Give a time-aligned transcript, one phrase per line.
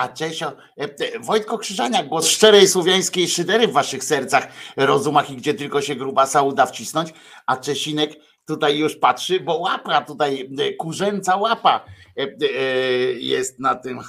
[0.00, 5.54] A Czesio, e, Wojtko Krzyżania, głos szczerej słowiańskiej szydery w waszych sercach, rozumach i gdzie
[5.54, 7.12] tylko się grubasa uda wcisnąć,
[7.46, 8.10] a Czesinek
[8.46, 11.84] tutaj już patrzy, bo łapa tutaj, e, kurzęca łapa
[12.16, 12.26] e,
[13.12, 14.00] jest na tym,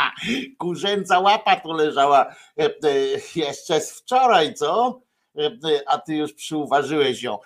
[0.58, 2.34] kurzęca łapa to leżała
[3.36, 5.00] jeszcze z wczoraj, co?
[5.86, 7.38] A ty już przyuważyłeś ją.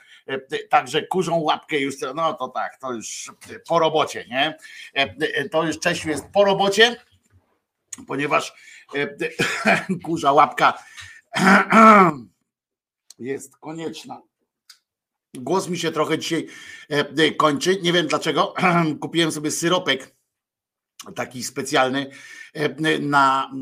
[0.70, 3.31] Także kurzą łapkę już, no to tak, to już
[3.69, 4.56] po robocie, nie?
[5.52, 6.96] To już Czesiu jest po robocie
[8.06, 8.52] ponieważ
[10.04, 10.78] kurza łapka
[13.19, 14.22] jest konieczna.
[15.34, 16.46] Głos mi się trochę dzisiaj
[17.37, 17.81] kończy.
[17.82, 18.54] Nie wiem dlaczego.
[19.00, 20.16] Kupiłem sobie syropek
[21.14, 22.10] taki specjalny
[23.00, 23.52] na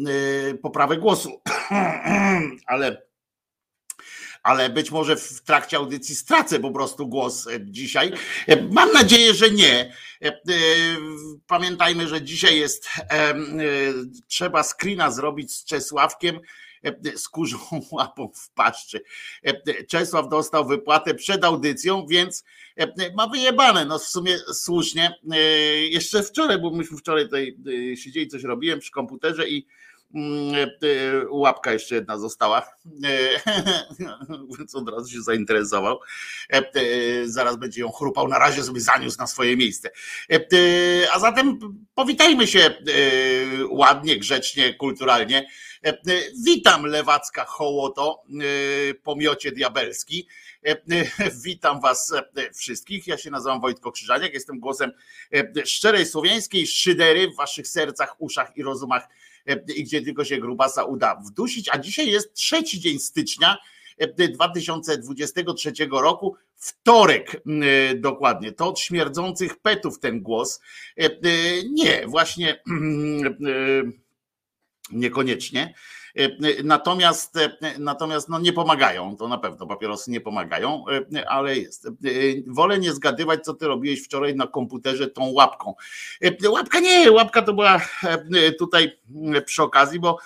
[0.62, 1.42] poprawę głosu,
[2.66, 3.02] ale
[4.44, 8.12] ale być może w trakcie audycji stracę po prostu głos e, dzisiaj.
[8.46, 9.94] E, mam nadzieję, że nie.
[10.22, 10.40] E,
[11.46, 12.88] pamiętajmy, że dzisiaj jest
[14.28, 16.40] trzeba screena zrobić z Czesławkiem
[17.16, 17.58] z kurzą
[17.92, 19.02] łapą w paszczy.
[19.88, 22.44] Czesław dostał wypłatę przed audycją, więc
[23.16, 23.84] ma wyjebane.
[23.84, 25.14] No w sumie słusznie.
[25.90, 27.56] Jeszcze wczoraj, bo myśmy wczoraj tutaj
[27.96, 29.66] siedzieli, coś robiłem przy komputerze i
[31.30, 32.62] łapka jeszcze jedna została,
[34.58, 36.00] więc od razu się zainteresował.
[36.50, 36.62] E,
[37.24, 39.90] zaraz będzie ją chrupał, na razie sobie zaniósł na swoje miejsce.
[40.32, 40.40] E,
[41.12, 41.58] a zatem
[41.94, 42.74] powitajmy się
[43.70, 45.46] ładnie, grzecznie, kulturalnie.
[46.44, 48.22] Witam Lewacka Hołoto,
[49.02, 50.28] pomiocie diabelski.
[51.44, 52.12] Witam Was
[52.54, 53.06] wszystkich.
[53.06, 54.92] Ja się nazywam Wojtko Krzyżaniak, jestem głosem
[55.64, 59.08] szczerej słowiańskiej szydery w Waszych sercach, uszach i rozumach
[59.76, 61.68] i gdzie tylko się grubasa uda wdusić.
[61.72, 63.56] A dzisiaj jest trzeci dzień stycznia
[64.32, 67.42] 2023 roku, wtorek
[67.96, 68.52] dokładnie.
[68.52, 70.60] To od śmierdzących petów ten głos.
[71.70, 72.62] Nie, właśnie
[74.90, 75.74] niekoniecznie.
[76.64, 77.38] Natomiast,
[77.78, 80.84] natomiast no nie pomagają, to na pewno papierosy nie pomagają,
[81.26, 81.88] ale jest.
[82.46, 85.74] Wolę nie zgadywać, co ty robiłeś wczoraj na komputerze tą łapką.
[86.48, 87.80] Łapka nie, łapka to była
[88.58, 89.00] tutaj
[89.46, 90.18] przy okazji, bo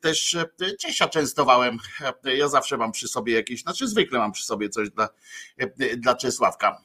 [0.00, 0.36] też
[0.78, 1.78] Ciesia częstowałem.
[2.24, 5.08] Ja zawsze mam przy sobie jakieś, znaczy zwykle mam przy sobie coś dla,
[5.96, 6.82] dla Czesławka.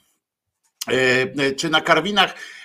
[1.58, 2.36] Czy na karwinach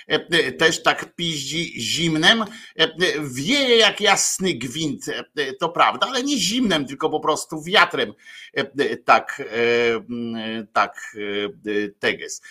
[0.57, 2.45] też tak piździ zimnem.
[2.79, 2.87] E,
[3.21, 8.13] wieje jak jasny gwint, e, to prawda, ale nie zimnem, tylko po prostu wiatrem.
[9.05, 9.43] Tak,
[10.73, 11.15] tak,
[11.99, 12.41] teges.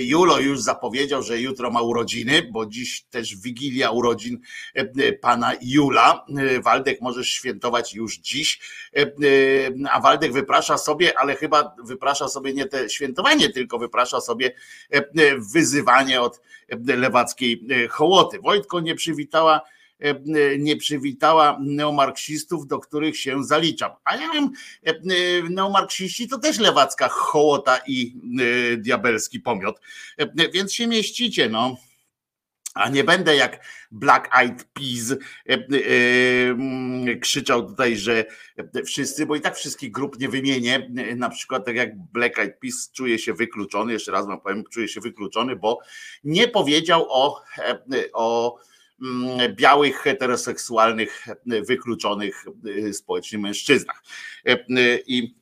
[0.00, 4.40] Julo już zapowiedział, że jutro ma urodziny, bo dziś też wigilia urodzin
[5.20, 6.26] pana Jula.
[6.62, 8.60] Waldek możesz świętować już dziś,
[9.90, 14.54] a Waldek wyprasza sobie, ale chyba wyprasza sobie nie te świętowanie, tylko wyprasza sobie
[15.52, 16.40] wyzywanie od
[16.86, 18.38] lewackiej e, hołoty.
[18.40, 19.60] Wojtko nie przywitała
[19.98, 23.90] e, nie przywitała neomarksistów, do których się zaliczam.
[24.04, 24.50] A ja wiem,
[24.84, 24.94] e,
[25.50, 28.14] neomarksiści to też lewacka hołota i
[28.78, 29.80] diabelski pomiot,
[30.52, 31.76] więc się mieścicie, no
[32.76, 35.16] a nie będę jak Black Eyed Peas e,
[35.48, 35.58] e,
[36.50, 38.24] mm, krzyczał tutaj, że
[38.84, 42.90] wszyscy, bo i tak wszystkich grup nie wymienię, na przykład tak jak Black Eyed Peas
[42.92, 45.78] czuje się wykluczony, jeszcze raz wam powiem, czuje się wykluczony, bo
[46.24, 47.78] nie powiedział o, e,
[48.12, 48.56] o
[49.02, 52.44] mm, białych, heteroseksualnych, wykluczonych
[52.92, 54.02] społecznie mężczyznach.
[55.06, 55.34] I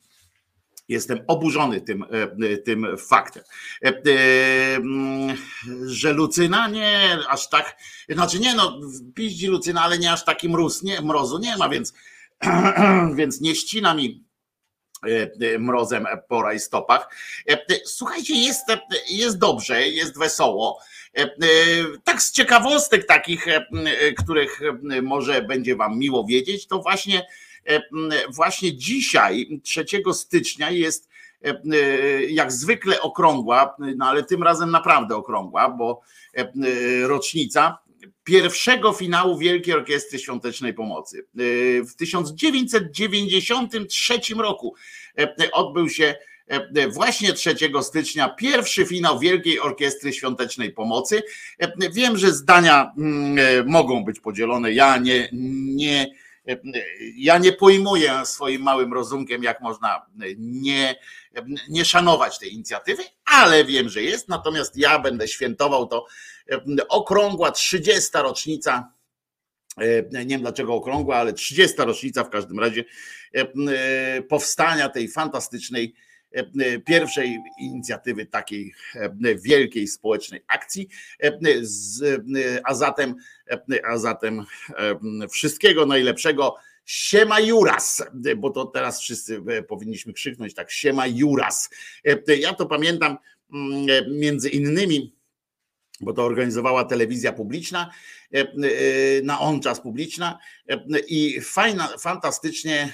[0.87, 2.05] Jestem oburzony tym,
[2.43, 3.43] e, tym faktem.
[3.85, 3.93] E, e,
[5.85, 7.77] że Lucyna nie aż tak,
[8.09, 8.79] znaczy nie no,
[9.15, 11.93] piździ Lucyna, ale nie aż taki mróz, nie, mrozu nie ma, więc,
[13.17, 14.25] więc nie ścina mi
[15.59, 17.09] mrozem po rajstopach.
[17.85, 18.65] Słuchajcie, jest,
[19.09, 20.79] jest dobrze, jest wesoło.
[22.03, 23.45] Tak z ciekawostek takich,
[24.23, 24.59] których
[25.01, 27.25] może będzie wam miło wiedzieć, to właśnie
[28.29, 31.09] właśnie dzisiaj, 3 stycznia, jest
[31.45, 31.55] e, e,
[32.25, 36.01] jak zwykle okrągła, no ale tym razem naprawdę okrągła, bo
[37.03, 37.77] rocznica
[38.23, 41.25] pierwszego finału Wielkiej Orkiestry Świątecznej Pomocy.
[41.87, 44.75] W 1993 roku
[45.51, 46.15] odbył się
[46.89, 51.23] właśnie 3 stycznia pierwszy finał Wielkiej Orkiestry Świątecznej Pomocy.
[51.93, 52.91] Wiem, że zdania
[53.65, 54.73] mogą być podzielone.
[54.73, 55.29] Ja nie,
[55.75, 56.24] nie
[57.15, 60.05] ja nie pojmuję swoim małym rozumkiem, jak można
[60.37, 60.95] nie,
[61.69, 64.29] nie szanować tej inicjatywy, ale wiem, że jest.
[64.29, 66.05] Natomiast ja będę świętował to
[66.89, 68.09] okrągła 30.
[68.13, 68.91] rocznica.
[70.11, 71.75] Nie wiem dlaczego okrągła, ale 30.
[71.77, 72.83] rocznica w każdym razie
[74.29, 75.95] powstania tej fantastycznej
[76.85, 78.73] pierwszej inicjatywy takiej
[79.43, 80.87] wielkiej społecznej akcji.
[82.63, 83.15] A zatem
[83.83, 84.45] a zatem
[85.29, 86.55] wszystkiego najlepszego.
[86.85, 88.03] Siema Juras,
[88.37, 91.69] bo to teraz wszyscy e, powinniśmy krzyknąć tak, siema Juras.
[92.27, 93.17] E, ja to pamiętam
[93.53, 93.85] mm,
[94.19, 95.15] między innymi,
[96.01, 97.91] bo to organizowała telewizja publiczna,
[98.31, 98.45] e,
[99.23, 100.39] na on czas publiczna
[101.07, 102.93] i fajna, fantastycznie,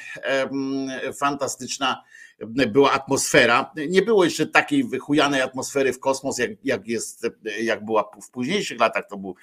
[1.19, 2.03] fantastyczna
[2.47, 3.71] była atmosfera.
[3.89, 7.27] Nie było jeszcze takiej wychujanej atmosfery w kosmos, jak, jak, jest,
[7.61, 9.07] jak była w późniejszych latach.
[9.09, 9.35] To, był,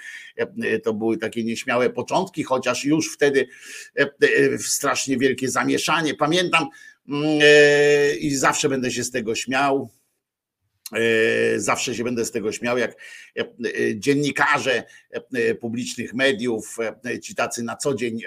[0.85, 3.49] to były takie nieśmiałe początki, chociaż już wtedy
[4.59, 6.15] strasznie wielkie zamieszanie.
[6.15, 6.69] Pamiętam
[7.09, 9.91] mm, e, i zawsze będę się z tego śmiał
[11.57, 13.47] zawsze się będę z tego śmiał, jak e, e,
[13.95, 14.85] dziennikarze
[15.61, 16.77] publicznych mediów,
[17.23, 18.21] ci tacy na co dzień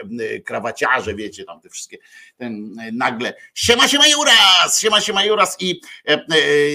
[0.45, 1.97] krawaciarze, wiecie, tam te wszystkie,
[2.37, 5.81] ten nagle siema się Majuras, siema się Majuras i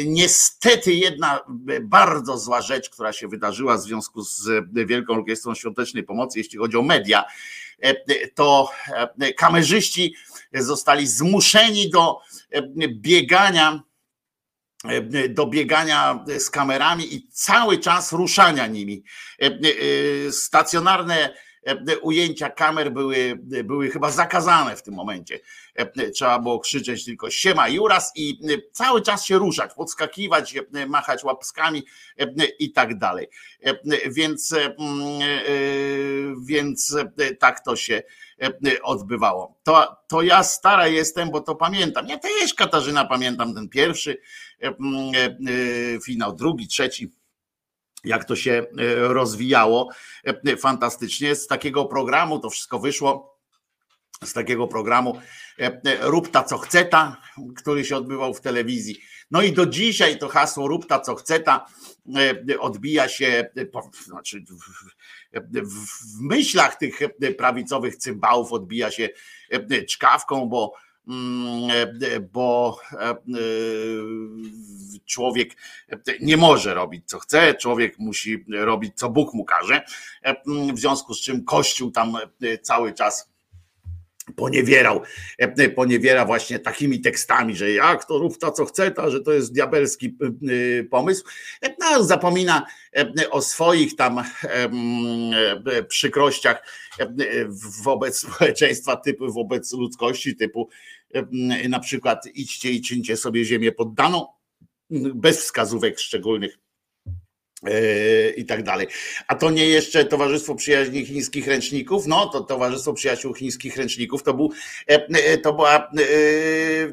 [0.06, 1.40] niestety jedna
[1.82, 4.48] bardzo zła rzecz, która się wydarzyła w związku z
[4.86, 7.24] Wielką Orkiestrą Świątecznej Pomocy, jeśli chodzi o media,
[8.34, 8.70] to
[9.36, 10.14] kamerzyści
[10.52, 12.18] zostali zmuszeni do
[12.88, 13.95] biegania E,
[15.28, 19.04] do biegania z kamerami i cały czas ruszania nimi.
[19.42, 21.34] E, e, stacjonarne
[22.02, 25.40] ujęcia kamer były, były chyba zakazane w tym momencie.
[26.14, 28.38] Trzeba było krzyczeć tylko siema Juras i
[28.72, 30.54] cały czas się ruszać, podskakiwać,
[30.88, 31.82] machać łapskami
[32.58, 33.28] i tak dalej.
[34.06, 34.54] Więc,
[36.46, 36.96] więc
[37.38, 38.02] tak to się
[38.82, 39.58] odbywało.
[39.62, 42.08] To, to ja stara jestem, bo to pamiętam.
[42.08, 44.18] Ja też Katarzyna pamiętam ten pierwszy
[44.62, 47.10] E, e, finał drugi, trzeci
[48.06, 48.64] jak to się e,
[48.96, 49.90] rozwijało
[50.58, 51.34] fantastycznie.
[51.34, 53.36] Z takiego programu to wszystko wyszło,
[54.24, 55.20] z takiego programu
[56.00, 57.16] Rób ta co chce ta,
[57.56, 58.98] który się odbywał w telewizji.
[59.30, 61.66] No i do dzisiaj to hasło Rób ta co chce ta
[62.58, 63.50] odbija się
[64.04, 64.44] znaczy
[65.62, 66.98] w myślach tych
[67.38, 69.08] prawicowych cymbałów odbija się
[69.88, 70.85] czkawką, bo e,
[72.32, 73.16] bo e, e,
[75.04, 75.56] człowiek
[76.20, 79.84] nie może robić co chce, człowiek musi robić co Bóg mu każe,
[80.72, 82.16] w związku z czym Kościół tam
[82.62, 83.35] cały czas
[84.36, 85.02] poniewierał,
[85.74, 89.52] poniewiera właśnie takimi tekstami, że jak to rób to, co chce, to, że to jest
[89.52, 90.16] diabelski
[90.90, 91.24] pomysł.
[91.80, 92.66] No, zapomina
[93.30, 94.22] o swoich tam
[95.88, 96.62] przykrościach
[97.84, 100.68] wobec społeczeństwa, typu wobec ludzkości, typu
[101.68, 104.26] na przykład idźcie i czyńcie sobie ziemię poddaną,
[105.14, 106.65] bez wskazówek szczególnych e,
[108.36, 108.86] i tak dalej.
[109.28, 114.34] A to nie jeszcze Towarzystwo Przyjaźni Chińskich Ręczników, no to Towarzystwo Przyjaciół Chińskich Ręczników to,
[114.34, 114.52] był,
[114.90, 115.90] e, e, to była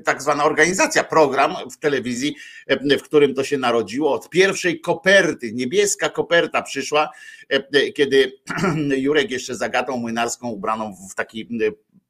[0.05, 2.35] tak zwana organizacja, program w telewizji,
[2.99, 4.13] w którym to się narodziło.
[4.13, 7.09] Od pierwszej koperty, niebieska koperta przyszła,
[7.95, 8.33] kiedy
[9.05, 11.49] Jurek jeszcze zagatą młynarską ubraną w taki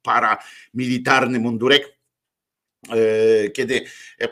[0.03, 2.02] paramilitarny mundurek E,
[3.53, 3.81] kiedy
[4.21, 4.29] e, e,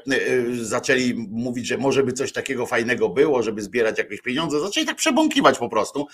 [0.56, 4.96] zaczęli mówić, że może by coś takiego fajnego było, żeby zbierać jakieś pieniądze, zaczęli tak
[4.96, 6.08] przebąkiwać po prostu.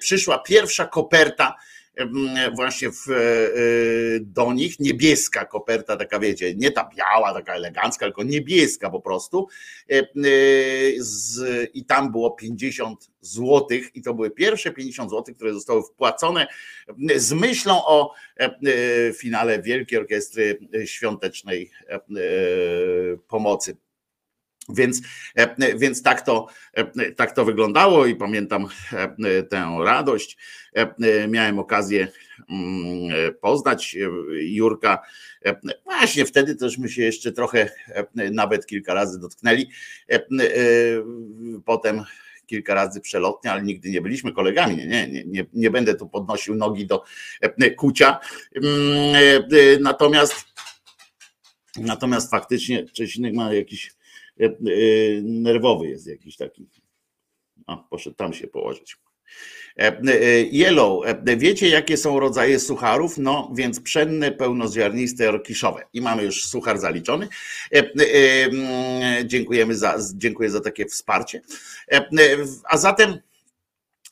[0.00, 1.54] Przyszła pierwsza koperta
[2.54, 3.06] właśnie w,
[4.20, 9.48] do nich, niebieska koperta, taka wiecie, nie ta biała, taka elegancka, tylko niebieska po prostu.
[11.74, 16.46] I tam było 50 złotych i to były pierwsze 50 złotych, które zostały wpłacone
[17.16, 18.14] z myślą o
[19.16, 21.70] finale Wielkiej Orkiestry Świątecznej
[23.28, 23.76] Pomocy.
[24.68, 25.02] Więc,
[25.76, 26.46] więc tak, to,
[27.16, 28.66] tak to wyglądało i pamiętam
[29.50, 30.36] tę radość.
[31.28, 32.08] Miałem okazję
[32.50, 33.96] mm, poznać
[34.40, 35.02] Jurka.
[35.84, 37.70] Właśnie wtedy też się jeszcze trochę,
[38.32, 39.70] nawet kilka razy dotknęli.
[41.64, 42.04] Potem
[42.46, 44.76] kilka razy przelotnie, ale nigdy nie byliśmy kolegami.
[44.76, 47.02] Nie, nie, nie, nie będę tu podnosił nogi do
[47.76, 48.18] kucia.
[49.80, 50.34] Natomiast
[51.76, 53.97] natomiast faktycznie Czesinek ma jakiś E, e,
[55.22, 56.68] nerwowy jest jakiś taki.
[57.66, 58.96] A, poszedł tam się położyć.
[59.76, 60.02] E,
[60.52, 61.04] yellow.
[61.36, 63.18] Wiecie, jakie są rodzaje sucharów?
[63.18, 65.82] No, więc pszenne, pełnoziarniste, orkiszowe.
[65.92, 67.28] I mamy już suchar zaliczony.
[69.24, 71.40] Dziękujemy za, dziękuję za takie wsparcie.
[72.64, 73.18] A zatem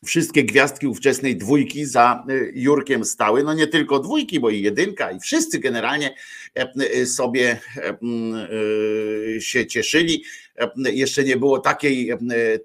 [0.04, 3.44] wszystkie gwiazdki ówczesnej dwójki za y, Jurkiem stały.
[3.44, 6.14] No nie tylko dwójki, bo i jedynka, i wszyscy generalnie
[6.58, 7.96] e, y, sobie e,
[9.36, 10.24] y, się cieszyli.
[10.56, 12.12] E, jeszcze nie było takiej,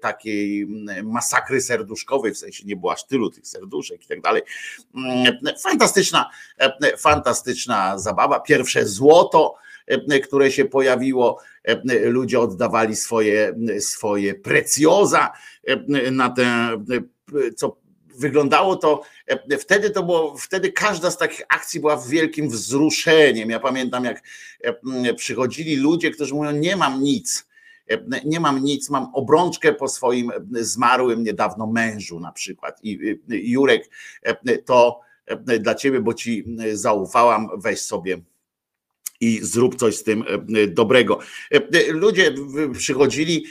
[0.00, 0.66] takiej
[1.04, 4.42] masakry serduszkowej, w sensie nie było aż tylu tych serduszek i tak dalej.
[4.94, 6.30] Mm, fantastyczna,
[6.98, 8.40] fantastyczna zabawa.
[8.40, 9.54] Pierwsze złoto
[10.24, 11.38] które się pojawiło,
[12.04, 15.32] ludzie oddawali swoje, swoje precjoza
[16.10, 16.76] na tę
[17.56, 17.76] co
[18.18, 23.50] wyglądało to, e, wtedy to było, wtedy każda z takich akcji była wielkim wzruszeniem.
[23.50, 24.22] Ja pamiętam, jak
[25.04, 27.48] e, przychodzili ludzie, którzy mówią, nie mam nic,
[27.90, 32.80] e, nie mam nic, mam obrączkę po swoim zmarłym niedawno mężu na przykład.
[32.82, 33.90] I Jurek,
[34.64, 35.00] to
[35.60, 38.22] dla ciebie, bo ci zaufałam, weź sobie
[39.20, 40.24] i zrób coś z tym
[40.68, 41.18] dobrego.
[41.88, 42.34] Ludzie
[42.78, 43.44] przychodzili,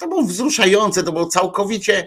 [0.00, 2.06] to było wzruszające, to było całkowicie,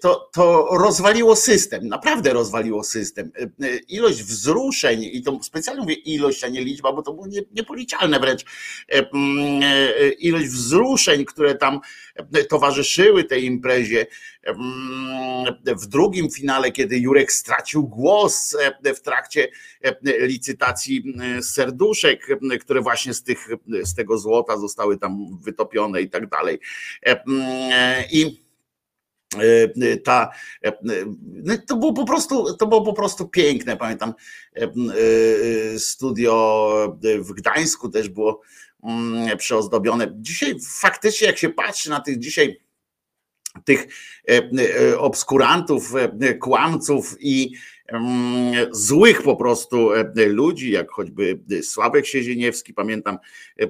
[0.00, 3.30] to, to rozwaliło system, naprawdę rozwaliło system.
[3.88, 8.44] Ilość wzruszeń, i to specjalnie mówię ilość, a nie liczba, bo to było niepoliczalne wręcz,
[10.18, 11.80] ilość wzruszeń, które tam
[12.48, 14.06] towarzyszyły tej imprezie.
[15.76, 18.56] W drugim finale, kiedy Jurek stracił głos
[18.96, 19.48] w trakcie
[20.20, 22.28] licytacji serduszek,
[22.60, 23.48] które właśnie z, tych,
[23.82, 26.43] z tego złota zostały tam wytopione i tak dalej.
[28.12, 28.44] I
[30.04, 30.30] ta,
[31.66, 33.76] to było po prostu, to było po prostu piękne.
[33.76, 34.14] Pamiętam
[35.78, 38.40] studio w Gdańsku też było
[39.38, 40.08] przeozdobione.
[40.14, 42.64] Dzisiaj faktycznie, jak się patrzy na tych dzisiaj
[43.64, 43.86] tych
[44.28, 44.50] e,
[44.90, 47.52] e, obskurantów, e, kłamców i
[48.70, 49.90] złych po prostu
[50.26, 53.18] ludzi, jak choćby Sławek Siezieniewski, pamiętam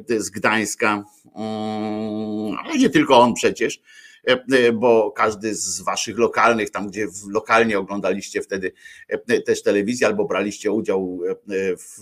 [0.09, 1.05] z Gdańska,
[1.37, 3.81] mm, ale nie tylko on przecież,
[4.29, 8.73] E, e, bo każdy z waszych lokalnych, tam gdzie lokalnie oglądaliście wtedy
[9.09, 11.21] e, też telewizję albo braliście udział
[11.79, 12.01] w,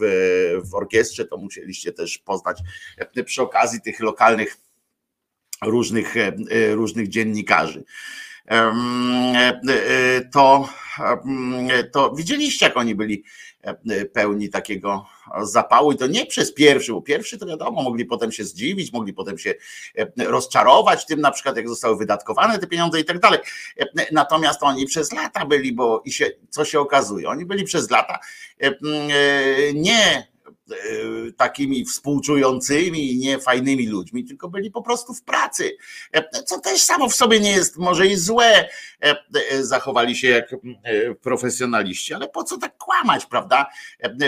[0.71, 2.59] w orkiestrze, to musieliście też poznać
[3.25, 4.57] przy okazji tych lokalnych
[5.62, 6.14] różnych,
[6.73, 7.85] różnych dziennikarzy.
[10.32, 10.69] To,
[11.93, 13.25] to widzieliście, jak oni byli
[14.12, 15.06] pełni takiego
[15.43, 19.12] zapału i to nie przez pierwszy, bo pierwszy to wiadomo, mogli potem się zdziwić, mogli
[19.12, 19.54] potem się
[20.17, 23.38] rozczarować tym na przykład, jak zostały wydatkowane te pieniądze i tak dalej.
[24.12, 28.19] Natomiast oni przez lata byli, bo i się, co się okazuje, oni byli przez lata
[29.75, 30.31] nie E,
[31.37, 35.76] takimi współczującymi i niefajnymi ludźmi, tylko byli po prostu w pracy.
[36.13, 38.69] E, co też samo w sobie nie jest może i złe.
[39.00, 39.17] E,
[39.65, 40.57] zachowali się jak
[41.23, 43.67] profesjonaliści, ale po co tak kłamać, prawda?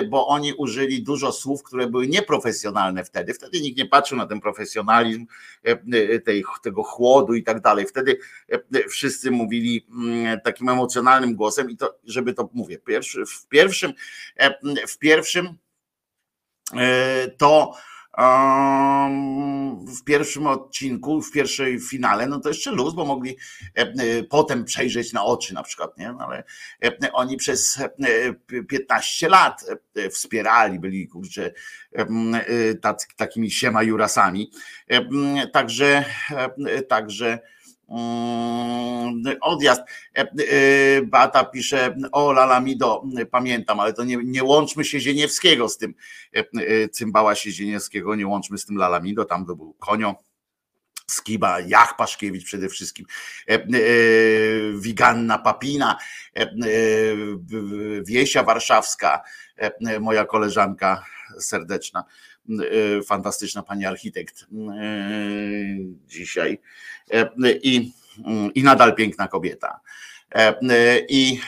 [0.08, 3.34] Bo oni użyli dużo słów, które były nieprofesjonalne wtedy.
[3.34, 5.26] Wtedy nikt nie patrzył na ten profesjonalizm,
[6.62, 7.86] tego chłodu i tak dalej.
[7.86, 8.18] Wtedy
[8.88, 13.92] wszyscy mówili mm, takim emocjonalnym głosem i to, żeby to mówię, w pierwszym, w pierwszym
[14.36, 14.86] E,
[17.38, 17.74] to
[20.00, 23.36] w pierwszym odcinku, w pierwszej finale, no to jeszcze luz, bo mogli
[23.76, 26.12] e, e, potem przejrzeć na oczy na przykład, nie?
[26.12, 26.44] No ale
[27.12, 27.78] oni przez
[28.68, 29.64] 15 lat
[30.10, 31.52] wspierali, byli kurczę
[33.16, 34.50] takimi siema jurasami.
[35.52, 36.04] Także,
[36.88, 37.38] także
[39.40, 39.82] odjazd.
[40.16, 45.78] E, e, Bata pisze, o Lalamido, pamiętam, ale to nie, nie łączmy się Zieniewskiego z
[45.78, 45.94] tym,
[46.32, 50.14] e, cymbała się Zieniewskiego, nie łączmy z tym Lalamido, tam to był konio.
[51.10, 53.06] Skiba, Jach Paszkiewicz przede wszystkim,
[54.78, 55.98] Wiganna Papina,
[58.06, 59.22] Wiesia Warszawska,
[60.00, 61.04] moja koleżanka
[61.38, 62.04] serdeczna,
[63.06, 64.46] fantastyczna pani architekt
[66.06, 66.58] dzisiaj
[67.62, 67.92] i,
[68.54, 69.80] i nadal piękna kobieta.
[71.08, 71.40] I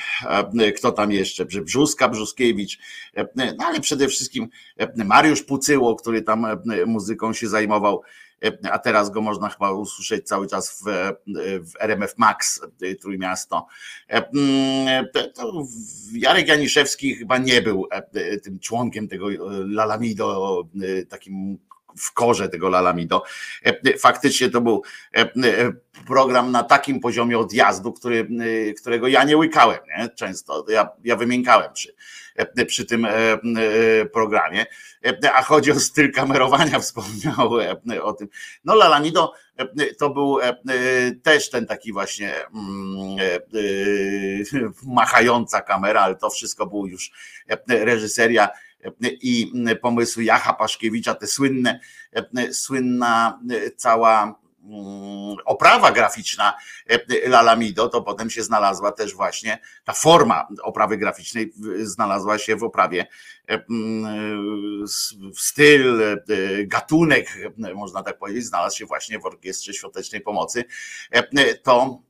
[0.77, 1.45] kto tam jeszcze?
[1.45, 2.79] Brzuska, Brzuskiewicz,
[3.37, 4.49] no ale przede wszystkim
[4.97, 6.47] Mariusz Pucyło, który tam
[6.87, 8.03] muzyką się zajmował,
[8.71, 10.85] a teraz go można chyba usłyszeć cały czas w,
[11.71, 12.61] w RMF Max
[13.01, 13.67] Trójmiasto.
[15.35, 15.63] To
[16.13, 17.89] Jarek Janiszewski chyba nie był
[18.43, 19.29] tym członkiem tego
[19.67, 20.63] Lalamido,
[21.09, 21.59] takim
[21.99, 23.23] w korze tego Lalamido.
[23.65, 24.83] E, faktycznie to był
[25.15, 25.29] e, e,
[26.07, 28.29] program na takim poziomie odjazdu, który,
[28.81, 30.09] którego ja nie łykałem nie?
[30.09, 30.65] często.
[30.69, 31.95] Ja, ja wymiękałem przy,
[32.67, 33.07] przy tym
[34.13, 34.67] programie.
[35.35, 37.53] A chodzi o styl kamerowania, wspomniał
[38.03, 38.29] o tym.
[38.65, 39.33] No Lalamido
[39.99, 40.39] to był
[41.23, 43.17] też ten taki właśnie mm,
[44.87, 47.11] machająca kamera, ale to wszystko było już
[47.69, 48.49] reżyseria
[49.03, 51.81] i pomysły Jacha Paszkiewicza, te słynne,
[52.53, 53.41] słynna
[53.77, 54.23] cała
[54.65, 56.55] mm, oprawa graficzna
[57.27, 63.07] Lalamido, to potem się znalazła też właśnie ta forma oprawy graficznej znalazła się w oprawie
[65.35, 66.01] styl,
[66.65, 67.39] gatunek,
[67.75, 70.65] można tak powiedzieć, znalazł się właśnie w Orkiestrze Świątecznej Pomocy.
[71.63, 72.06] To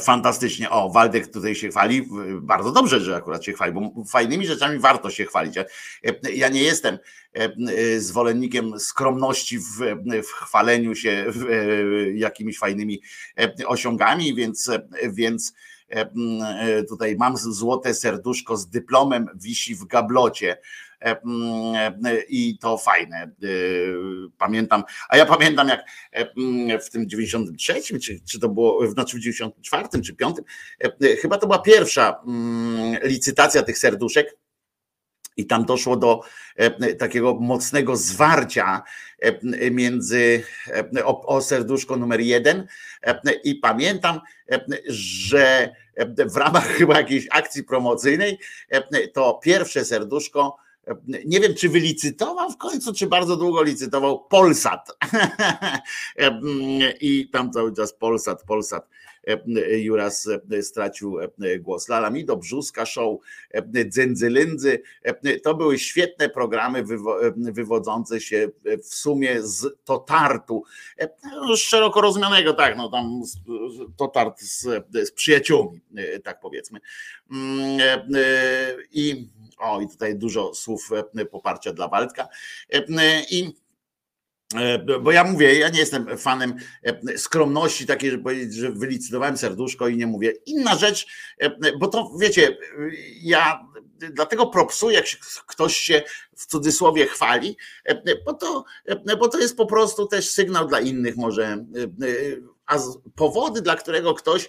[0.00, 0.70] Fantastycznie.
[0.70, 2.08] O, Waldek tutaj się chwali.
[2.42, 5.54] Bardzo dobrze, że akurat się chwali, bo fajnymi rzeczami warto się chwalić.
[6.34, 6.98] Ja nie jestem
[7.98, 9.78] zwolennikiem skromności w,
[10.22, 11.32] w chwaleniu się
[12.14, 13.02] jakimiś fajnymi
[13.66, 14.70] osiągami, więc,
[15.08, 15.54] więc
[16.88, 20.56] tutaj mam złote serduszko z dyplomem wisi w gablocie.
[21.00, 23.16] E, mm, e, i to fajne.
[23.16, 23.30] E,
[24.38, 29.20] pamiętam, a ja pamiętam jak mm, w tym 93, czy, czy to było, znaczy w
[29.20, 30.36] 94 czy 5,
[31.20, 34.36] chyba to była pierwsza mm, licytacja tych serduszek
[35.36, 36.20] i tam doszło do
[36.98, 38.82] takiego mocnego zwarcia
[39.70, 40.42] między
[41.04, 42.66] o, o serduszko numer jeden
[43.44, 44.20] i pamiętam,
[44.88, 45.74] że
[46.26, 48.38] w ramach chyba jakiejś akcji promocyjnej
[49.14, 50.56] to pierwsze serduszko
[51.24, 54.98] nie wiem, czy wylicytował w końcu, czy bardzo długo licytował Polsat.
[57.00, 58.99] I tam cały czas Polsat, Polsat E,
[59.78, 61.88] Juras e, stracił e, głos.
[61.88, 63.20] Lalamido, Brzuska Show,
[63.88, 64.82] Dzędzylindzy.
[65.42, 66.84] To były świetne programy
[67.36, 68.48] wywodzące się
[68.84, 70.62] w sumie z Totartu.
[71.24, 73.22] No, szeroko rozumianego, tak, no tam
[73.96, 75.80] Totart z, z przyjaciółmi,
[76.24, 76.80] tak powiedzmy.
[77.30, 77.80] Mm,
[78.92, 79.28] I
[79.58, 80.90] o, i tutaj dużo słów
[81.30, 82.28] poparcia dla Waldka.
[83.30, 83.62] I E,
[85.00, 89.88] bo ja mówię, ja nie jestem fanem e, skromności takiej, żeby powiedzieć, że wylicytowałem serduszko
[89.88, 90.32] i nie mówię.
[90.46, 91.06] Inna rzecz,
[91.38, 92.58] e, bo to wiecie,
[93.22, 93.66] ja
[94.12, 95.06] dlatego propsuję, jak
[95.46, 96.02] ktoś się
[96.36, 97.56] w cudzysłowie chwali,
[98.26, 98.64] bo to,
[99.18, 101.64] bo to jest po prostu też sygnał dla innych może.
[102.66, 102.78] A
[103.14, 104.48] powody, dla którego ktoś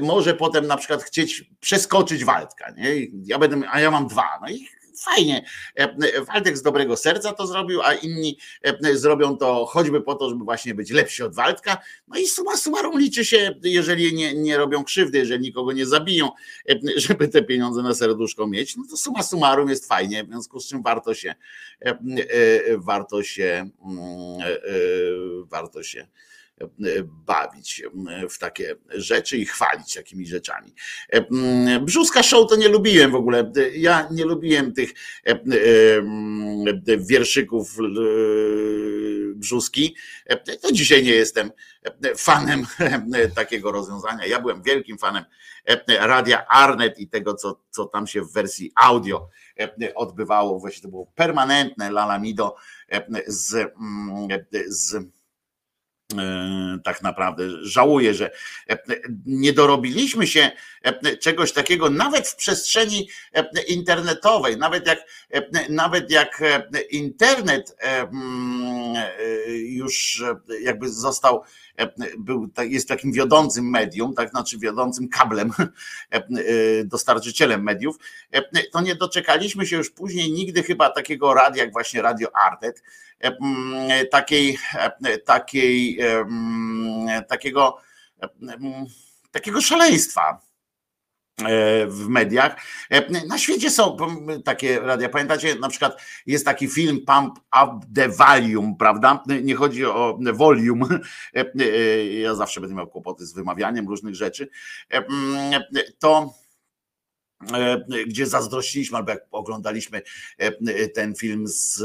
[0.00, 3.06] może potem na przykład chcieć przeskoczyć Waldka, nie?
[3.24, 4.38] Ja będę, a ja mam dwa.
[4.42, 4.68] No i
[5.00, 5.44] fajnie.
[5.78, 10.14] E, e, Waldek z dobrego serca to zrobił, a inni e, zrobią to choćby po
[10.14, 11.78] to, żeby właśnie być lepsi od Waldka.
[12.08, 16.30] No i suma summarum liczy się, jeżeli nie, nie robią krzywdy, jeżeli nikogo nie zabiją,
[16.96, 20.68] żeby te pieniądze na serduszko mieć, no to suma summarum jest fajnie, w związku z
[20.68, 21.34] czym warto się
[22.76, 26.06] warto się mm, warto się
[27.26, 27.82] bawić
[28.30, 30.74] w takie rzeczy i chwalić takimi rzeczami.
[31.80, 33.52] Brzuska show to nie lubiłem w ogóle.
[33.74, 34.92] Ja nie lubiłem tych
[36.98, 37.76] wierszyków
[39.34, 39.96] brzuski.
[40.62, 41.50] To dzisiaj nie jestem
[42.16, 42.66] fanem
[43.34, 44.26] takiego rozwiązania.
[44.26, 45.24] Ja byłem wielkim fanem
[46.00, 49.28] radia Arnet i tego, co, co tam się w wersji audio
[49.94, 50.60] odbywało.
[50.60, 52.56] Właśnie to było permanentne lalamido
[53.26, 53.72] z,
[54.68, 55.19] z E,
[56.84, 57.44] tak naprawdę.
[57.62, 58.30] Żałuję, że
[58.70, 58.78] e,
[59.26, 60.50] nie dorobiliśmy się
[60.82, 63.08] e, czegoś takiego nawet w przestrzeni
[63.68, 64.98] internetowej, nawet jak,
[65.68, 66.42] nawet jak
[66.90, 67.76] internet
[69.48, 70.24] już
[70.62, 71.42] jakby został
[72.18, 75.52] był, jest takim wiodącym medium, tak znaczy wiodącym kablem,
[76.84, 77.96] dostarczycielem mediów,
[78.72, 82.82] to nie doczekaliśmy się już później nigdy chyba takiego radia jak właśnie Radio Artet,
[84.10, 84.58] takiej,
[85.24, 85.98] takiej,
[87.28, 87.76] takiego,
[89.30, 90.40] takiego szaleństwa.
[90.40, 90.49] e,
[91.88, 92.56] w mediach.
[93.28, 93.96] Na świecie są
[94.44, 95.08] takie radia.
[95.08, 99.24] Pamiętacie, na przykład jest taki film Pump Up the Volume, prawda?
[99.42, 100.86] Nie chodzi o volume.
[102.22, 104.48] Ja zawsze będę miał kłopoty z wymawianiem różnych rzeczy.
[105.98, 106.34] To
[108.06, 110.02] gdzie zazdrościliśmy, albo jak oglądaliśmy
[110.94, 111.82] ten film z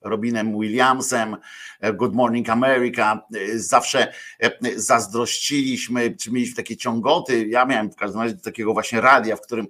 [0.00, 1.36] Robinem Williamsem,
[1.80, 3.22] e, Good Morning America.
[3.34, 7.48] E, zawsze e, zazdrościliśmy, czy mieliśmy takie ciągoty.
[7.48, 9.66] Ja miałem w każdym razie takiego właśnie radia, w którym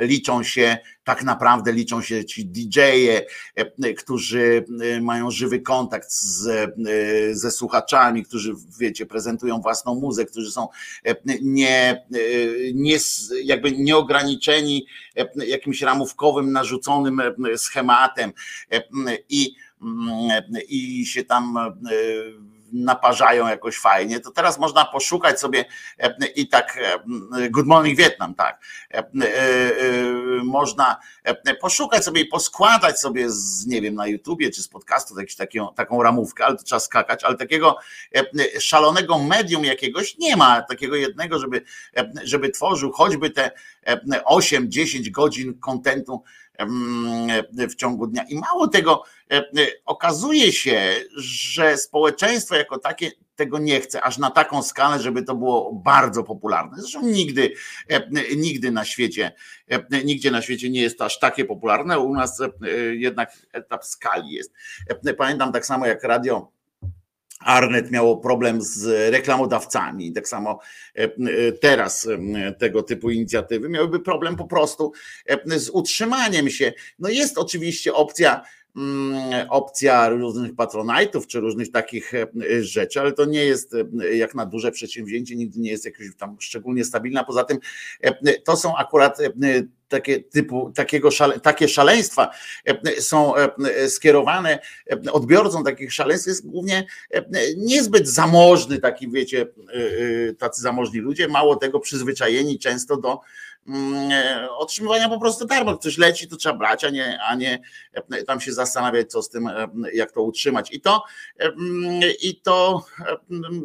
[0.00, 6.46] liczą się tak naprawdę liczą się ci DJ-e, e, którzy e, mają żywy kontakt z,
[6.46, 10.68] e, ze słuchaczami, którzy wiecie, prezentują własną muzykę, którzy są
[11.42, 12.06] nie,
[12.74, 12.98] nie
[13.44, 14.86] jakby nieograniczeni
[15.46, 17.20] jakimś ramówkowym, narzuconym
[17.56, 18.32] schematem.
[19.28, 19.54] I,
[20.68, 21.58] i się tam
[22.72, 25.64] naparzają jakoś fajnie, to teraz można poszukać sobie
[25.98, 28.60] e, i tak e, Good Morning Vietnam, tak.
[28.90, 29.10] E,
[30.44, 31.00] można
[31.60, 35.74] poszukać sobie i poskładać sobie z, nie wiem, na YouTubie czy z podcastu jakąś taką,
[35.74, 37.76] taką ramówkę, ale to trzeba skakać, ale takiego
[38.58, 41.62] szalonego medium jakiegoś nie ma, takiego jednego, żeby,
[42.24, 43.50] żeby tworzył choćby te
[44.26, 46.22] 8-10 godzin kontentu
[47.70, 48.24] w ciągu dnia.
[48.28, 49.02] I mało tego,
[49.84, 55.34] okazuje się, że społeczeństwo jako takie tego nie chce, aż na taką skalę, żeby to
[55.34, 56.76] było bardzo popularne.
[56.80, 57.52] Zresztą nigdy,
[58.36, 59.32] nigdy na świecie,
[60.04, 61.98] nigdzie na świecie nie jest to aż takie popularne.
[61.98, 62.42] U nas
[62.92, 64.52] jednak etap skali jest.
[65.18, 66.52] Pamiętam tak samo jak radio
[67.40, 70.12] Arnet miało problem z reklamodawcami.
[70.12, 70.58] Tak samo
[70.98, 71.08] e, e,
[71.52, 74.92] teraz e, tego typu inicjatywy miałyby problem po prostu
[75.46, 76.72] z utrzymaniem się.
[76.98, 78.42] No jest oczywiście opcja
[78.76, 82.12] mm, opcja różnych patronajtów czy różnych takich
[82.60, 83.76] rzeczy, ale to nie jest
[84.12, 87.24] jak na duże przedsięwzięcie, nigdy nie jest jakoś tam szczególnie stabilna.
[87.24, 87.58] Poza tym
[88.44, 89.18] to są akurat
[89.90, 92.30] takie typu, takiego szale, takie szaleństwa
[92.98, 93.32] są
[93.88, 94.58] skierowane,
[95.12, 96.86] odbiorcą takich szaleństw jest głównie
[97.56, 99.46] niezbyt zamożny taki, wiecie,
[100.38, 103.20] tacy zamożni ludzie, mało tego przyzwyczajeni często do
[103.66, 105.76] Mm, e, otrzymywania po prostu darmo.
[105.76, 109.28] Coś leci, to trzeba brać, a nie, a nie e, tam się zastanawiać, co z
[109.28, 110.72] tym, e, jak to utrzymać.
[110.72, 111.04] I to,
[111.38, 112.84] mm, i to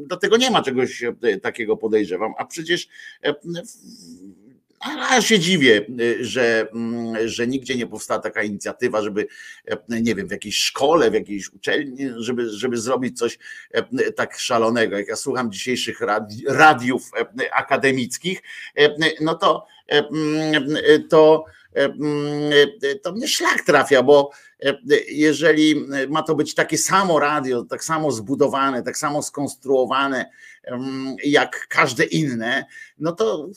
[0.07, 1.03] do tego nie ma czegoś
[1.41, 2.33] takiego, podejrzewam.
[2.37, 2.87] A przecież
[4.79, 5.85] a się dziwię,
[6.21, 9.27] że, mm, że nigdzie nie powstała taka inicjatywa, żeby,
[9.89, 13.39] nie wiem, w jakiejś szkole, w jakiejś uczelni, żeby, żeby zrobić coś
[14.15, 14.97] tak szalonego.
[14.97, 15.99] Jak ja słucham dzisiejszych
[16.47, 17.11] radiów
[17.51, 18.41] akademickich,
[19.21, 22.51] no to E, mm, e, to, e, mm,
[23.03, 24.31] to mnie szlak trafia, bo
[25.07, 30.31] jeżeli ma to być takie samo radio, tak samo zbudowane, tak samo skonstruowane
[30.63, 32.65] mm, jak każde inne,
[32.99, 33.49] no to,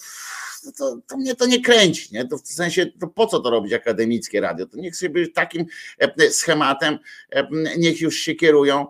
[0.79, 2.15] to, to mnie to nie kręci.
[2.15, 2.29] Nie?
[2.29, 4.67] To w sensie, to po co to robić akademickie radio?
[4.67, 5.67] To niech sobie takim
[6.31, 6.99] schematem,
[7.79, 8.87] niech już się kierują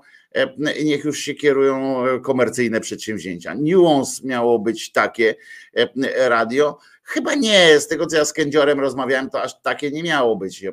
[0.85, 3.55] niech już się kierują komercyjne przedsięwzięcia.
[3.55, 5.35] Nuance miało być takie
[6.17, 6.79] radio,
[7.09, 10.65] Chyba nie, z tego co ja z kędziorem rozmawiałem, to aż takie nie miało być
[10.65, 10.73] e,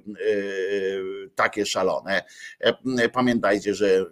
[1.36, 2.24] takie szalone.
[2.60, 4.06] E, pamiętajcie, że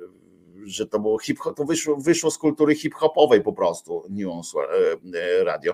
[0.65, 4.57] że to było hip to wyszło, wyszło z kultury hip-hopowej po prostu, Nuance
[5.13, 5.73] e, Radio,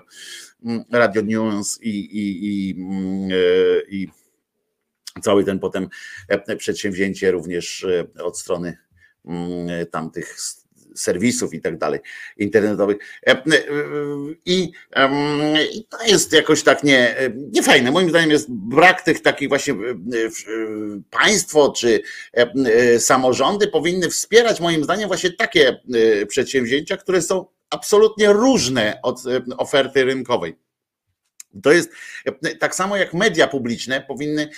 [0.92, 2.76] Radio Nuance i, i, i,
[3.88, 4.08] i
[5.22, 5.88] cały ten potem
[6.58, 7.86] przedsięwzięcie również
[8.22, 8.76] od strony
[9.90, 10.36] tamtych
[10.94, 12.00] serwisów i tak dalej,
[12.36, 12.96] internetowych.
[13.26, 13.44] E, e,
[14.46, 14.72] I,
[15.72, 17.16] I, to jest jakoś tak nie,
[17.52, 17.90] nie fajne.
[17.90, 19.76] Moim zdaniem jest brak tych takich właśnie e,
[21.10, 22.00] państwo czy
[22.98, 25.80] samorządy powinny wspierać moim zdaniem właśnie takie
[26.28, 29.22] przedsięwzięcia, które są absolutnie różne od
[29.58, 30.56] oferty rynkowej.
[31.62, 31.90] To jest
[32.60, 34.48] tak samo jak media publiczne powinny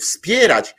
[0.00, 0.74] wspierać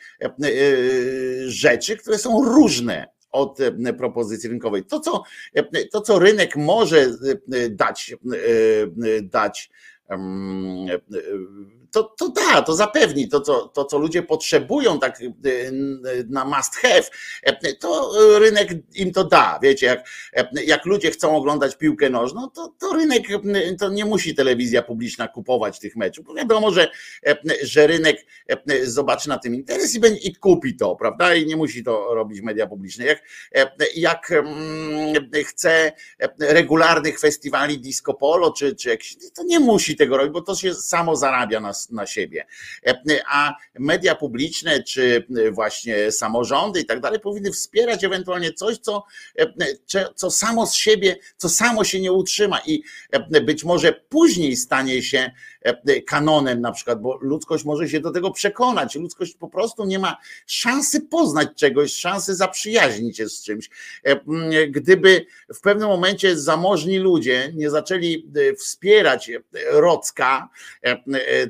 [1.47, 4.84] rzeczy, które są różne od e, propozycji rynkowej.
[4.84, 8.15] To, co, e, to, co rynek może e, dać,
[9.24, 9.69] dać
[11.95, 15.31] to, to da, to zapewni to co, to, co ludzie potrzebują tak y,
[16.29, 17.03] na must have,
[17.79, 19.60] to rynek im to da.
[19.62, 20.08] Wiecie, jak,
[20.65, 23.23] jak ludzie chcą oglądać piłkę nożną, to, to rynek,
[23.79, 26.25] to nie musi telewizja publiczna kupować tych meczów.
[26.25, 26.91] Bo wiadomo, że,
[27.63, 28.25] że rynek
[28.84, 31.36] zobaczy na tym interes i, będzie, i kupi to, prawda?
[31.36, 33.05] I nie musi to robić media publiczne.
[33.05, 33.23] Jak,
[33.95, 34.34] jak
[35.45, 35.91] chce
[36.39, 40.73] regularnych festiwali disco polo, czy, czy jakiś, to nie musi tego robić, bo to się
[40.73, 42.45] samo zarabia na na siebie.
[42.88, 49.06] E, a media publiczne, czy właśnie samorządy i tak dalej powinny wspierać ewentualnie coś, co,
[49.39, 49.54] e,
[50.15, 55.04] co samo z siebie, co samo się nie utrzyma i e, być może później stanie
[55.04, 55.32] się
[56.08, 58.95] kanonem na przykład, bo ludzkość może się do tego przekonać.
[58.95, 63.69] Ludzkość po prostu nie ma szansy poznać czegoś, szansy zaprzyjaźnić się z czymś.
[64.69, 69.32] Gdyby w pewnym momencie zamożni ludzie nie zaczęli wspierać
[69.71, 70.49] Rocka,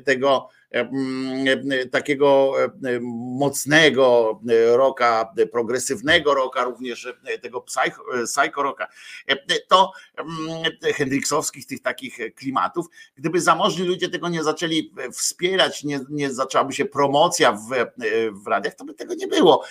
[0.04, 0.48] tego
[1.90, 2.52] takiego
[3.38, 4.40] mocnego
[4.72, 7.60] roka, progresywnego roka, również tego
[8.26, 8.88] psycho roka,
[9.68, 9.92] to
[10.94, 16.84] hendriksowskich tych takich klimatów, gdyby zamożni ludzie tego nie zaczęli wspierać, nie, nie zaczęłaby się
[16.84, 17.68] promocja w,
[18.44, 19.64] w radiach, to by tego nie było.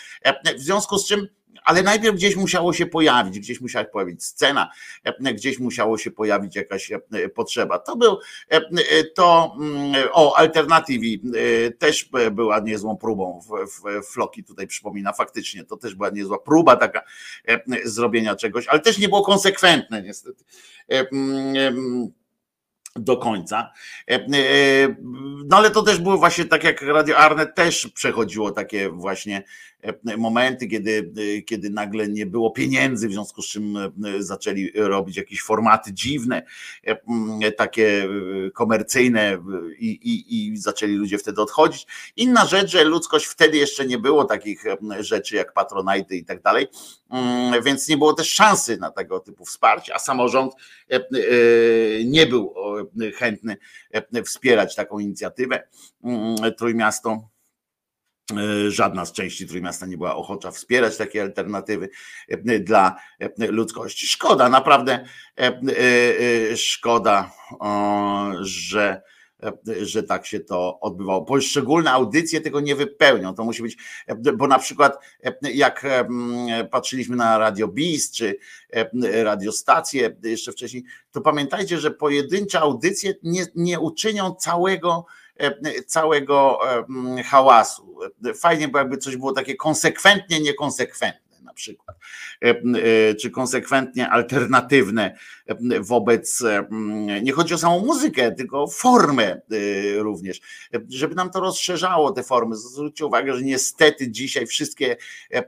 [0.58, 1.28] W związku z czym
[1.66, 4.72] ale najpierw gdzieś musiało się pojawić, gdzieś musiała pojawić scena,
[5.04, 7.00] e, gdzieś musiało się pojawić jakaś e,
[7.30, 7.80] potrzeba.
[7.80, 11.22] To był e, to mm, o alternatywi
[11.80, 13.40] też była niezłą próbą
[14.12, 17.02] Floki tutaj przypomina faktycznie, to też była niezła próba taka
[17.84, 20.44] zrobienia czegoś, ale też nie było konsekwentne niestety
[20.88, 22.12] mm,
[22.96, 23.72] do końca.
[25.46, 29.44] No ale to też było właśnie tak jak Radio Arnet też przechodziło takie właśnie
[29.86, 34.72] E, momenty, kiedy, e, kiedy nagle nie było pieniędzy, w związku z czym e, zaczęli
[34.76, 36.44] robić jakieś formaty dziwne,
[37.58, 38.10] takie
[38.54, 39.38] komercyjne
[39.80, 41.88] i, i, i zaczęli ludzie wtedy odchodzić.
[42.16, 44.64] Inna rzecz, że ludzkość wtedy jeszcze nie było takich
[45.00, 46.68] rzeczy jak patronajty i tak dalej,
[47.64, 50.54] więc nie było też szansy na tego typu wsparcie, a samorząd
[52.06, 52.56] nie był
[53.18, 53.58] chętny
[54.26, 55.68] wspierać taką inicjatywę.
[56.58, 57.30] Trójmiasto
[58.32, 61.90] E, żadna z części Trójmiasta nie była ochocza wspierać takie alternatywy
[62.28, 64.08] e, dla e, ludzkości.
[64.08, 65.06] Szkoda, naprawdę
[66.56, 67.32] szkoda,
[68.42, 69.02] że
[69.82, 71.26] że tak się to odbywało.
[71.26, 73.36] Poszczególne audycje tego nie wypełnią.
[73.36, 73.78] To musi być,
[74.34, 74.98] bo na przykład
[75.42, 75.86] jak
[76.72, 78.38] patrzyliśmy na Radio Biz czy
[79.24, 85.06] radiostacje jeszcze wcześniej, to pamiętajcie, że pojedyncze audycje nie, nie uczynią całego
[85.88, 86.60] całego
[87.26, 88.00] hałasu.
[88.36, 91.25] Fajnie, bo jakby coś było takie konsekwentnie niekonsekwentne
[91.56, 91.98] przykład,
[93.22, 95.18] czy konsekwentnie alternatywne
[95.80, 96.44] wobec,
[97.22, 99.42] nie chodzi o samą muzykę, tylko formę
[99.98, 100.42] również,
[100.90, 102.56] żeby nam to rozszerzało te formy.
[102.56, 104.98] Zwróćcie uwagę, że niestety dzisiaj wszystkie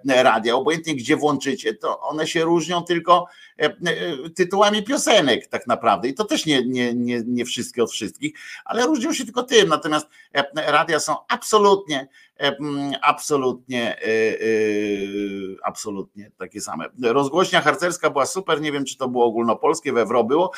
[0.08, 3.26] radia, obojętnie gdzie włączycie, to one się różnią tylko
[4.36, 6.08] tytułami piosenek tak naprawdę.
[6.08, 8.34] I to też nie, nie, nie, nie wszystkie od wszystkich,
[8.66, 10.08] ale różnią się tylko tym, natomiast
[10.56, 12.08] radia są absolutnie
[13.02, 13.98] absolutnie
[15.64, 16.86] absolutnie takie same.
[17.04, 20.52] Rozgłośnia harcerska była super, nie wiem czy to było ogólnopolskie, we WRO było.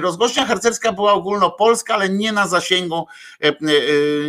[0.00, 3.06] Rozgłośnia harcerska była ogólnopolska, ale nie na zasięgu,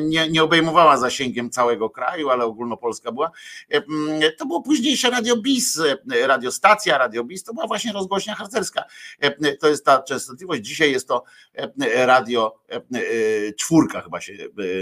[0.01, 3.31] nie, nie obejmowała zasięgiem całego kraju, ale ogólnopolska była.
[4.37, 5.81] To było późniejsze Radio BIS,
[6.27, 8.83] radiostacja Radio BIS, to była właśnie rozgłośnia harcerska.
[9.59, 10.61] To jest ta częstotliwość.
[10.61, 11.23] Dzisiaj jest to
[11.95, 12.59] radio
[13.59, 14.33] czwórka chyba się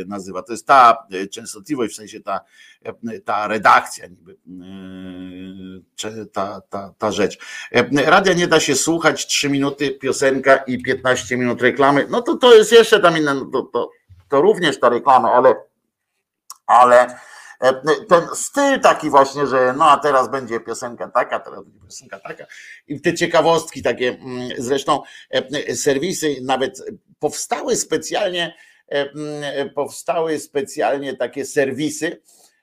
[0.08, 0.44] nazywa.
[0.44, 2.40] To jest ta częstotliwość, w sensie ta,
[3.26, 4.38] ta redakcja, niby,
[6.34, 7.38] ta, ta, ta rzecz.
[8.06, 12.08] Radia nie da się słuchać, 3 minuty piosenka i 15 minut reklamy.
[12.10, 13.90] No to to jest jeszcze tam inne, no to, to,
[14.30, 15.56] to również ta reklama, ale
[16.68, 17.08] ale
[18.10, 22.46] ten styl taki właśnie, że no a teraz będzie piosenka taka, teraz będzie piosenka taka
[22.88, 25.02] i te ciekawostki takie, mm, zresztą
[25.76, 26.84] serwisy nawet
[27.20, 28.56] powstały specjalnie
[29.76, 32.22] powstały specjalnie takie serwisy,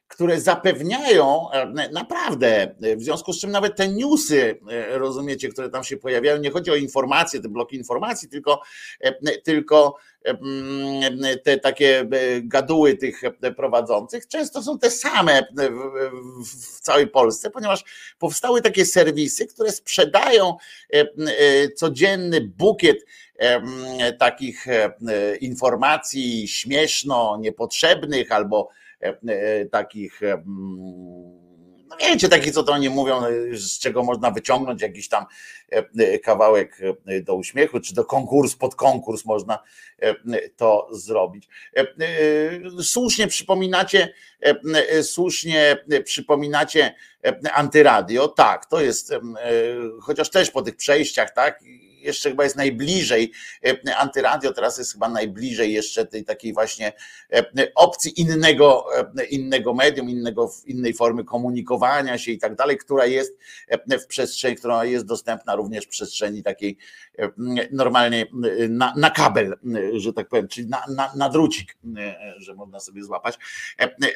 [0.08, 1.46] które zapewniają
[1.92, 4.58] naprawdę, w związku z czym nawet te newsy,
[4.90, 8.60] rozumiecie, które tam się pojawiają, nie chodzi o informacje, te bloki informacji, tylko,
[9.44, 9.96] tylko
[11.44, 12.08] te takie
[12.42, 13.20] gaduły tych
[13.56, 15.42] prowadzących często są te same
[16.46, 17.84] w całej Polsce, ponieważ
[18.18, 20.56] powstały takie serwisy, które sprzedają
[21.76, 23.06] codzienny bukiet
[24.18, 24.66] takich
[25.40, 28.68] informacji śmieszno niepotrzebnych albo
[29.70, 30.20] takich
[31.88, 33.20] no wiecie, takie co to oni mówią,
[33.52, 35.24] z czego można wyciągnąć jakiś tam
[36.22, 36.78] kawałek
[37.22, 39.59] do uśmiechu, czy do konkursu, pod konkurs można
[40.56, 41.48] to zrobić.
[42.82, 44.14] Słusznie przypominacie,
[45.02, 46.94] słusznie przypominacie
[47.52, 49.14] antyradio, tak, to jest,
[50.00, 51.61] chociaż też po tych przejściach, tak,
[52.06, 53.32] jeszcze chyba jest najbliżej,
[53.64, 56.92] e, antyradio teraz jest chyba najbliżej jeszcze tej takiej właśnie
[57.32, 58.84] e, opcji innego,
[59.18, 63.38] e, innego medium, innego, innej formy komunikowania się i tak dalej, która jest
[64.02, 66.76] w przestrzeni, która jest dostępna również w przestrzeni takiej
[67.70, 68.26] normalnie
[68.68, 69.58] na, na kabel,
[69.96, 71.76] że tak powiem, czyli na, na, na drucik,
[72.36, 73.38] że można sobie złapać.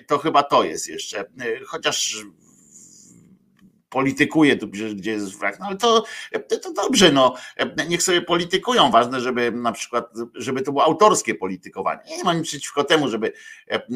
[0.07, 1.25] To chyba to jest jeszcze,
[1.67, 2.25] chociaż
[3.91, 6.05] politykuje tu, gdzie jest wrak, no ale to,
[6.63, 7.35] to dobrze, no,
[7.89, 12.01] niech sobie politykują, ważne, żeby na przykład, żeby to było autorskie politykowanie.
[12.17, 13.33] nie mam nic przeciwko temu, żeby,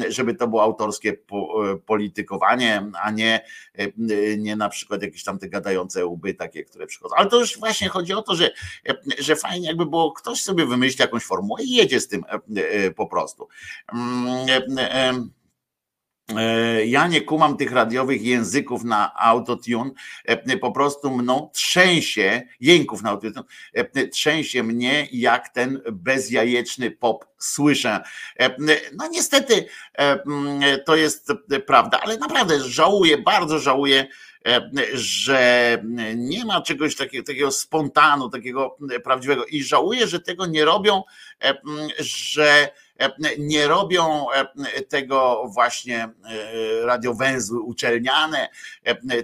[0.09, 1.17] żeby to było autorskie
[1.85, 3.41] politykowanie, a nie,
[4.37, 7.15] nie na przykład jakieś tam te gadające łby takie, które przychodzą.
[7.15, 8.51] Ale to już właśnie chodzi o to, że,
[9.19, 12.23] że fajnie jakby było, ktoś sobie wymyśli jakąś formułę i jedzie z tym
[12.95, 13.47] po prostu.
[16.29, 19.91] E, ja nie kumam tych radiowych języków na autotune,
[20.25, 27.25] e, po prostu mną trzęsie, jęków na autotune, e, trzęsie mnie jak ten bezjajeczny pop
[27.37, 27.99] słyszę.
[28.97, 29.65] No niestety
[30.85, 31.33] to jest
[31.67, 34.07] prawda, ale naprawdę żałuję, bardzo żałuję,
[34.93, 35.77] że
[36.15, 41.03] nie ma czegoś takiego, takiego spontanu, takiego prawdziwego i żałuję, że tego nie robią,
[41.99, 42.69] że
[43.39, 44.45] nie robią e,
[44.81, 46.09] tego właśnie e,
[46.85, 48.49] radiowęzły uczelniane,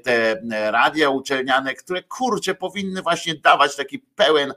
[0.04, 0.42] te
[0.72, 4.54] radia uczelniane, które kurcze powinny właśnie dawać taki pełen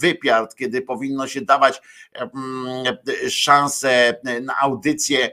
[0.00, 1.82] wypiart, kiedy powinno się dawać
[3.28, 5.30] szansę na audycje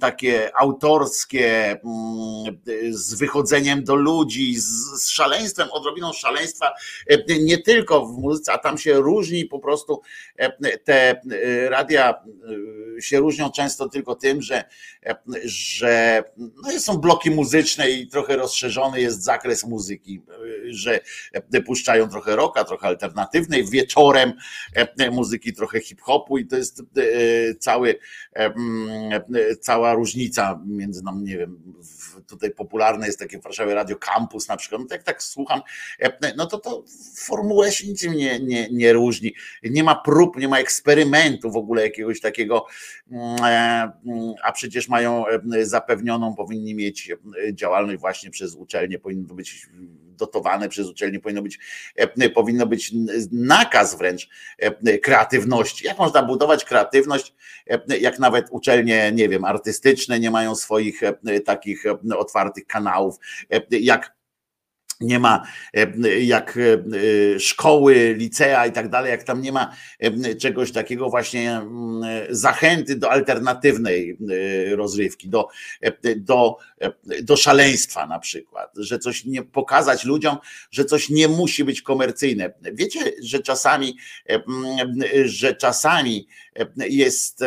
[0.00, 1.80] takie autorskie,
[2.90, 6.74] z wychodzeniem do ludzi, z szaleństwem, odrobiną szaleństwa,
[7.40, 10.02] nie tylko w muzyce, a tam się różni po prostu
[10.84, 11.20] te
[11.68, 12.14] radia radia
[12.98, 14.64] y, się różnią często tylko tym, że,
[15.44, 16.24] że
[16.62, 21.00] no są bloki muzyczne i trochę rozszerzony jest zakres muzyki, y, że
[21.66, 24.32] puszczają trochę rocka, trochę alternatywnej, wieczorem
[25.10, 27.98] muzyki trochę hip-hopu i to jest y, cały,
[29.60, 31.62] cała różnica między nam, nie wiem,
[32.32, 35.60] tutaj popularne jest takie w Warszawie Radio Campus na przykład, no to jak tak słucham,
[36.36, 36.84] no to to
[37.16, 39.34] formułę się niczym nie, nie, nie różni.
[39.62, 42.66] Nie ma prób, nie ma eksperymentu w ogóle jakiegoś takiego,
[43.10, 47.16] mm, e, mm, a przecież mają e, zapewnioną, powinni mieć e,
[47.54, 49.66] działalność właśnie przez uczelnie, powinno to być
[50.16, 51.58] dotowane przez uczelnie, powinno być,
[52.34, 52.92] powinno być
[53.32, 54.28] nakaz wręcz
[55.02, 55.86] kreatywności.
[55.86, 57.34] Jak można budować kreatywność,
[58.00, 61.00] jak nawet uczelnie, nie wiem, artystyczne nie mają swoich
[61.44, 61.84] takich
[62.16, 63.16] otwartych kanałów,
[63.70, 64.21] jak
[65.02, 65.42] nie ma
[65.74, 66.58] e, jak
[67.36, 72.02] e, szkoły, licea i tak dalej, jak tam nie ma e, czegoś takiego właśnie mm,
[72.30, 74.18] zachęty do alternatywnej
[74.74, 75.48] rozrywki, do,
[76.16, 76.56] do,
[77.22, 80.36] do szaleństwa na przykład, że coś nie pokazać ludziom,
[80.70, 82.52] że coś nie musi być komercyjne.
[82.72, 83.96] Wiecie, że czasami,
[85.24, 86.26] że czasami
[86.76, 87.44] jest,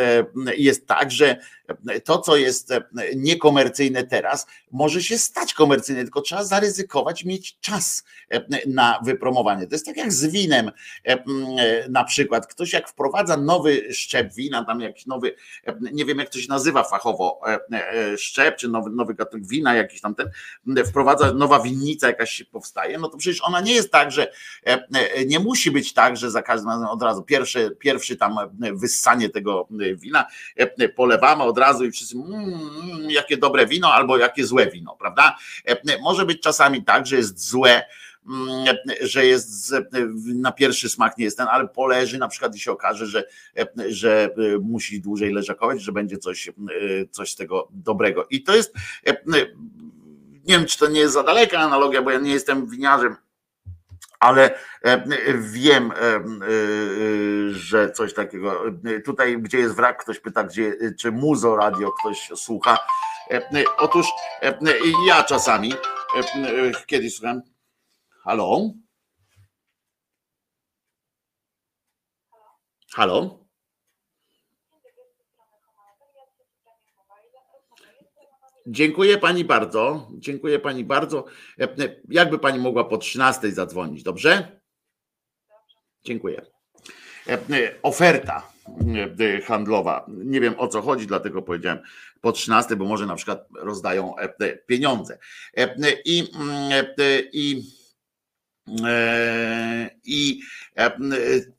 [0.56, 1.36] jest tak, że
[2.04, 2.72] to, co jest
[3.16, 8.04] niekomercyjne teraz, może się stać komercyjne, tylko trzeba zaryzykować, mieć czas
[8.66, 9.66] na wypromowanie.
[9.66, 10.70] To jest tak jak z winem
[11.88, 12.46] na przykład.
[12.46, 15.34] Ktoś jak wprowadza nowy szczep wina, tam jakiś nowy,
[15.92, 17.40] nie wiem jak to się nazywa fachowo,
[18.16, 20.30] szczep, czy nowy, nowy gatunek wina, jakiś tam ten,
[20.84, 24.32] wprowadza nowa winnica jakaś się powstaje, no to przecież ona nie jest tak, że
[25.26, 28.36] nie musi być tak, że za każdym razem od razu pierwszy, pierwszy tam
[28.96, 30.26] wyssanie tego wina
[30.96, 35.36] polewamy od razu i wszyscy mmm, jakie dobre wino albo jakie złe wino, prawda?
[36.02, 37.82] Może być czasami tak, że jest złe,
[38.28, 39.74] mm, że jest
[40.34, 43.24] na pierwszy smak nie jest ten, ale poleży na przykład i się okaże, że,
[43.88, 44.30] że
[44.62, 46.50] musi dłużej leżakować, że będzie coś,
[47.10, 48.26] coś z tego dobrego.
[48.30, 48.74] I to jest,
[50.46, 53.16] nie wiem, czy to nie jest za daleka analogia, bo ja nie jestem winiarzem,
[54.20, 54.58] ale
[55.38, 55.92] wiem,
[57.50, 58.62] że coś takiego.
[59.04, 62.78] Tutaj, gdzie jest wrak, ktoś pyta, gdzie, czy muzo radio ktoś słucha.
[63.76, 64.06] Otóż
[65.06, 65.72] ja czasami
[66.86, 67.42] kiedyś słucham.
[68.24, 68.60] Halo?
[72.94, 73.45] Halo?
[78.66, 80.08] Dziękuję pani bardzo.
[80.18, 81.24] Dziękuję pani bardzo.
[82.08, 84.60] Jakby pani mogła po 13 zadzwonić, dobrze?
[86.04, 86.42] Dziękuję.
[87.82, 88.52] Oferta
[89.44, 90.06] handlowa.
[90.08, 91.78] Nie wiem o co chodzi, dlatego powiedziałem
[92.20, 94.14] po 13, bo może na przykład rozdają
[94.66, 95.18] pieniądze.
[96.04, 96.28] I,
[97.32, 97.62] i,
[100.04, 100.40] i,
[100.76, 101.55] i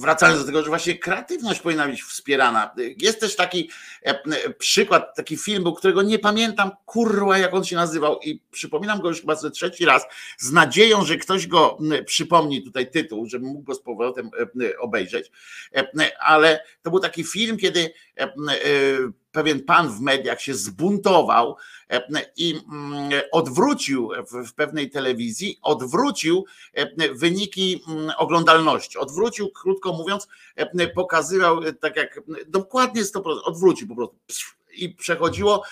[0.00, 2.74] wracając do tego, że właśnie kreatywność powinna być wspierana.
[2.98, 3.70] Jest też taki
[4.02, 9.08] e, przykład, taki film którego nie pamiętam, kurwa, jak on się nazywał i przypominam go
[9.08, 10.02] już chyba ze trzeci raz,
[10.38, 14.30] z nadzieją, że ktoś go przypomni tutaj tytuł, żebym mógł go z powrotem
[14.62, 15.30] e, obejrzeć.
[15.74, 15.88] E,
[16.20, 17.92] ale to był taki film, kiedy
[19.32, 21.56] pewien pan w mediach się zbuntował
[21.90, 22.02] e,
[22.36, 24.10] i mm, odwrócił
[24.46, 26.44] w pewnej telewizji, odwrócił
[26.74, 28.98] e, wyniki mm, oglądalności.
[28.98, 34.16] Odwrócił, krótko mówiąc, e, pokazywał tak jak dokładnie 100%, odwrócił po prostu.
[34.76, 35.62] I przechodziło,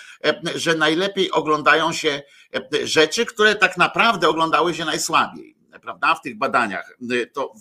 [0.54, 2.22] że najlepiej oglądają się
[2.84, 7.52] rzeczy, które tak naprawdę oglądały się najsłabiej prawda, w tych badaniach, y, to,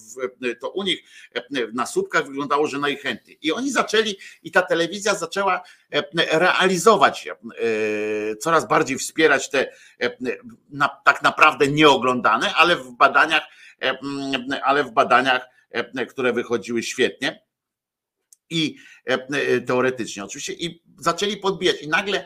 [0.44, 1.04] y, to u nich
[1.38, 3.38] y, na słupkach wyglądało, że najchętniej.
[3.42, 5.62] I oni zaczęli, i ta telewizja zaczęła
[6.32, 7.28] realizować,
[8.40, 9.74] coraz bardziej wspierać te
[11.04, 13.44] tak naprawdę nieoglądane, ale w badaniach,
[14.64, 15.50] ale w badaniach,
[16.10, 17.51] które wychodziły świetnie
[18.52, 18.76] i
[19.68, 20.24] teoretycznie.
[20.24, 22.26] Oczywiście i zaczęli podbijać i nagle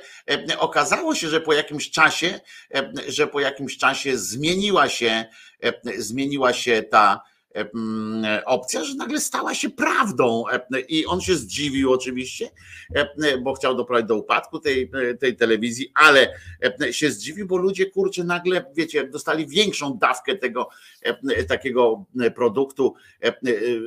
[0.60, 2.40] okazało się, że po jakimś czasie,
[3.08, 5.26] że po jakimś czasie zmieniła się
[5.66, 7.35] E, zmieniła się ta e,
[8.46, 12.50] opcja, że nagle stała się prawdą e, i on się zdziwił oczywiście,
[13.42, 16.34] bo chciał doprowadzić do upadku tej, tej telewizji, ale
[16.92, 20.70] się zdziwił, bo ludzie kurczę nagle, wiecie, dostali większą dawkę tego
[21.48, 22.94] takiego produktu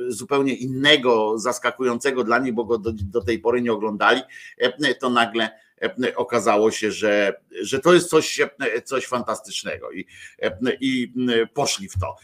[0.07, 4.21] zupełnie innego, zaskakującego dla nich, bo go do, do tej pory nie oglądali,
[4.99, 5.49] to nagle
[6.15, 8.39] okazało się, że, że to jest coś,
[8.83, 10.05] coś fantastycznego i,
[10.79, 11.13] i
[11.53, 12.15] poszli w to.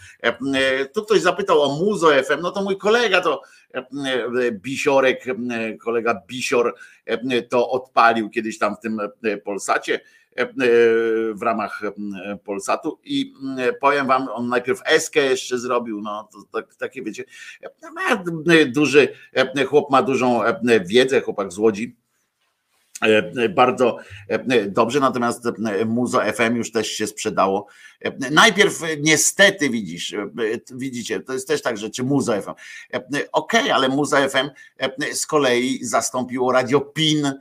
[0.94, 3.42] Tu ktoś zapytał o Muzo FM, no to mój kolega to
[4.52, 5.26] Bisiorek,
[5.84, 6.76] kolega Bisior
[7.50, 9.00] to odpalił kiedyś tam w tym
[9.44, 10.00] Polsacie
[11.36, 11.82] w ramach
[12.44, 13.34] Polsatu i
[13.82, 17.24] powiem wam, on najpierw Eskę jeszcze zrobił, no to tak, takie wiecie,
[18.68, 19.08] duży
[19.68, 20.42] chłop ma dużą
[20.86, 22.05] wiedzę, chłopak z Łodzi, E,
[23.50, 27.68] bardzo e, dobrze, natomiast e, Muzo FM już też się sprzedało.
[28.32, 30.16] Najpierw niestety widzisz,
[30.72, 32.52] widzicie, to jest też tak, że czy Muzo FM.
[32.52, 34.50] Okej, okay, ale Muzo FM
[35.14, 37.32] z kolei zastąpiło Radio PIN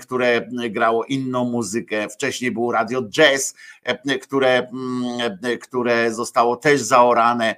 [0.00, 2.08] które grało inną muzykę.
[2.08, 3.54] Wcześniej było radio jazz,
[4.22, 7.56] które, mm, które zostało też zaorane,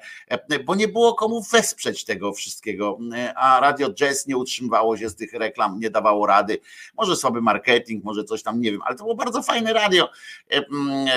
[0.64, 2.98] bo nie było komu wesprzeć tego wszystkiego,
[3.36, 6.58] a radio jazz nie utrzymywało się z tych reklam, nie dawało rady.
[6.96, 10.08] Może słaby marketing, może coś tam, nie wiem, ale to było bardzo fajne radio.
[10.50, 11.08] Mm,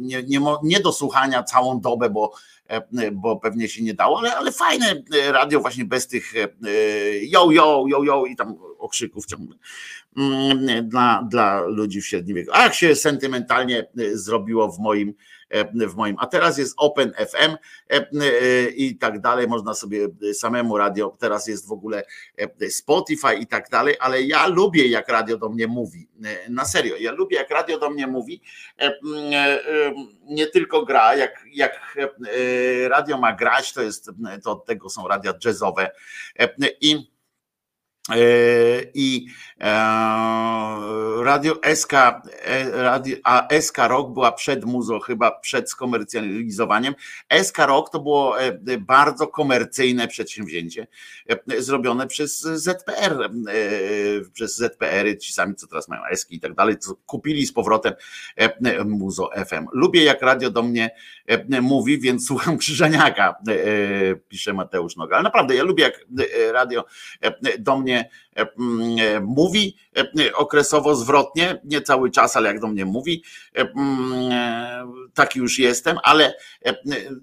[0.00, 2.32] nie, nie, nie do słuchania całą dobę, bo
[3.12, 5.02] bo pewnie się nie dało, ale, ale fajne
[5.32, 6.32] radio właśnie bez tych
[7.22, 9.56] yo, yo, yo, yo i tam okrzyków ciągle
[10.16, 12.50] mm, dla, dla ludzi w średnim wieku.
[12.54, 15.14] Ach, się sentymentalnie zrobiło w moim
[15.74, 16.16] w moim.
[16.18, 17.56] A teraz jest Open FM
[18.76, 19.48] i tak dalej.
[19.48, 22.02] Można sobie samemu radio, teraz jest w ogóle
[22.70, 26.08] Spotify i tak dalej, ale ja lubię, jak radio do mnie mówi.
[26.48, 28.42] Na serio, ja lubię, jak radio do mnie mówi.
[30.24, 31.96] Nie tylko gra, jak, jak
[32.88, 34.10] radio ma grać, to jest,
[34.44, 35.90] to od tego są radia jazzowe.
[36.80, 37.15] I E,
[38.94, 39.26] i
[39.60, 39.66] e,
[41.22, 46.94] radio SK, e, radio, a SK Rock była przed muzo, chyba przed skomercjalizowaniem.
[47.42, 48.36] SK Rock to było
[48.80, 50.86] bardzo komercyjne przedsięwzięcie
[51.58, 53.30] zrobione przez ZPR,
[54.32, 57.92] przez ZPR, ci sami, co teraz mają Eski i tak dalej, co kupili z powrotem
[58.84, 59.66] muzo FM.
[59.72, 60.90] Lubię jak radio do mnie
[61.62, 63.34] mówi, więc słucham Krzyżaniaka,
[64.28, 65.16] pisze Mateusz Noga.
[65.16, 66.06] Ale naprawdę, ja lubię jak
[66.52, 66.84] radio
[67.58, 72.84] do mnie E, e, mówi e, okresowo zwrotnie, nie cały czas, ale jak do mnie
[72.84, 73.22] mówi,
[75.14, 76.34] taki już jestem, ale,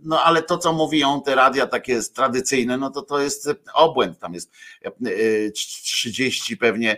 [0.03, 4.34] no ale to, co mówią te radia takie tradycyjne, no to to jest obłęd, tam
[4.34, 4.51] jest
[5.53, 6.97] 30 pewnie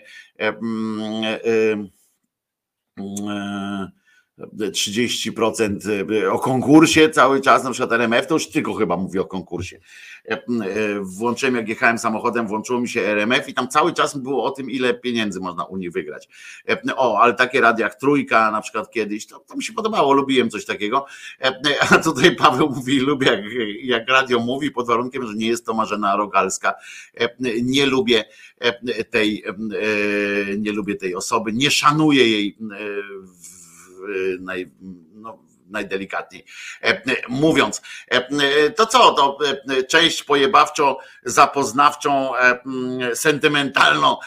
[4.39, 9.79] 30% o konkursie cały czas, na przykład RMF to już tylko chyba mówi o konkursie.
[10.29, 10.39] E, e,
[11.01, 14.71] włączyłem, jak jechałem samochodem, włączyło mi się RMF i tam cały czas było o tym,
[14.71, 16.29] ile pieniędzy można u nich wygrać.
[16.69, 20.13] E, o, ale takie radia jak Trójka na przykład kiedyś, to, to mi się podobało,
[20.13, 21.05] lubiłem coś takiego.
[21.89, 23.39] A tutaj Paweł mówi, lubię jak,
[23.83, 26.73] jak radio mówi, pod warunkiem, że nie jest to Marzena Rogalska.
[27.63, 28.25] Nie lubię
[29.09, 29.43] tej,
[30.57, 32.57] nie lubię tej osoby, nie szanuję jej
[34.39, 34.71] naj,
[35.13, 35.39] no,
[35.69, 36.45] najdelikatniej
[36.81, 37.81] e, mówiąc.
[38.07, 39.37] E, to co, to
[39.69, 42.31] e, część pojebawczo, zapoznawczą,
[43.13, 44.17] sentymentalną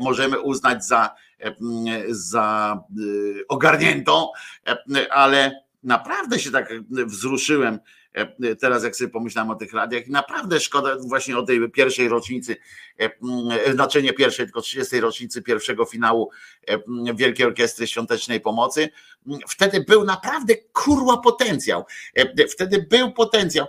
[0.00, 1.14] możemy uznać za,
[2.08, 2.78] za
[3.48, 4.28] ogarniętą,
[5.10, 7.80] ale naprawdę się tak wzruszyłem E,
[8.60, 12.56] teraz jak sobie pomyślałem o tych radiach, naprawdę szkoda właśnie o tej pierwszej rocznicy,
[13.00, 13.10] e,
[13.66, 15.00] e, znaczy nie pierwszej, tylko 30.
[15.00, 16.30] rocznicy pierwszego finału
[17.14, 18.88] Wielkiej Orkiestry Świątecznej Pomocy.
[19.48, 21.84] Wtedy był naprawdę kurła potencjał.
[22.52, 23.66] Wtedy był potencjał.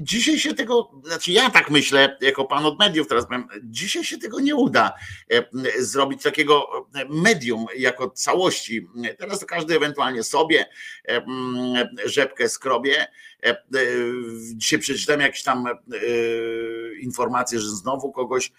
[0.00, 4.18] Dzisiaj się tego, znaczy ja tak myślę, jako pan od mediów teraz powiem, dzisiaj się
[4.18, 4.92] tego nie uda
[5.78, 6.68] zrobić takiego
[7.08, 8.86] medium jako całości.
[9.18, 10.66] Teraz każdy ewentualnie sobie
[12.04, 13.06] rzepkę skrobie,
[13.46, 13.56] E, e,
[14.54, 15.72] dzisiaj przeczytałem jakieś tam e,
[17.00, 18.52] informacje, że znowu kogoś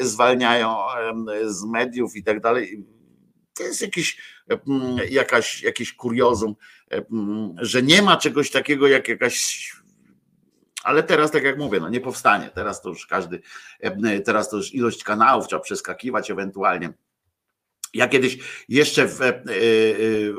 [0.00, 0.76] zwalniają
[1.44, 2.84] z mediów i tak dalej.
[3.54, 4.18] To jest jakiś,
[5.10, 6.56] jakaś, jakiś kuriozum,
[7.56, 9.72] że nie ma czegoś takiego jak jakaś
[10.86, 12.50] ale teraz, tak jak mówię, no nie powstanie.
[12.54, 13.40] Teraz to już każdy,
[14.24, 16.92] teraz to już ilość kanałów trzeba przeskakiwać ewentualnie.
[17.94, 19.20] Ja kiedyś jeszcze w,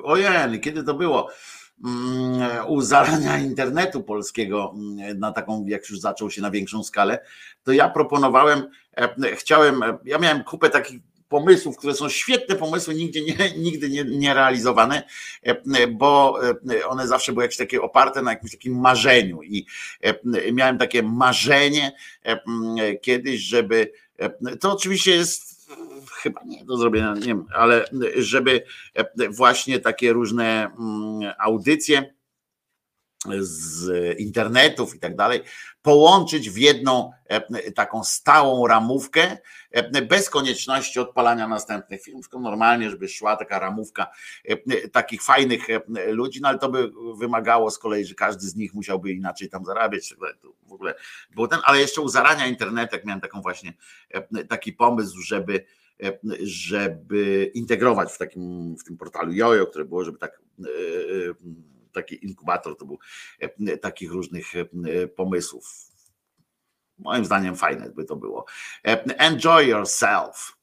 [0.04, 1.30] ojej, kiedy to było?
[1.86, 7.20] Mm, u zarania internetu polskiego mm, na taką, jak już zaczął się na większą skalę,
[7.64, 12.96] to ja proponowałem, e, chciałem, e, ja miałem kupę takich pomysłów, które są świetne pomysły,
[12.96, 15.04] nigdy nie, nigdy nie, nie realizowane,
[15.44, 16.40] e, bo
[16.88, 19.66] one zawsze były jakieś takie oparte na jakimś takim marzeniu i
[20.54, 21.92] miałem takie marzenie
[23.02, 23.92] kiedyś, żeby
[24.60, 25.72] to oczywiście jest
[26.12, 28.64] chyba nie do zrobienia, nie wiem, ale żeby
[29.30, 30.72] właśnie takie różne
[31.40, 32.17] audycje
[33.40, 33.90] z
[34.20, 35.42] internetów i tak dalej,
[35.82, 37.12] połączyć w jedną
[37.76, 39.38] taką stałą ramówkę,
[40.10, 44.08] bez konieczności odpalania następnych filmów, tylko normalnie, żeby szła taka ramówka
[44.92, 45.68] takich fajnych
[46.08, 49.66] ludzi, no ale to by wymagało z kolei, że każdy z nich musiałby inaczej tam
[49.66, 50.16] zarabiać,
[50.68, 50.96] w ogóle
[51.36, 53.74] było ten, ale jeszcze u zarania internetu, jak miałem taką właśnie
[54.50, 55.66] taki pomysł, żeby
[56.42, 61.34] żeby integrować w takim w tym portalu Jojo, które było, żeby tak e, e,
[62.02, 63.00] taki inkubator to był
[63.40, 64.48] e, takich różnych
[65.16, 65.88] pomysłów.
[66.98, 68.46] Moim zdaniem fajne by to było.
[69.18, 70.58] Enjoy yourself.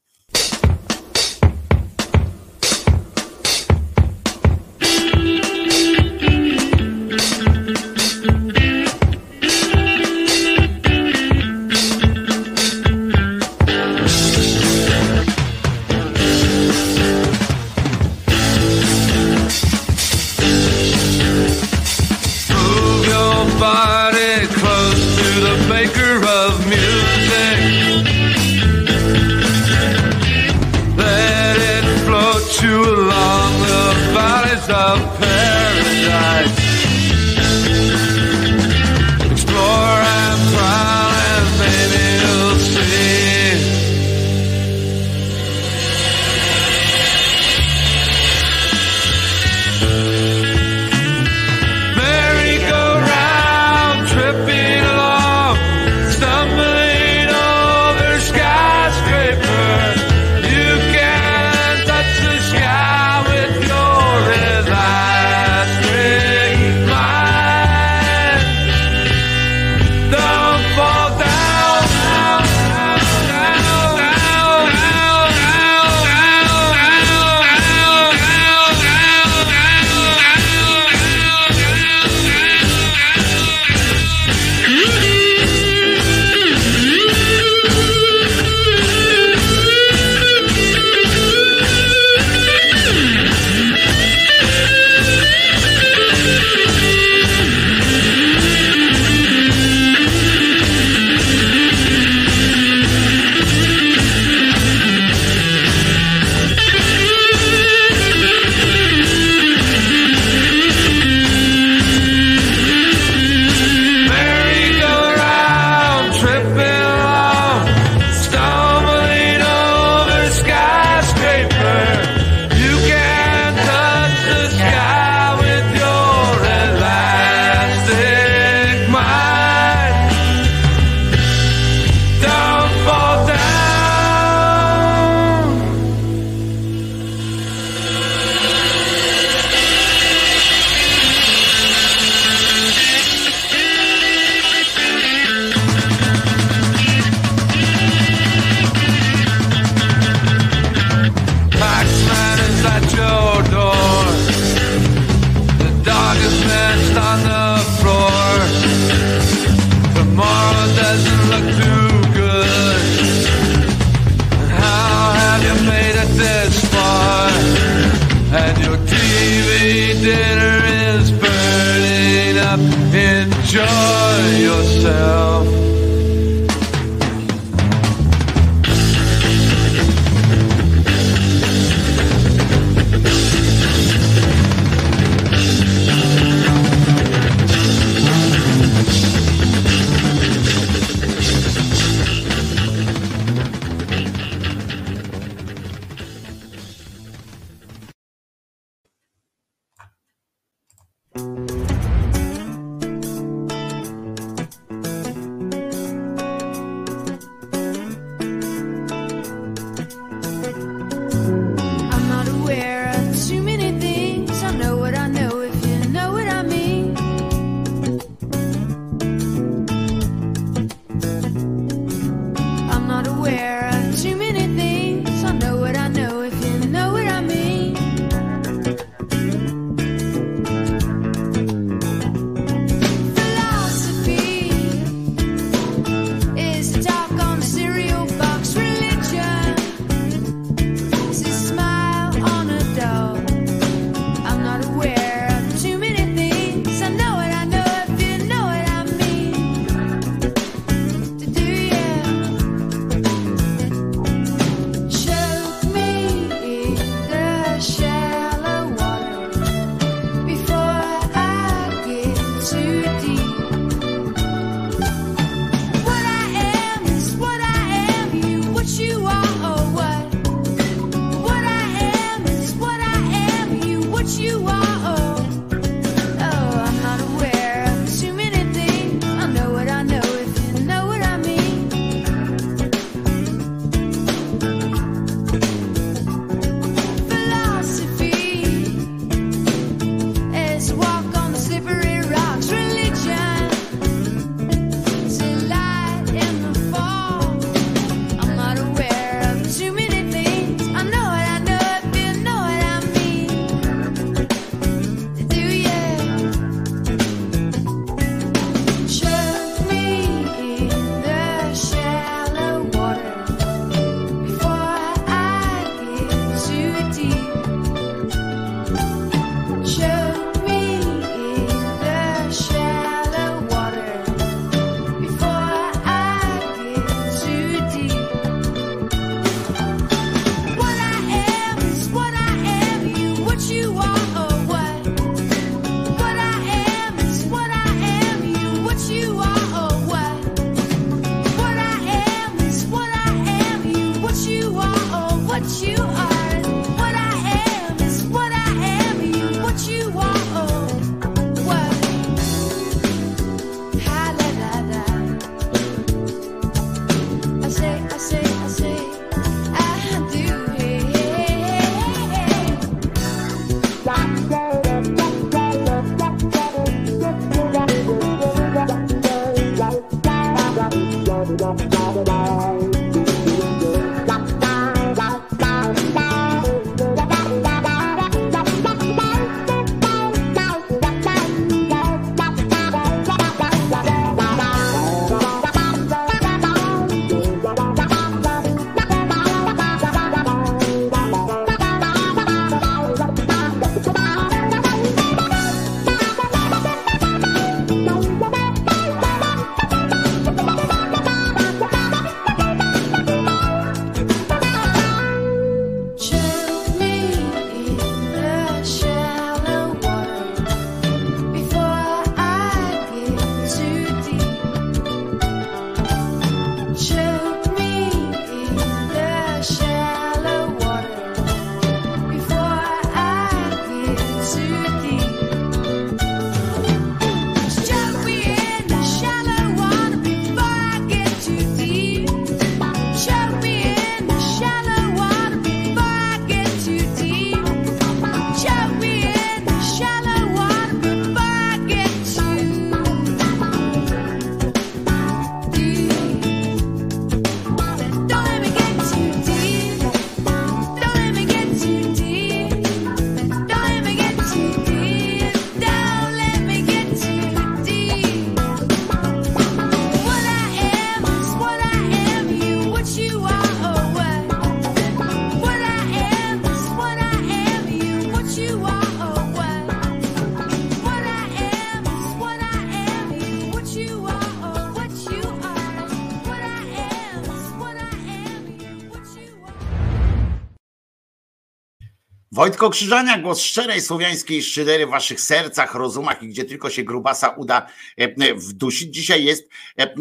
[482.35, 487.28] Wojtko Krzyżania, głos szczerej słowiańskiej szydery w waszych sercach, rozumach i gdzie tylko się grubasa
[487.28, 487.66] uda
[487.97, 488.95] e, wdusić.
[488.95, 489.95] Dzisiaj jest, e,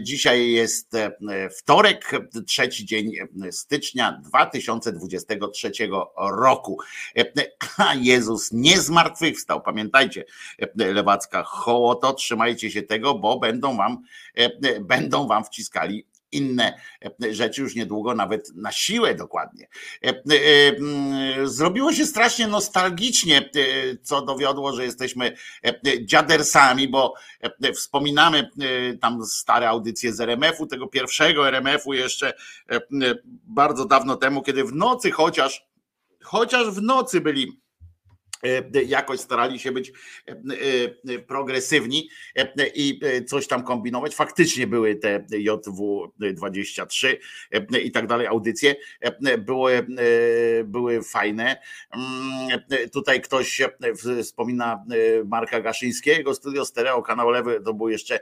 [0.00, 0.96] dzisiaj jest
[1.58, 2.10] wtorek,
[2.46, 3.12] trzeci dzień
[3.50, 5.70] stycznia 2023
[6.16, 6.78] roku.
[7.76, 9.62] A Jezus nie zmartwychwstał.
[9.62, 10.24] Pamiętajcie,
[10.76, 14.02] lewacka hołoto, trzymajcie się tego, bo będą wam,
[14.80, 16.06] będą wam wciskali
[16.36, 16.80] inne
[17.24, 19.68] e, rzeczy już niedługo, nawet na siłę dokładnie.
[20.04, 20.14] E, e,
[20.76, 23.50] mm, zrobiło się strasznie nostalgicznie,
[24.02, 25.36] co dowiodło, że jesteśmy
[26.00, 27.14] dziadersami, bo
[27.74, 28.50] wspominamy
[29.00, 32.34] tam stare audycje z RMF-u, tego pierwszego RMF-u jeszcze
[33.46, 35.66] bardzo dawno temu, kiedy w nocy chociaż,
[36.22, 37.60] chociaż w nocy byli
[38.86, 39.92] jakoś starali się być
[40.28, 40.32] e,
[41.14, 42.08] e, progresywni
[42.74, 44.14] i coś tam kombinować.
[44.14, 47.16] Faktycznie były te JW23
[47.82, 48.76] i tak dalej, audycje
[49.38, 49.86] były,
[50.64, 51.56] były fajne.
[51.90, 52.60] Mm,
[52.92, 53.60] tutaj ktoś
[54.22, 54.84] wspomina
[55.24, 58.20] Marka Gaszyńskiego, studio stereo, kanał lewy, to był jeszcze,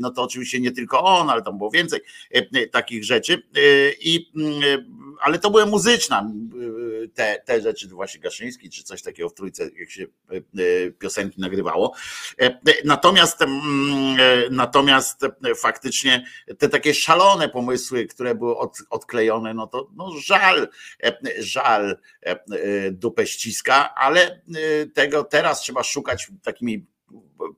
[0.00, 2.00] no to oczywiście nie tylko on, ale tam było więcej
[2.72, 3.42] takich rzeczy.
[4.00, 6.34] I, mm, ale to były muzyczne
[7.14, 11.40] te, te rzeczy, właśnie Gaszyński czy coś takiego w trójce, jak się e, e, piosenki
[11.40, 11.94] nagrywało.
[12.40, 14.16] E, natomiast, mm,
[14.50, 15.20] natomiast
[15.56, 16.26] faktycznie
[16.58, 20.68] te takie szalone pomysły, które były od, odklejone, no to no żal,
[21.38, 21.96] żal
[22.90, 24.40] dupę ściska, ale
[24.94, 26.86] tego teraz trzeba szukać takimi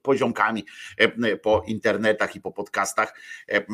[0.03, 0.65] poziomkami
[0.97, 3.15] e, po internetach i po podcastach
[3.49, 3.67] e,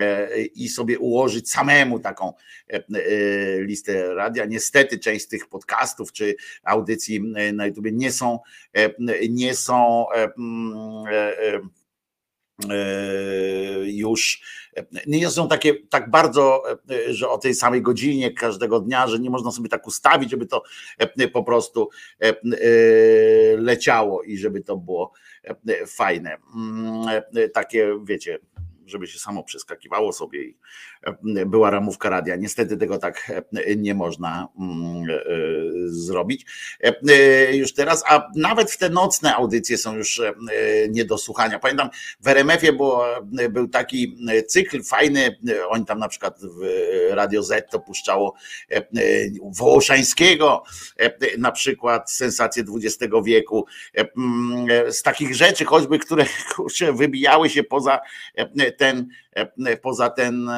[0.00, 2.32] e, i sobie ułożyć samemu taką
[3.60, 4.44] listę radia.
[4.44, 7.20] Niestety część z tych podcastów czy audycji
[7.52, 8.38] na YouTube nie są
[9.28, 10.06] nie są
[13.84, 14.42] już
[15.06, 16.62] nie są takie tak bardzo,
[17.08, 20.62] że o tej samej godzinie każdego dnia, że nie można sobie tak ustawić, żeby to
[21.32, 21.88] po prostu
[23.58, 25.12] leciało i żeby to było
[25.86, 26.36] fajne.
[26.54, 27.06] Mm,
[27.54, 28.38] takie, wiecie,
[28.88, 30.56] żeby się samo przeskakiwało sobie i
[31.02, 32.36] e, była ramówka radia.
[32.36, 35.14] Niestety tego tak e, nie można mm, e,
[35.86, 36.46] zrobić
[37.52, 40.22] już teraz, a nawet w te nocne audycje są już
[40.90, 41.58] nie do słuchania.
[41.58, 43.04] Pamiętam w RMF-ie było,
[43.50, 44.16] był taki
[44.46, 46.60] cykl fajny, oni tam na przykład w
[47.10, 48.34] Radio Z to puszczało
[49.42, 50.62] Wołoszańskiego,
[51.38, 53.66] na przykład sensacje XX wieku,
[54.88, 56.26] z takich rzeczy choćby, które
[56.56, 58.00] kurczę, wybijały się poza
[58.78, 60.50] ten, e, poza ten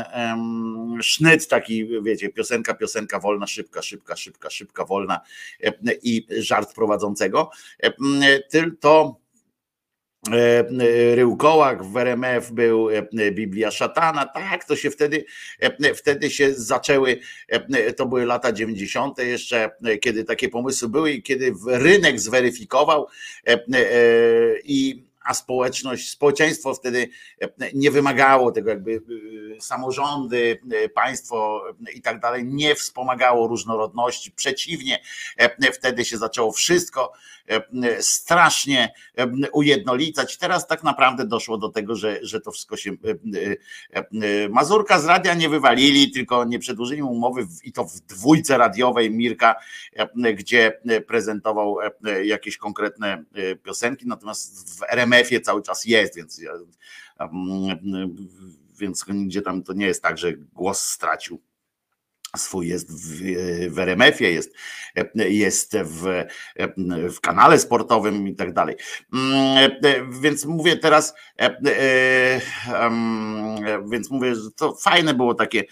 [1.02, 5.20] sznyt taki, wiecie, piosenka, piosenka wolna, szybka, szybka, szybka, szybka, wolna
[5.64, 7.50] e, i żart prowadzącego,
[7.82, 7.90] e,
[8.80, 9.20] to
[11.14, 12.88] Ryłkołak w RMF był
[13.32, 15.24] Biblia szatana, tak, to się wtedy,
[15.94, 17.20] wtedy się zaczęły,
[17.96, 19.18] to były lata 90.
[19.18, 23.06] jeszcze, kiedy takie pomysły były i kiedy rynek zweryfikował
[24.64, 27.08] i a społeczność, społeczeństwo wtedy
[27.40, 29.02] e, nie wymagało tego, jakby
[29.56, 31.64] e, samorządy, e, państwo
[31.94, 34.32] i tak dalej nie wspomagało różnorodności.
[34.32, 35.02] Przeciwnie,
[35.72, 37.12] wtedy się zaczęło wszystko
[38.00, 38.92] strasznie
[39.52, 40.38] ujednolicać.
[40.38, 42.90] Teraz tak naprawdę doszło do tego, że, że to wszystko się.
[44.50, 49.54] Mazurka z radia nie wywalili, tylko nie przedłużyli umowy i to w dwójce radiowej Mirka,
[50.34, 51.76] gdzie prezentował
[52.24, 53.24] jakieś konkretne
[53.62, 56.40] piosenki, natomiast w RMF RMF-ie cały czas jest, więc,
[58.78, 61.42] więc nigdzie tam to nie jest tak, że głos stracił
[62.36, 63.20] swój jest w,
[63.70, 64.54] w RMF-ie, jest,
[65.14, 66.24] jest w,
[67.14, 68.76] w kanale sportowym i tak dalej.
[70.20, 71.14] Więc mówię teraz,
[73.90, 75.64] więc mówię, że to fajne było takie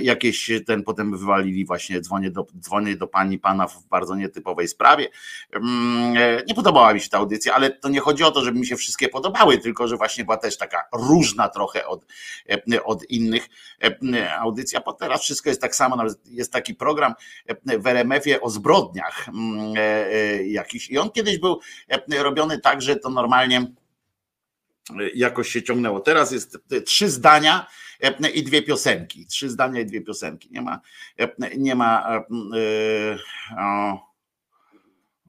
[0.00, 5.08] jakieś, ten potem wywalili właśnie, dzwonię do, dzwonię do pani, pana w bardzo nietypowej sprawie.
[6.48, 8.76] Nie podobała mi się ta audycja, ale to nie chodzi o to, żeby mi się
[8.76, 12.06] wszystkie podobały, tylko że właśnie była też taka różna trochę od,
[12.84, 13.48] od innych
[14.38, 15.89] audycji, a teraz wszystko jest tak samo
[16.24, 17.14] jest taki program
[17.64, 22.82] w RMF-ie o zbrodniach mm, e, e, jakiś i on kiedyś był e, robiony tak,
[22.82, 23.66] że to normalnie
[25.14, 26.00] jakoś się ciągnęło.
[26.00, 27.66] Teraz jest trzy zdania
[28.34, 29.26] i dwie piosenki.
[29.26, 30.48] Trzy zdania i dwie piosenki.
[30.52, 30.80] Nie ma,
[31.56, 32.22] nie ma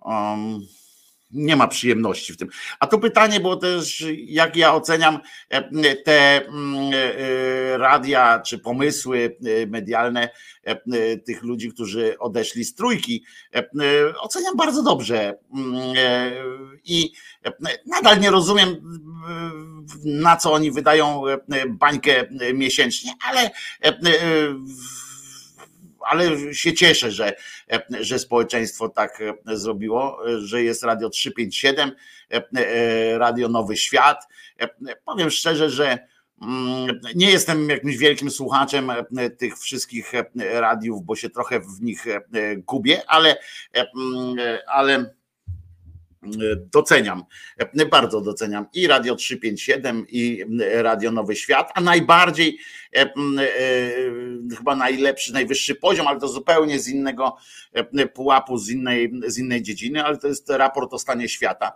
[0.06, 0.62] um,
[1.34, 2.50] nie ma przyjemności w tym.
[2.80, 5.20] A tu pytanie było też, jak ja oceniam
[5.50, 10.30] e, te mm, e, radia czy pomysły e, medialne
[11.26, 13.24] tych ludzi, którzy odeszli z trójki.
[14.20, 15.76] Oceniam bardzo dobrze mm,
[16.86, 17.12] i
[17.86, 18.76] nadal nie rozumiem,
[20.06, 21.24] na co oni wydają
[21.70, 23.52] bańkę miesięcznie, ale
[26.06, 27.34] ale się cieszę, że,
[28.00, 31.92] że społeczeństwo tak zrobiło, że jest Radio 357,
[33.18, 34.28] Radio Nowy Świat.
[35.06, 36.08] Powiem szczerze, że
[36.42, 38.92] mm, nie jestem jakimś wielkim słuchaczem
[39.38, 42.06] tych wszystkich radiów, bo się trochę w nich
[42.58, 43.38] gubię, ale,
[44.68, 45.14] ale
[46.56, 47.24] doceniam,
[47.92, 52.60] bardzo doceniam i Radio 357 i Radio Nowy Świat, a najbardziej
[52.96, 53.12] e, e,
[54.58, 57.38] chyba najlepszy, najwyższy poziom, ale to zupełnie z innego
[57.74, 61.74] e, pułapu, z innej, z innej dziedziny, ale to jest raport o stanie świata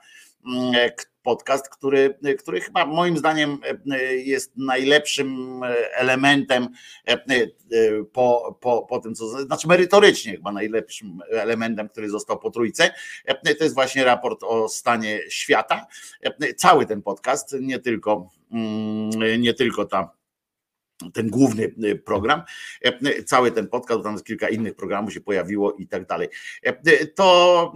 [1.25, 3.57] podcast, który, który chyba moim zdaniem
[4.23, 5.61] jest najlepszym
[5.91, 6.67] elementem
[8.13, 12.91] po, po, po tym, co znaczy merytorycznie chyba najlepszym elementem, który został po trójce.
[13.57, 15.85] To jest właśnie raport o stanie świata.
[16.57, 18.29] Cały ten podcast, nie tylko,
[19.39, 20.15] nie tylko ta
[21.13, 21.71] ten główny
[22.05, 22.43] program,
[23.25, 26.27] cały ten podcast, tam kilka innych programów się pojawiło i tak dalej.
[27.15, 27.73] To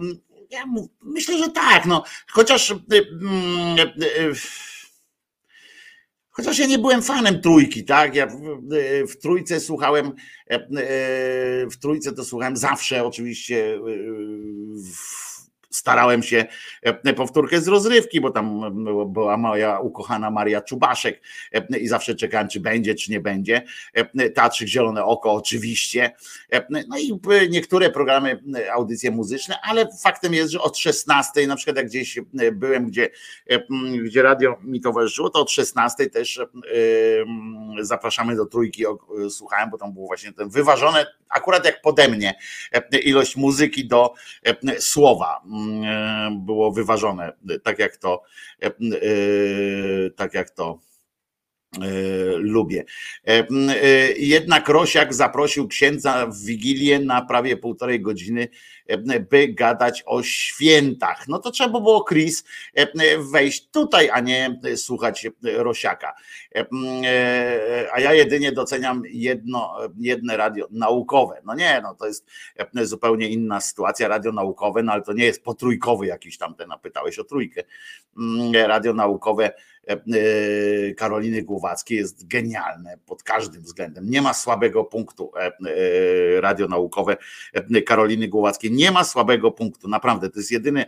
[0.50, 0.64] ja
[1.02, 2.04] myślę, że tak, no.
[2.32, 2.70] Chociaż.
[2.70, 4.34] Y, y, y,
[6.30, 8.14] chociaż ja nie byłem fanem trójki, tak?
[8.14, 8.26] Ja
[9.08, 10.12] w, trójce słuchałem,
[11.70, 13.78] w trójce to słuchałem zawsze oczywiście
[14.84, 15.29] w,
[15.70, 16.44] starałem się
[16.82, 18.60] e, powtórkę z rozrywki, bo tam
[19.12, 21.20] była moja ukochana Maria Czubaszek
[21.52, 23.62] e, i zawsze czekałem, czy będzie, czy nie będzie.
[23.94, 26.10] E, Teatrzyk Zielone Oko oczywiście.
[26.88, 28.42] No i niektóre programy,
[28.72, 32.18] audycje muzyczne, ale faktem jest, że od 16, na przykład jak gdzieś
[32.52, 33.10] byłem, gdzie,
[34.04, 36.40] gdzie radio mi towarzyszyło, to od 16 też
[37.80, 38.84] zapraszamy do trójki,
[39.30, 42.34] słuchałem, bo tam było właśnie ten wyważone, akurat jak pode mnie,
[43.04, 44.14] ilość muzyki do
[44.78, 45.42] słowa
[45.84, 48.22] E, było wyważone, tak jak to,
[48.62, 48.70] e, e,
[50.16, 50.78] tak jak to
[52.36, 52.84] lubię.
[54.16, 58.48] Jednak Rosiak zaprosił księdza w Wigilię na prawie półtorej godziny
[59.30, 61.28] by gadać o świętach.
[61.28, 62.44] No to trzeba było, Chris,
[63.18, 66.14] wejść tutaj, a nie słuchać Rosiaka.
[67.92, 71.40] A ja jedynie doceniam jedno, jedne radio naukowe.
[71.44, 72.26] No nie, no to jest
[72.82, 77.18] zupełnie inna sytuacja, radio naukowe, no ale to nie jest potrójkowy jakiś tam, ten napytałeś
[77.18, 77.62] o trójkę.
[78.66, 79.52] Radio naukowe
[80.96, 84.10] Karoliny Głowackiej jest genialne pod każdym względem.
[84.10, 85.32] Nie ma słabego punktu
[86.40, 87.16] radio naukowe
[87.86, 90.30] Karoliny Głowackiej nie ma słabego punktu, naprawdę.
[90.30, 90.84] To jest jedyny,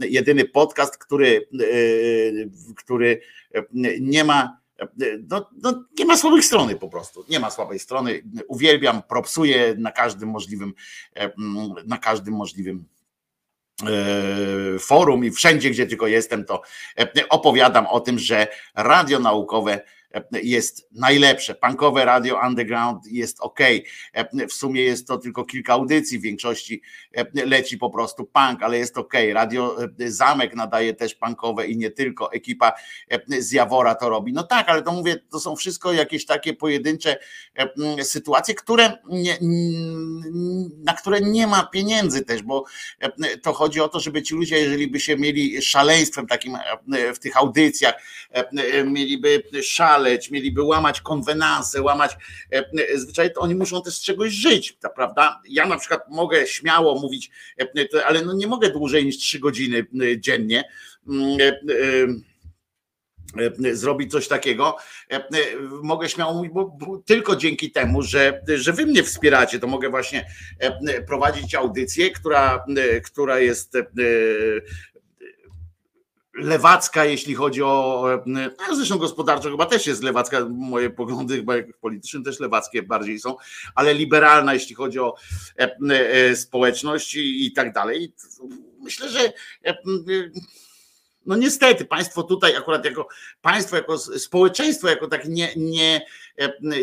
[0.00, 3.20] jedyny podcast, który, e, który
[4.00, 4.60] nie ma.
[5.30, 7.24] No, no, nie ma słabej strony po prostu.
[7.28, 8.22] Nie ma słabej strony.
[8.48, 10.74] Uwielbiam, propsuję na każdym możliwym,
[11.86, 12.84] na każdym możliwym
[13.82, 16.62] e, forum i wszędzie, gdzie tylko jestem, to
[17.28, 19.80] opowiadam o tym, że radio naukowe
[20.42, 21.54] jest najlepsze.
[21.54, 23.60] Punkowe radio underground jest ok.
[24.48, 26.82] W sumie jest to tylko kilka audycji, w większości
[27.34, 29.12] leci po prostu punk, ale jest ok.
[29.32, 32.32] Radio Zamek nadaje też punkowe i nie tylko.
[32.32, 32.72] Ekipa
[33.38, 34.32] z Jawora to robi.
[34.32, 37.16] No tak, ale to mówię, to są wszystko jakieś takie pojedyncze
[38.02, 39.38] sytuacje, które nie,
[40.84, 42.64] na które nie ma pieniędzy też, bo
[43.42, 46.58] to chodzi o to, żeby ci ludzie, jeżeli by się mieli szaleństwem takim
[47.14, 47.94] w tych audycjach,
[48.84, 52.16] mieliby szale, szaleć, mieliby łamać konwenanse, łamać
[52.52, 55.40] e, e, zwyczaje, to oni muszą też z czegoś żyć, prawda?
[55.48, 57.30] Ja na przykład mogę śmiało mówić,
[57.60, 59.86] e, ale no nie mogę dłużej niż trzy godziny
[60.18, 60.64] dziennie
[63.72, 64.76] zrobić coś takiego.
[65.82, 70.26] Mogę śmiało mówić, bo tylko dzięki temu, że, że wy mnie wspieracie, to mogę właśnie
[71.06, 72.64] prowadzić audycję, która,
[73.04, 73.76] która jest
[76.36, 81.78] lewacka, jeśli chodzi o, no zresztą gospodarczo chyba też jest lewacka, moje poglądy chyba jak
[81.78, 83.36] polityczne też lewackie bardziej są,
[83.74, 85.14] ale liberalna, jeśli chodzi o
[85.58, 88.14] e, e, społeczność i, i tak dalej.
[88.80, 89.32] Myślę, że
[91.26, 93.08] no niestety państwo tutaj akurat jako
[93.42, 96.06] państwo, jako społeczeństwo, jako tak nie, nie,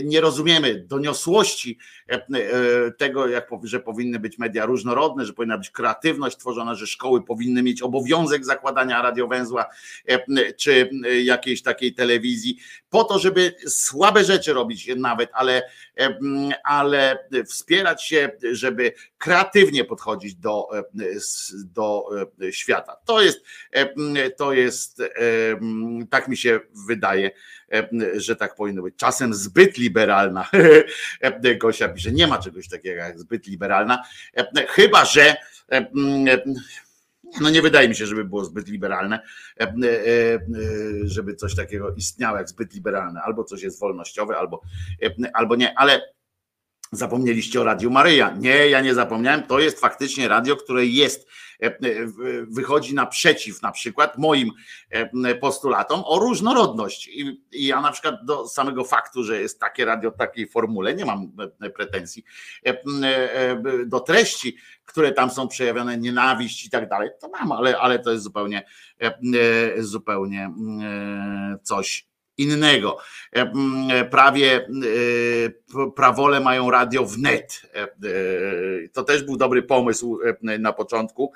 [0.04, 1.78] nie rozumiemy doniosłości
[2.10, 6.88] e, e, tego, jak, że powinny być media różnorodne, że powinna być kreatywność tworzona, że
[6.88, 9.66] szkoły powinny mieć obowiązek zakładania radiowęzła
[10.08, 10.90] e, czy
[11.24, 12.58] jakiejś takiej telewizji,
[12.90, 15.62] po to, żeby słabe rzeczy robić nawet, ale,
[16.64, 18.94] ale wspierać się, żeby
[19.24, 20.70] kreatywnie podchodzić do,
[21.56, 22.06] do
[22.52, 22.96] świata.
[23.06, 23.46] To jest,
[24.38, 25.02] to jest,
[26.10, 27.32] tak mi się wydaje,
[28.16, 28.96] że tak powinno być.
[28.96, 30.50] Czasem zbyt liberalna.
[31.62, 34.04] Gosia pisze, nie ma czegoś takiego jak zbyt liberalna,
[34.68, 35.36] chyba że
[37.42, 39.20] no nie wydaje mi się, żeby było zbyt liberalne,
[41.04, 43.22] żeby coś takiego istniało jak zbyt liberalne.
[43.22, 44.62] Albo coś jest wolnościowe, albo,
[45.34, 46.02] albo nie, ale
[46.94, 48.36] Zapomnieliście o Radiu Maryja.
[48.40, 49.44] Nie, ja nie zapomniałem.
[49.44, 51.28] To jest faktycznie radio, które jest,
[51.64, 51.78] e, e,
[52.48, 54.52] wychodzi naprzeciw na przykład moim
[54.90, 57.08] e, postulatom o różnorodność.
[57.08, 61.06] I, ja na przykład do samego faktu, że jest takie radio w takiej formule, nie
[61.06, 61.32] mam
[61.76, 62.24] pretensji
[63.86, 68.12] do treści, które tam są przejawione, nienawiść i tak dalej, to mam, ale, ale to
[68.12, 68.66] jest zupełnie,
[69.78, 70.54] zupełnie
[71.64, 72.98] coś innego.
[73.36, 73.52] E,
[73.92, 74.68] e, prawie
[75.76, 77.62] e, prawole mają radio wnet.
[78.94, 80.20] To też był dobry pomysł
[80.60, 81.34] na początku,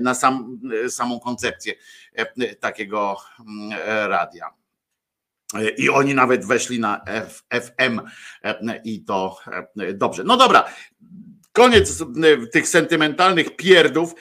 [0.00, 1.74] na sam, samą koncepcję
[2.60, 3.16] takiego
[4.06, 4.50] radia.
[5.76, 7.04] I oni nawet weszli na
[7.50, 8.00] FM
[8.84, 9.36] i to
[9.94, 10.24] dobrze.
[10.24, 10.64] No dobra,
[11.52, 12.04] koniec
[12.52, 14.14] tych sentymentalnych pierdów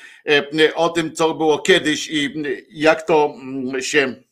[0.76, 3.36] o tym, co było kiedyś i jak to
[3.80, 4.25] się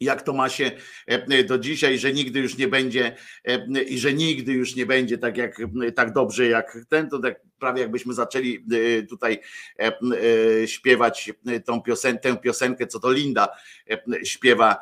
[0.00, 0.70] jak to ma się
[1.06, 5.18] e, do dzisiaj, że nigdy już nie będzie e, i że nigdy już nie będzie
[5.18, 5.56] tak jak
[5.94, 8.64] tak dobrze jak ten, to tak prawie jakbyśmy zaczęli
[9.00, 9.40] e, tutaj
[10.66, 11.32] śpiewać
[11.64, 13.48] tą piosenkę, tę piosenkę, co to Linda
[14.24, 14.76] śpiewa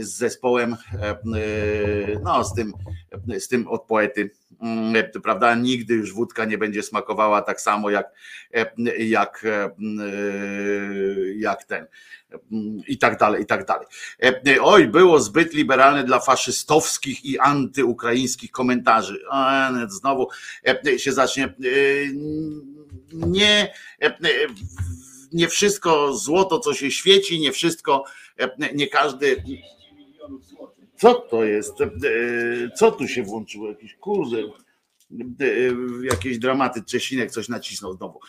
[0.00, 0.76] z zespołem,
[2.22, 2.72] no z tym,
[3.38, 5.54] z tym od poety, mm, prawda?
[5.54, 8.12] Nigdy już wódka nie będzie smakowała tak samo jak,
[8.98, 9.46] jak,
[11.36, 11.86] jak ten
[12.88, 13.86] i tak dalej, i tak dalej.
[14.60, 19.18] Oj, było zbyt liberalne dla faszystowskich i antyukraińskich komentarzy.
[19.88, 20.28] Znowu
[20.96, 21.54] się zacznie.
[23.12, 23.74] Nie,
[25.32, 28.04] nie wszystko złoto, co się świeci, nie wszystko,
[28.74, 29.42] nie każdy.
[30.96, 31.74] Co to jest?
[32.76, 33.68] Co tu się włączyło?
[33.68, 34.42] Jakiś kurde
[36.02, 38.20] jakieś dramaty, Czesinek coś nacisnął znowu.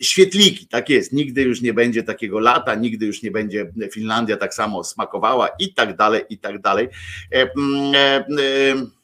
[0.00, 4.54] Świetliki, tak jest, nigdy już nie będzie takiego lata, nigdy już nie będzie Finlandia tak
[4.54, 6.88] samo smakowała i tak dalej, i tak dalej.
[7.32, 7.50] E,
[7.94, 8.99] e, E,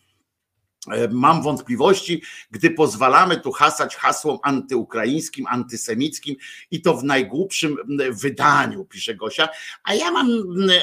[1.11, 6.37] mam wątpliwości, gdy pozwalamy tu hasać hasłom antyukraińskim, antysemickim
[6.71, 7.77] i to w najgłupszym
[8.11, 9.49] wydaniu, pisze Gosia.
[9.85, 10.29] A ja mam,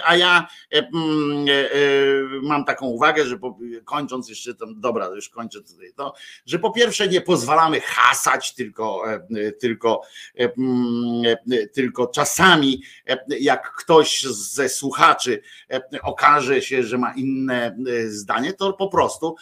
[0.05, 0.89] a ja e, e,
[2.41, 3.39] mam taką uwagę, że
[3.85, 6.13] kończąc jeszcze tam, dobra, już kończę tutaj, to,
[6.45, 9.03] że po pierwsze nie pozwalamy hasać, tylko,
[9.59, 10.01] tylko,
[11.73, 12.83] tylko czasami
[13.39, 15.41] jak ktoś ze słuchaczy
[16.01, 17.77] okaże się, że ma inne
[18.07, 19.35] zdanie, to po prostu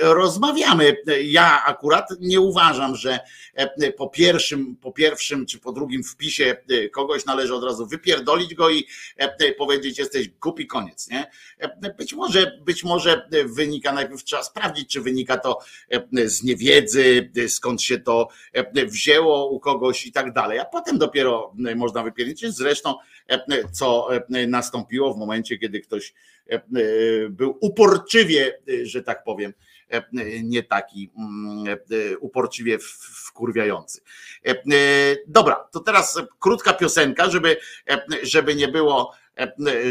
[0.00, 0.96] rozmawiamy.
[1.24, 3.18] Ja akurat nie uważam, że
[3.54, 8.54] e, po pierwszym, po pierwszym czy po drugim wpisie e, kogoś należy od razu wypierdolić
[8.54, 8.86] go i
[9.16, 11.08] e, powiedzieć jesteś głupi, koniec.
[11.08, 11.30] Nie?
[11.98, 15.58] Być może, być może wynika, najpierw trzeba sprawdzić, czy wynika to
[16.24, 18.28] z niewiedzy, skąd się to
[18.86, 22.46] wzięło u kogoś i tak dalej, a potem dopiero można wypierdzić.
[22.46, 22.94] Zresztą
[23.72, 24.08] co
[24.48, 26.14] nastąpiło w momencie, kiedy ktoś
[27.30, 29.52] był uporczywie, że tak powiem,
[30.42, 32.78] nie taki mm, e, uporczywie
[33.26, 34.00] wkurwiający.
[34.46, 34.54] E,
[35.26, 37.56] dobra, to teraz krótka piosenka, żeby,
[37.90, 39.12] e, żeby nie było,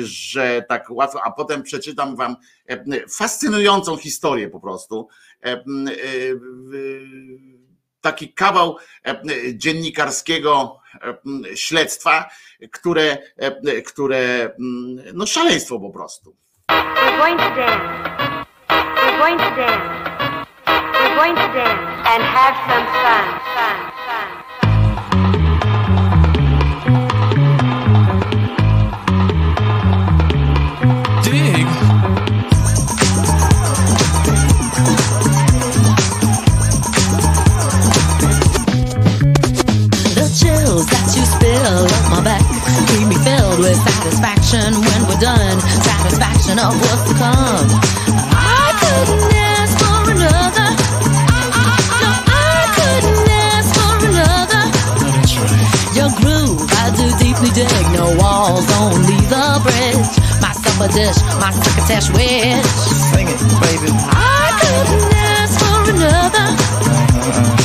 [0.04, 2.36] że tak łatwo, a potem przeczytam wam
[3.10, 5.08] fascynującą historię po prostu.
[8.02, 8.78] Taki kawał
[9.54, 10.80] dziennikarskiego
[11.56, 12.30] śledztwa,
[12.72, 13.18] które,
[13.86, 14.52] które
[15.14, 16.36] no szaleństwo po prostu.
[16.70, 18.49] We're going to dance.
[19.20, 20.48] We're going to dance.
[20.66, 23.26] We're going to dance and have some fun.
[23.52, 23.76] fun.
[24.08, 24.28] Fun.
[31.22, 31.68] Dig!
[40.16, 42.46] The chills that you spill on my back
[42.88, 48.39] Keep me filled with satisfaction when we're done Satisfaction of what's to come
[57.48, 60.12] dig, no walls, only the bridge.
[60.42, 62.66] My supper dish, my crocketesh wish.
[63.12, 63.92] Sing it, baby.
[64.12, 67.59] I couldn't ask for another.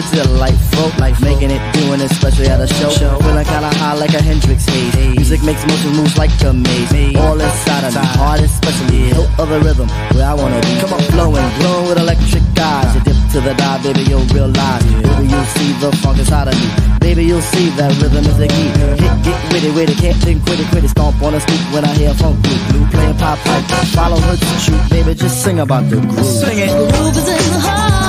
[0.00, 0.88] Truly delightful.
[0.98, 2.88] Life making it, doing it, especially at a show.
[2.88, 4.96] Feeling kinda high like a Hendrix haze.
[5.16, 7.16] Music makes motion moves like a maze.
[7.16, 9.12] All inside of me, heart especially.
[9.12, 10.80] No other rhythm where I wanna be.
[10.80, 12.94] Come on, flowing, glowing with electric eyes.
[12.94, 14.84] You dip to the dive, baby, you'll realize.
[14.84, 16.68] Baby, you'll see the funk inside of me.
[17.00, 18.68] Baby, you'll see that rhythm is the key.
[19.02, 20.90] Hit, get witty, it, can't think, quit it, quit it.
[20.90, 22.58] Stomp on a scoop when I hear funk blue.
[22.70, 23.64] Blue playing pop pipe.
[23.92, 26.24] Follow her to shoot, baby, just sing about the groove.
[26.24, 26.70] Sing it.
[26.70, 27.99] Groove is in the heart.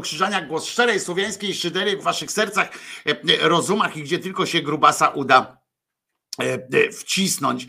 [0.00, 2.68] Krzyżaniak, głos szczerej słowiańskiej szydery w waszych sercach,
[3.06, 5.60] e, e, rozumach i gdzie tylko się grubasa uda
[6.38, 7.66] e, wcisnąć.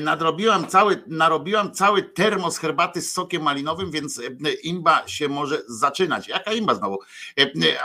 [0.00, 4.20] Nadrobiłam cały, narobiłam cały termos herbaty z sokiem malinowym, więc
[4.62, 6.28] imba się może zaczynać.
[6.28, 6.98] Jaka imba znowu?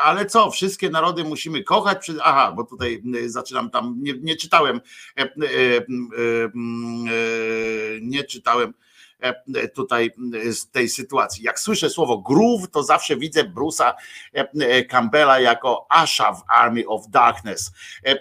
[0.04, 2.12] Ale co, wszystkie narody musimy kochać?
[2.24, 4.82] Aha, bo tutaj zaczynam tam, nie, nie czytałem,
[8.02, 8.74] nie czytałem
[9.76, 10.12] tutaj
[10.48, 11.44] e, z tej sytuacji.
[11.44, 13.94] Jak słyszę słowo groove, to zawsze widzę Bruce'a
[14.36, 17.72] e, e, Campbella jako Asha w Army of Darkness.
[18.06, 18.18] E, e,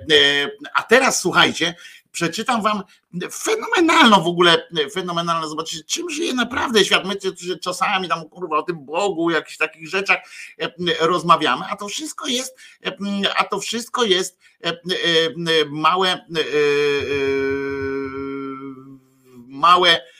[0.74, 1.74] A teraz słuchajcie,
[2.12, 2.82] przeczytam wam
[3.32, 7.04] fenomenalną w ogóle, fenomenalną, zobaczycie czym żyje naprawdę świat.
[7.04, 7.16] My
[7.62, 10.18] czasami tam kurwa o tym Bogu, jakichś takich rzeczach
[10.60, 10.70] e,
[11.00, 12.56] rozmawiamy, a to wszystko jest,
[12.86, 12.96] e,
[13.36, 14.74] a to wszystko jest e, e,
[15.70, 16.24] małe e, e,
[19.48, 20.15] małe e,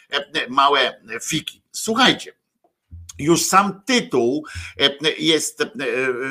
[0.48, 1.62] małe fiki.
[1.72, 2.32] Słuchajcie,
[3.18, 4.46] już sam tytuł
[4.80, 5.66] e, jest, e,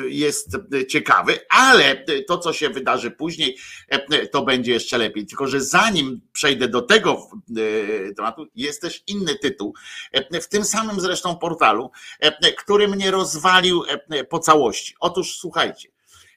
[0.08, 0.56] jest
[0.88, 3.58] ciekawy, ale to, co się wydarzy później,
[3.88, 5.26] e, to będzie jeszcze lepiej.
[5.26, 7.28] Tylko, że zanim przejdę do tego
[8.08, 9.74] e, tematu, jest też inny tytuł,
[10.12, 11.90] e, w tym samym zresztą portalu,
[12.20, 14.94] e, który mnie rozwalił e, po całości.
[15.00, 15.88] Otóż słuchajcie,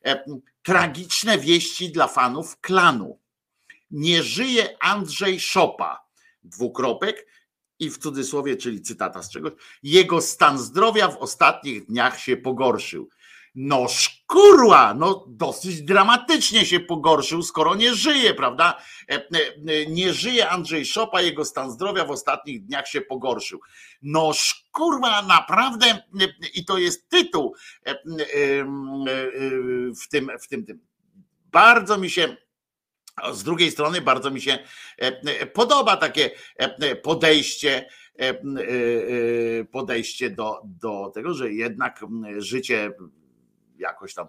[0.05, 0.23] e,
[0.63, 3.19] tragiczne wieści dla fanów klanu.
[3.91, 6.08] Nie żyje Andrzej Szopa,
[6.43, 7.25] dwukropek,
[7.79, 9.53] i w cudzysłowie, czyli cytata z czegoś,
[9.83, 13.09] jego stan zdrowia w ostatnich dniach się pogorszył.
[13.55, 18.81] No szkurła, no dosyć dramatycznie się pogorszył, skoro nie żyje, prawda?
[19.09, 19.21] E, e,
[19.67, 23.59] e, Nie żyje Andrzej Szopa, jego stan zdrowia w ostatnich dniach się pogorszył.
[24.01, 26.03] No szkurwa, naprawdę,
[26.53, 27.55] i to jest tytuł
[30.01, 30.79] w tym, w tym, tym.
[31.51, 32.37] Bardzo mi się
[33.31, 34.59] z drugiej strony bardzo mi się e,
[35.01, 37.89] e, podoba takie e, podejście,
[39.71, 42.05] podejście do, do tego, że jednak
[42.37, 42.91] życie
[43.77, 44.27] jakoś tam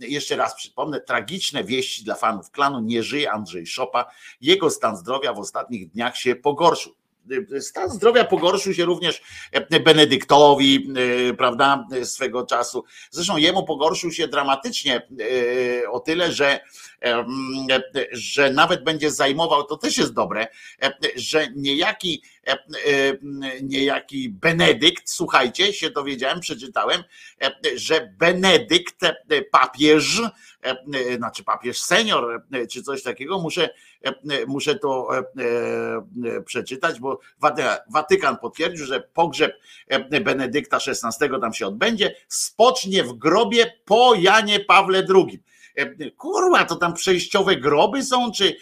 [0.00, 2.80] Jeszcze raz przypomnę, tragiczne wieści dla fanów klanu.
[2.80, 4.10] Nie żyje Andrzej Szopa.
[4.40, 6.94] Jego stan zdrowia w ostatnich dniach się pogorszył.
[7.60, 9.22] Stan zdrowia pogorszył się również
[9.84, 10.92] Benedyktowi,
[11.38, 12.84] prawda, swego czasu.
[13.10, 15.08] Zresztą jemu pogorszył się dramatycznie
[15.90, 16.60] o tyle, że,
[18.12, 20.46] że nawet będzie zajmował, to też jest dobre,
[21.16, 22.22] że niejaki,
[23.62, 27.04] niejaki Benedykt, słuchajcie, się dowiedziałem, przeczytałem,
[27.76, 29.00] że Benedykt,
[29.50, 30.22] papież,
[31.16, 33.68] znaczy papież senior, czy coś takiego, muszę,
[34.46, 35.08] muszę to
[36.46, 39.52] przeczytać, bo Waty- Watykan potwierdził, że pogrzeb
[40.10, 45.42] Benedykta XVI tam się odbędzie, spocznie w grobie po Janie Pawle II.
[46.16, 48.56] Kurwa, to tam przejściowe groby są, czy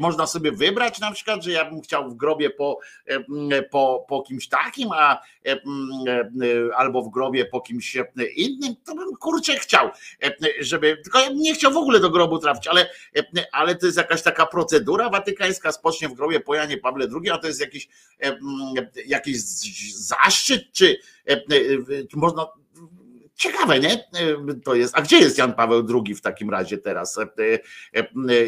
[0.00, 2.78] można sobie wybrać na przykład, że ja bym chciał w grobie po,
[3.70, 5.20] po, po kimś takim, a
[6.76, 7.96] albo w grobie po kimś
[8.36, 9.90] innym, to bym kurczę chciał,
[10.60, 12.90] żeby, tylko ja bym nie chciał w ogóle do grobu trafić, ale,
[13.52, 17.38] ale to jest jakaś taka procedura watykańska, spocznie w grobie po Janie Pawle II, a
[17.38, 17.88] to jest jakiś,
[19.06, 19.42] jakiś
[19.94, 20.96] zaszczyt, czy,
[22.10, 22.46] czy można
[23.36, 24.04] Ciekawe, nie?
[24.64, 24.98] To jest.
[24.98, 27.18] A gdzie jest Jan Paweł II w takim razie teraz?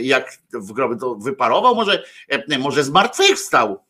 [0.01, 1.75] Jak w grobie to wyparował?
[1.75, 2.05] Może,
[2.59, 3.89] może zmartwychwstał?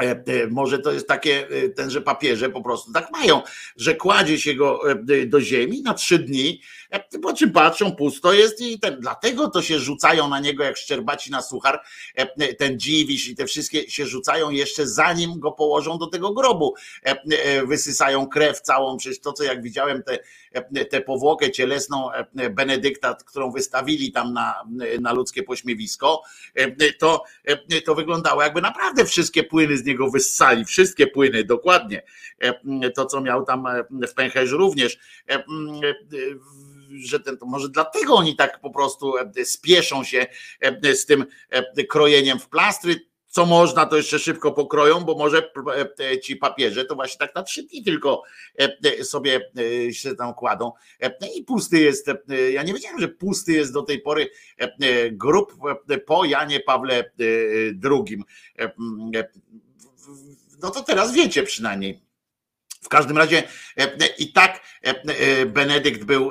[0.00, 3.42] E, e, może to jest takie, e, tenże papieże po prostu tak mają,
[3.76, 4.82] że kładzie się go
[5.26, 6.60] do ziemi na trzy dni,
[7.22, 11.30] po czym patrzą, pusto jest i ten, dlatego to się rzucają na niego jak szczerbaci
[11.30, 11.80] na suchar,
[12.58, 16.74] ten dziwisz i te wszystkie się rzucają jeszcze zanim go położą do tego grobu.
[17.66, 20.18] Wysysają krew całą, przecież to co jak widziałem te,
[20.84, 22.08] tę powłokę cielesną
[22.50, 24.54] Benedykta, którą wystawili tam na,
[25.00, 26.22] na ludzkie pośmiewisko,
[26.98, 27.24] to,
[27.84, 32.02] to wyglądało jakby naprawdę wszystkie płyny z niego wyssali, wszystkie płyny, dokładnie.
[32.94, 34.98] To, co miał tam w pęcherzu również
[36.98, 39.14] że ten, to może dlatego oni tak po prostu
[39.44, 40.26] spieszą się
[40.94, 41.26] z tym
[41.88, 45.50] krojeniem w plastry, co można, to jeszcze szybko pokroją, bo może
[46.22, 48.22] ci papieże to właśnie tak na trzy dni tylko
[49.02, 49.40] sobie
[49.90, 50.72] się tam kładą.
[51.36, 52.06] I pusty jest,
[52.52, 54.30] ja nie wiedziałem, że pusty jest do tej pory
[55.12, 55.54] grup
[56.06, 57.10] po Janie Pawle
[57.84, 58.22] II
[60.62, 62.09] no to teraz wiecie przynajmniej.
[62.82, 63.42] W każdym razie
[64.18, 64.60] i tak
[65.46, 66.30] Benedykt był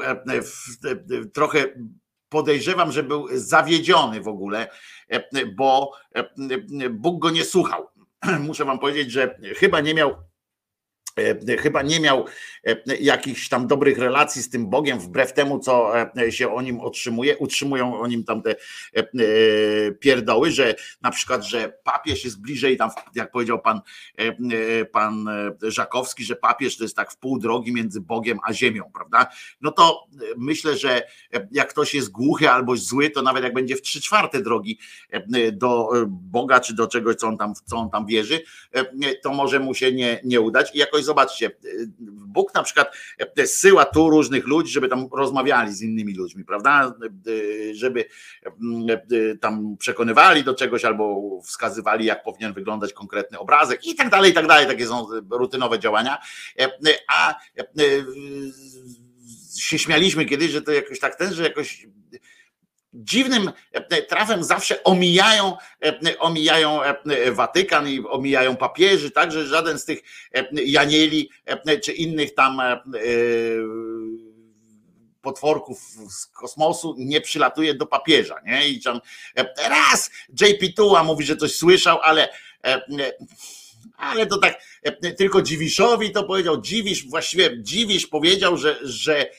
[1.33, 1.65] trochę
[2.29, 4.67] podejrzewam, że był zawiedziony w ogóle,
[5.55, 5.91] bo
[6.89, 7.87] Bóg go nie słuchał.
[8.39, 10.28] Muszę wam powiedzieć, że chyba nie miał E,
[11.59, 12.25] chyba nie miał
[12.67, 16.79] e, jakichś tam dobrych relacji z tym Bogiem, wbrew temu, co e, się o nim
[16.79, 18.55] otrzymuje, utrzymują o nim tam te
[19.99, 23.81] pierdoły, że na przykład, że papież jest bliżej tam, jak powiedział pan,
[24.91, 25.29] pan
[25.61, 29.27] Żakowski, że papież to jest tak w pół drogi między Bogiem a ziemią, prawda?
[29.61, 30.07] No to
[30.37, 31.03] myślę, że
[31.51, 34.79] jak ktoś jest głuchy albo zły, to nawet jak będzie w trzy czwarte drogi
[35.53, 38.41] do Boga, czy do czegoś, co on tam, co on tam wierzy,
[39.23, 41.51] to może mu się nie, nie udać i jakoś zobaczcie,
[42.27, 42.95] Bóg na przykład
[43.45, 46.93] zsyła tu różnych ludzi, żeby tam rozmawiali z innymi ludźmi, prawda?
[47.73, 48.05] Żeby
[49.41, 54.33] tam przekonywali do czegoś albo wskazywali, jak powinien wyglądać konkretny obrazek i tak dalej, i
[54.33, 54.67] tak dalej.
[54.67, 56.17] Takie są rutynowe działania.
[57.07, 57.35] A
[59.57, 61.87] się śmialiśmy kiedyś, że to jakoś tak ten, że jakoś
[62.93, 69.85] dziwnym e, trafem zawsze omijają, e, omijają e, Watykan i omijają papieży, także żaden z
[69.85, 69.99] tych
[70.51, 71.29] Janieli
[71.83, 72.61] czy innych tam
[75.21, 75.79] potworków
[76.09, 78.35] z kosmosu nie przylatuje do papieża.
[78.45, 78.69] Nie?
[78.69, 79.01] I tam
[79.69, 80.11] raz
[80.41, 82.29] JP Tuła mówi, że coś słyszał, ale
[83.97, 84.61] ale to tak
[85.17, 86.61] tylko Dziwiszowi to powiedział.
[86.61, 89.29] Dziwisz, właściwie Dziwisz powiedział, że, że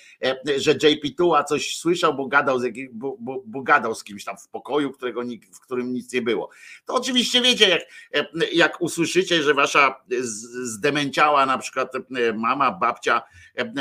[0.57, 4.37] że JP Tua coś słyszał, bo gadał, z bo, bo, bo, gadał z kimś tam
[4.37, 5.23] w pokoju, którego,
[5.55, 6.51] w którym nic nie było.
[6.85, 7.83] To oczywiście wiecie, jak,
[8.15, 10.05] e, jak usłyszycie, że wasza
[10.63, 12.01] zdemęciała na przykład e,
[12.33, 13.23] mama, babcia,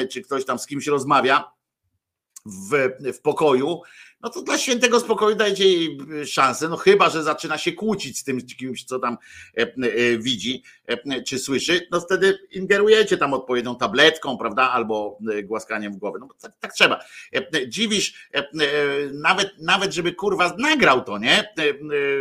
[0.10, 1.52] czy ktoś tam z kimś rozmawia
[2.45, 3.82] w, w pokoju,
[4.22, 8.20] no to dla świętego spokoju dajcie jej e, szansę, no chyba, że zaczyna się kłócić
[8.20, 9.18] z tym kimś, co tam
[9.58, 10.64] e, e, widzi
[11.28, 16.52] czy słyszy, no wtedy ingerujecie tam odpowiednią tabletką, prawda, albo głaskaniem w głowę, no tak,
[16.60, 17.00] tak trzeba.
[17.68, 18.30] Dziwisz,
[19.14, 21.54] nawet, nawet żeby kurwa nagrał to, nie,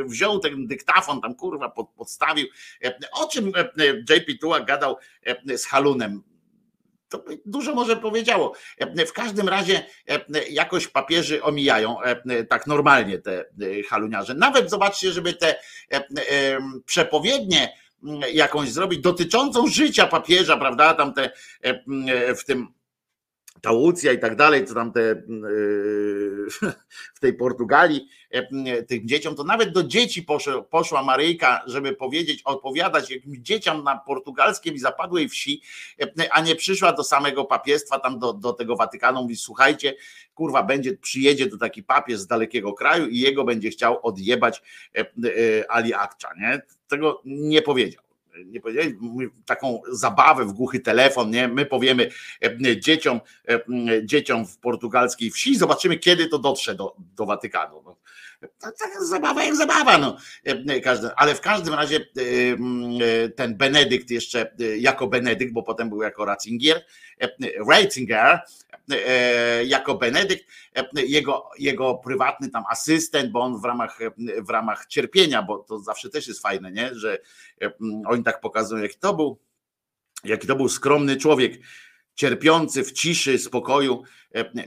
[0.06, 2.46] wziął ten dyktafon tam kurwa pod, podstawił,
[3.12, 3.52] o czym
[4.10, 4.96] JP Tua gadał
[5.56, 6.22] z Halunem,
[7.08, 8.52] to dużo może powiedziało.
[9.06, 9.86] W każdym razie
[10.50, 11.96] jakoś papieży omijają
[12.48, 13.44] tak normalnie te
[13.88, 14.34] haluniarze.
[14.34, 15.60] Nawet zobaczcie, żeby te
[16.86, 17.72] przepowiednie
[18.32, 20.94] jakąś zrobić dotyczącą życia papieża, prawda?
[20.94, 21.30] Tam te
[22.38, 22.66] w tym
[23.62, 25.16] ta Łucja i tak dalej, co tam te e,
[27.16, 32.42] w tej Portugalii e, tym dzieciom, to nawet do dzieci poszła, poszła Maryjka, żeby powiedzieć,
[32.44, 35.62] opowiadać jakimś dzieciom na portugalskim i zapadłej wsi,
[36.00, 39.94] e, a nie przyszła do samego papiestwa, tam do, do tego Watykanu, mówi słuchajcie,
[40.34, 44.62] kurwa, będzie, przyjedzie tu taki papież z dalekiego kraju i jego będzie chciał odjebać
[45.68, 46.62] Ali Akcza, nie?
[46.88, 48.07] Tego nie powiedział
[48.46, 48.96] nie powiedzieli,
[49.46, 51.48] taką zabawę w głuchy telefon, nie?
[51.48, 52.10] My powiemy
[52.44, 53.60] e, dzieciom, e,
[54.04, 57.82] dzieciom w portugalskiej wsi, zobaczymy, kiedy to dotrze do, do Watykanu.
[57.84, 57.96] No,
[58.40, 60.16] To, to zabawa jak zabawa, no.
[60.84, 62.06] Każdy, ale w każdym razie
[63.36, 66.84] ten Benedykt jeszcze jako Benedykt, bo potem był jako Ratzinger,
[67.68, 68.40] Ratzinger,
[69.64, 70.44] jako Benedykt,
[70.94, 73.98] jego, jego prywatny tam asystent, bo on w ramach,
[74.38, 76.94] w ramach cierpienia, bo to zawsze też jest fajne, nie?
[76.94, 77.18] że
[78.06, 79.38] oni tak pokazują, jaki to był,
[80.24, 81.52] jaki to był skromny człowiek,
[82.18, 84.02] cierpiący w ciszy, spokoju,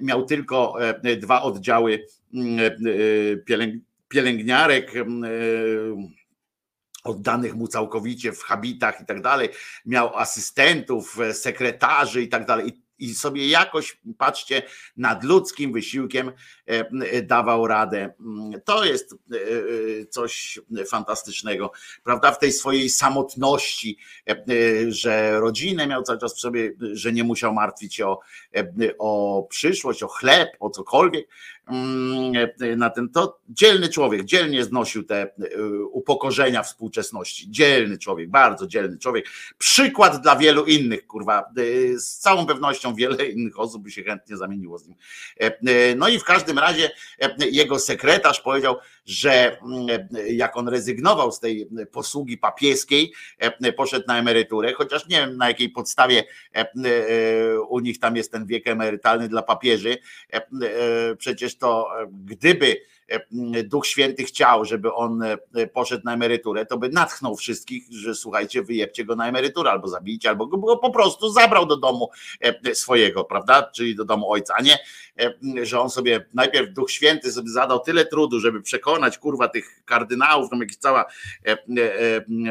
[0.02, 0.78] miał tylko
[1.18, 2.06] dwa oddziały
[4.10, 4.94] pielęgniarek
[7.04, 9.50] oddanych mu całkowicie w habitach i tak dalej,
[9.86, 14.64] miał asystentów, sekretarzy i tak dalej i sobie jakoś, patrzcie,
[14.98, 16.32] nad ludzkim wysiłkiem
[16.66, 18.14] e, dawał radę.
[18.66, 20.60] To jest e, e, coś
[20.90, 21.72] fantastycznego,
[22.04, 22.32] prawda?
[22.32, 23.98] W tej swojej samotności,
[24.88, 28.20] że rodzinę miał cały czas w sobie, że nie musiał martwić się o,
[29.00, 31.28] o przyszłość, o chleb, o cokolwiek
[31.61, 31.61] Mm,
[32.78, 35.30] na ten, to dzielny człowiek, dzielnie znosił te e,
[35.92, 37.52] upokorzenia współczesności.
[37.52, 39.26] Dzielny człowiek, bardzo dzielny człowiek.
[39.58, 41.40] Przykład dla wielu innych, kurwa.
[41.40, 44.98] E, z całą pewnością wiele innych osób by się chętnie zamieniło z nim.
[45.40, 46.92] E, no i w każdym razie
[47.52, 48.76] jego sekretarz powiedział,
[49.06, 53.14] że mm, jak on rezygnował z tej posługi papieskiej,
[53.78, 56.24] poszedł na emeryturę, chociaż nie wiem na jakiej podstawie
[57.70, 59.98] u nich tam jest ten wiek emerytalny dla papieży.
[61.18, 63.01] Przecież to gdyby E,
[63.64, 68.64] Duch Święty chciał, żeby on e, poszedł na emeryturę, to by natchnął wszystkich, że słuchajcie,
[68.64, 72.10] wyjebcie go na emeryturę albo zabijcie, albo go po prostu zabrał do domu
[72.42, 73.72] e, swojego, prawda?
[73.76, 74.78] Czyli do domu ojca, a nie,
[75.64, 80.50] że on sobie najpierw Duch Święty sobie zadał tyle trudu, żeby przekonać kurwa tych kardynałów,
[80.50, 81.06] tam jakaś cała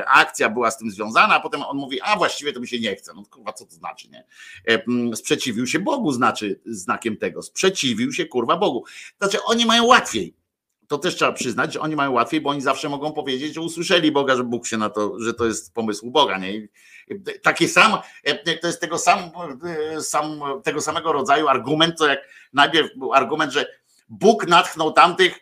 [0.07, 2.97] akcja była z tym związana, a potem on mówi, a właściwie to mi się nie
[2.97, 3.13] chce.
[3.15, 4.27] No kurwa, co to znaczy, nie?
[5.17, 7.43] Sprzeciwił się Bogu, znaczy znakiem tego.
[7.43, 8.85] Sprzeciwił się kurwa Bogu.
[9.19, 10.35] Znaczy oni mają łatwiej
[10.91, 14.13] to też trzeba przyznać, że oni mają łatwiej, bo oni zawsze mogą powiedzieć, że usłyszeli
[14.13, 16.39] Boga, że Bóg się na to, że to jest pomysł Boga.
[16.39, 16.69] Nie?
[17.43, 17.99] Taki sam,
[18.61, 19.19] to jest tego, sam,
[20.01, 22.19] sam, tego samego rodzaju argument, co jak
[22.53, 23.67] najpierw był argument, że
[24.09, 25.41] Bóg natchnął tamtych,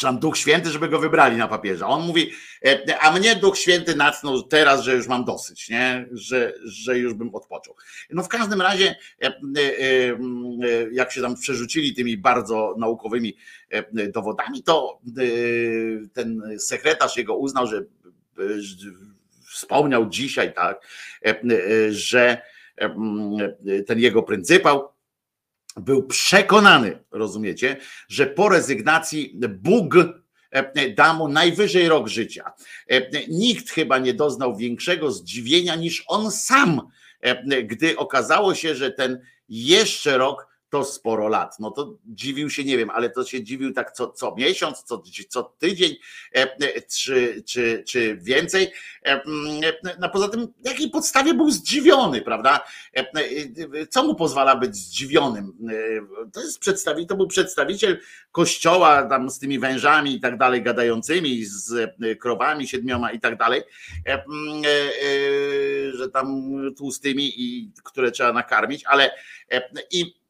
[0.00, 1.86] tam Duch Święty, żeby go wybrali na papieża.
[1.86, 2.30] On mówi,
[2.64, 6.06] e, a mnie Duch Święty natchnął teraz, że już mam dosyć, nie?
[6.12, 7.74] Że, że już bym odpoczął.
[8.10, 9.32] No w każdym razie, e, e,
[10.92, 13.36] jak się tam przerzucili tymi bardzo naukowymi
[14.14, 15.00] dowodami, to
[16.12, 17.84] ten sekretarz jego uznał, że
[19.46, 20.88] wspomniał dzisiaj, tak,
[21.90, 22.42] że
[23.86, 24.93] ten jego pryncypał
[25.76, 27.76] był przekonany, rozumiecie,
[28.08, 29.94] że po rezygnacji Bóg
[30.50, 32.52] e, da mu najwyżej rok życia.
[32.90, 36.80] E, nikt chyba nie doznał większego zdziwienia niż on sam,
[37.20, 41.56] e, gdy okazało się, że ten jeszcze rok to sporo lat.
[41.60, 45.02] No to dziwił się, nie wiem, ale to się dziwił tak co, co miesiąc, co,
[45.28, 45.96] co tydzień,
[46.34, 48.72] e, e, czy, czy, czy więcej.
[49.06, 49.20] E,
[50.00, 52.64] no poza tym, jakiej podstawie był zdziwiony, prawda?
[53.90, 55.52] Co mu pozwala być zdziwionym?
[56.32, 58.00] To jest przedstawiciel, to był przedstawiciel
[58.32, 61.90] kościoła tam z tymi wężami i tak dalej, gadającymi, z
[62.20, 63.62] krowami siedmioma i tak dalej,
[65.94, 69.10] że tam tłustymi i które trzeba nakarmić, ale
[69.90, 70.23] i Mm,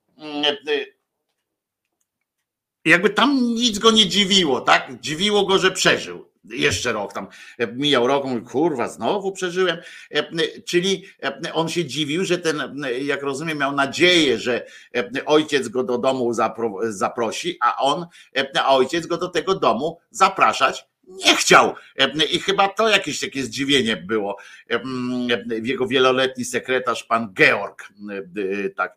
[2.84, 5.00] jakby tam nic go nie dziwiło, tak?
[5.00, 6.34] Dziwiło go, że przeżył.
[6.44, 7.28] Jeszcze rok tam
[7.58, 9.78] e, mijał rok, kurwa, znowu przeżyłem.
[10.10, 11.04] E, czyli
[11.52, 14.66] on się dziwił, że ten, jak rozumiem, miał nadzieję, że
[15.26, 16.32] ojciec go do domu
[16.82, 18.06] zaprosi, a on,
[18.54, 21.74] a ojciec go do tego domu zapraszać nie chciał.
[22.30, 24.36] I chyba to jakieś takie zdziwienie było.
[25.62, 27.88] Jego wieloletni sekretarz, pan Georg,
[28.76, 28.96] tak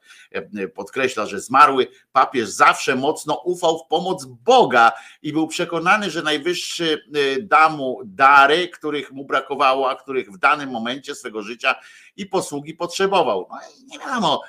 [0.75, 7.03] podkreśla, że zmarły papież zawsze mocno ufał w pomoc Boga i był przekonany, że najwyższy
[7.41, 11.75] da mu dary, których mu brakowało, a których w danym momencie swego życia
[12.17, 13.47] i posługi potrzebował.
[13.49, 14.41] No i nie wiadomo,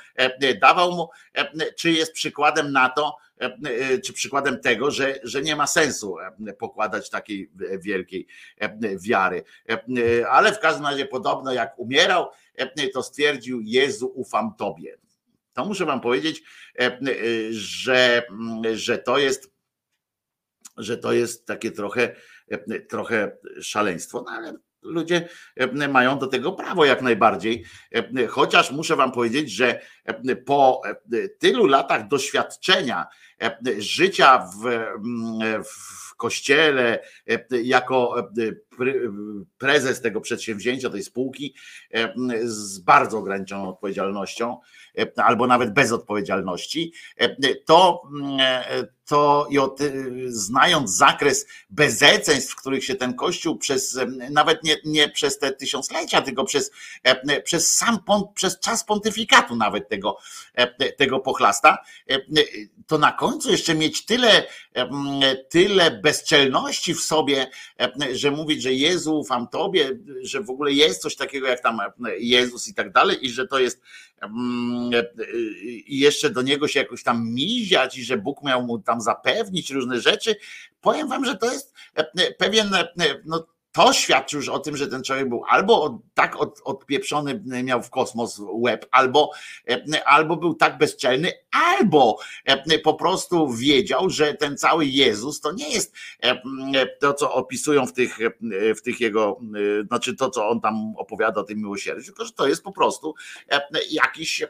[0.60, 1.08] dawał mu,
[1.76, 3.27] czy jest przykładem na to, E, e,
[4.04, 7.50] czy przykładem tego, że, że nie ma sensu e, pokładać takiej
[7.80, 8.26] wielkiej
[9.00, 9.44] wiary.
[10.30, 12.26] Ale w każdym razie podobno jak umierał,
[12.94, 14.98] to stwierdził Jezu ufam Tobie.
[15.52, 16.42] To muszę Wam powiedzieć,
[17.50, 18.22] że,
[18.74, 19.58] że to jest
[20.78, 22.14] że to jest takie trochę,
[22.88, 25.28] trochę szaleństwo, no ale ludzie
[25.88, 27.64] mają do tego prawo jak najbardziej.
[28.28, 29.80] Chociaż muszę Wam powiedzieć, że
[30.46, 30.82] po
[31.38, 33.06] tylu latach doświadczenia
[33.78, 34.84] życia w,
[35.64, 37.02] w kościele,
[37.50, 38.30] jako
[39.58, 41.54] prezes tego przedsięwzięcia, tej spółki
[42.42, 44.58] z bardzo ograniczoną odpowiedzialnością,
[45.16, 46.92] albo nawet bez odpowiedzialności,
[47.66, 48.02] to
[49.08, 49.78] to i od,
[50.26, 53.98] znając zakres bezeceństw, w których się ten kościół przez,
[54.30, 56.70] nawet nie, nie przez te tysiąclecia, tylko przez,
[57.44, 57.98] przez sam,
[58.34, 60.18] przez czas pontyfikatu nawet tego,
[60.96, 61.78] tego pochlasta,
[62.86, 64.46] to na końcu jeszcze mieć tyle,
[65.48, 67.50] tyle bezczelności w sobie,
[68.12, 71.78] że mówić, że Jezu, ufam Tobie, że w ogóle jest coś takiego jak tam
[72.18, 73.82] Jezus i tak dalej i że to jest
[75.86, 79.70] i jeszcze do niego się jakoś tam miziać i że Bóg miał mu tam zapewnić
[79.70, 80.36] różne rzeczy.
[80.80, 81.74] Powiem wam, że to jest
[82.38, 82.70] pewien
[83.24, 83.46] no,
[83.78, 87.90] to świadczy już o tym, że ten człowiek był albo tak od, odpieprzony, miał w
[87.90, 89.30] kosmos łeb, albo,
[90.04, 92.18] albo był tak bezczelny, albo
[92.84, 95.94] po prostu wiedział, że ten cały Jezus to nie jest
[97.00, 98.18] to, co opisują w tych,
[98.76, 99.40] w tych jego,
[99.86, 103.14] znaczy to, co on tam opowiada o tym miłosierdziu, tylko że to jest po prostu
[103.90, 104.42] jakiś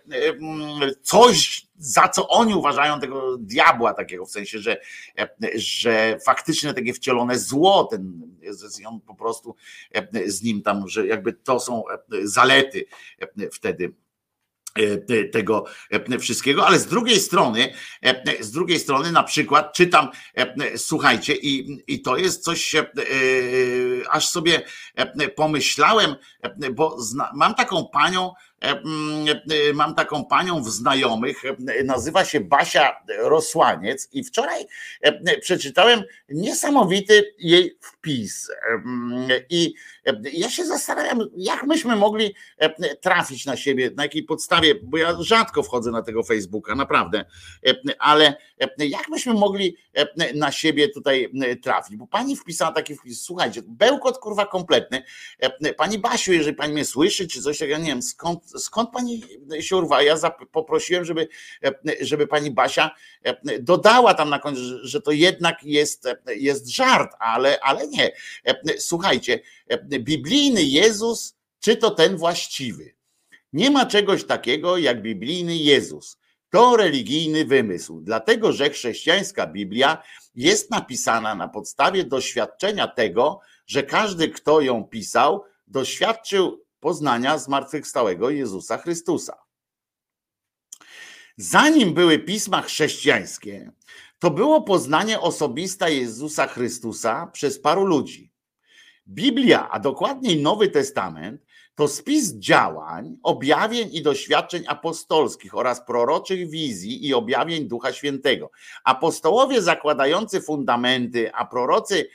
[1.03, 4.81] coś, za co oni uważają tego diabła takiego, w sensie, że,
[5.55, 8.23] że faktycznie takie wcielone zło, ten
[8.87, 9.55] on po prostu
[10.27, 11.83] z nim tam, że jakby to są
[12.23, 12.87] zalety
[13.53, 13.93] wtedy
[15.33, 15.65] tego
[16.21, 17.73] wszystkiego, ale z drugiej strony,
[18.41, 20.09] z drugiej strony na przykład czytam,
[20.77, 22.77] słuchajcie, i, i to jest coś,
[24.11, 24.63] aż sobie
[25.37, 26.17] pomyślałem,
[26.73, 28.33] bo zna, mam taką panią,
[29.75, 31.43] mam taką panią w znajomych,
[31.85, 34.67] nazywa się Basia Rosłaniec i wczoraj
[35.41, 38.51] przeczytałem niesamowity jej wpis.
[39.51, 39.75] I
[40.33, 42.35] ja się zastanawiam, jak myśmy mogli
[43.01, 47.25] trafić na siebie, na jakiej podstawie, bo ja rzadko wchodzę na tego Facebooka, naprawdę,
[47.99, 48.37] ale
[48.79, 49.77] jak myśmy mogli
[50.35, 51.33] na siebie tutaj
[51.63, 55.03] trafić, bo pani wpisała taki wpis, słuchajcie, bełkot kurwa kompletny,
[55.77, 59.23] pani Basiu, jeżeli pani mnie słyszy, czy coś ja nie wiem, skąd skąd pani
[59.61, 60.03] się urwa?
[60.03, 60.16] Ja
[60.53, 61.29] poprosiłem, żeby,
[62.01, 62.91] żeby pani Basia
[63.61, 68.11] dodała tam na końcu, że to jednak jest, jest żart, ale, ale nie.
[68.79, 69.41] Słuchajcie,
[69.85, 72.95] biblijny Jezus, czy to ten właściwy?
[73.53, 76.19] Nie ma czegoś takiego jak biblijny Jezus.
[76.51, 80.03] To religijny wymysł, dlatego że chrześcijańska Biblia
[80.35, 88.79] jest napisana na podstawie doświadczenia tego, że każdy, kto ją pisał, doświadczył poznania zmartwychwstałego Jezusa
[88.79, 89.37] Chrystusa.
[91.37, 93.73] Zanim były pisma chrześcijańskie,
[94.19, 98.33] to było poznanie osobista Jezusa Chrystusa przez paru ludzi.
[99.09, 101.43] Biblia, a dokładniej Nowy Testament,
[101.75, 108.51] to spis działań, objawień i doświadczeń apostolskich oraz proroczych wizji i objawień Ducha Świętego.
[108.85, 112.09] Apostołowie zakładający fundamenty, a prorocy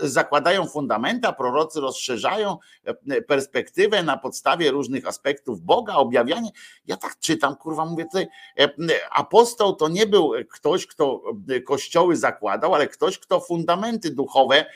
[0.00, 6.50] zakładają fundamenty, a prorocy rozszerzają e, perspektywę na podstawie różnych aspektów Boga, objawianie.
[6.86, 8.26] Ja tak czytam, kurwa, mówię tutaj,
[8.58, 8.70] e,
[9.10, 14.66] apostoł to nie był ktoś, kto e, kościoły zakładał, ale ktoś, kto fundamenty duchowe,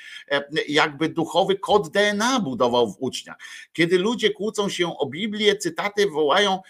[0.68, 3.36] jakby duchowy kod DNA budował w uczniach.
[3.72, 6.60] Kiedy ludzie kłócą się o Biblię, cytaty wołają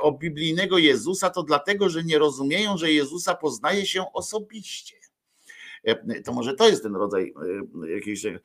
[0.00, 5.03] o biblijnego Jezusa, to dlatego, że nie rozumieją, że Jezusa poznaje się osobiście.
[5.84, 7.34] E, to może to jest ten rodzaj
[7.84, 8.26] e, jakiejś.
[8.26, 8.36] E,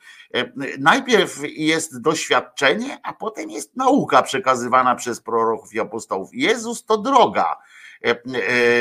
[0.79, 6.29] najpierw jest doświadczenie, a potem jest nauka przekazywana przez proroków i apostołów.
[6.33, 7.55] Jezus to droga.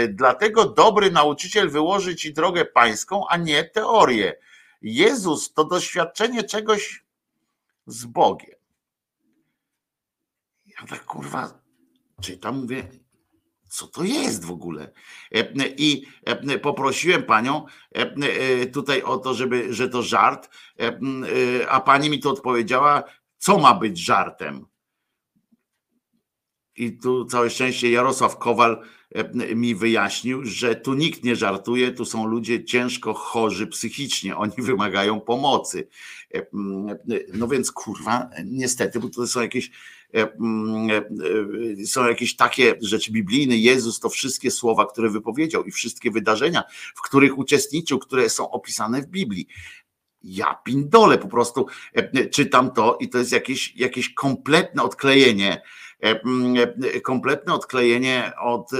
[0.08, 4.36] Dlatego dobry nauczyciel wyłoży ci drogę pańską, a nie teorię.
[4.82, 7.04] Jezus to doświadczenie czegoś
[7.86, 8.56] z Bogiem.
[10.66, 11.60] Ja tak kurwa
[12.20, 12.88] czytam, mówię,
[13.68, 14.92] co to jest w ogóle?
[15.34, 20.50] E, I e, poprosiłem panią e, tutaj o to, żeby, że to żart,
[21.68, 23.02] a pani mi to odpowiedziała,
[23.38, 24.66] co ma być żartem.
[26.76, 28.82] I tu całe szczęście Jarosław Kowal
[29.54, 35.20] mi wyjaśnił, że tu nikt nie żartuje, tu są ludzie ciężko chorzy psychicznie, oni wymagają
[35.20, 35.88] pomocy.
[37.34, 39.97] No więc kurwa, niestety, bo to są jakieś E, e,
[41.86, 43.56] są jakieś takie rzeczy biblijne.
[43.56, 46.62] Jezus to wszystkie słowa, które wypowiedział i wszystkie wydarzenia,
[46.94, 49.48] w których uczestniczył, które są opisane w Biblii.
[50.22, 55.62] Ja pindole po prostu e, czytam to i to jest jakieś, jakieś kompletne odklejenie
[56.00, 56.54] mm,
[57.02, 58.70] kompletne odklejenie od,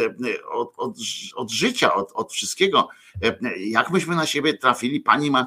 [0.51, 0.97] od, od,
[1.35, 2.89] od życia, od, od wszystkiego.
[3.59, 5.01] Jak myśmy na siebie trafili?
[5.01, 5.47] Pani ma,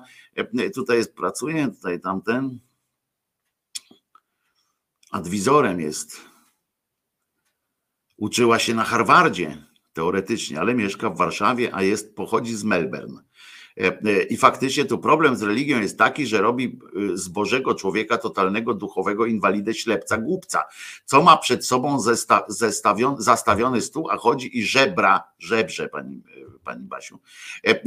[0.75, 2.59] tutaj jest, pracuje, tutaj tamten,
[5.11, 6.21] adwizorem jest.
[8.17, 13.23] Uczyła się na Harvardzie teoretycznie, ale mieszka w Warszawie, a jest, pochodzi z Melbourne.
[14.29, 16.79] I faktycznie tu problem z religią jest taki, że robi
[17.13, 20.63] z Bożego człowieka totalnego duchowego inwalidę ślepca, głupca.
[21.05, 26.21] Co ma przed sobą zesta, zestawiony, zastawiony stół, a chodzi i żebra, żebrze, pani,
[26.63, 27.19] pani Basiu.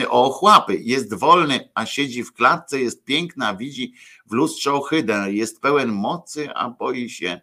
[0.08, 3.94] O chłapy, jest wolny, a siedzi w klatce, jest piękna, widzi
[4.26, 7.40] w lustrze ohydę, jest pełen mocy, a boi się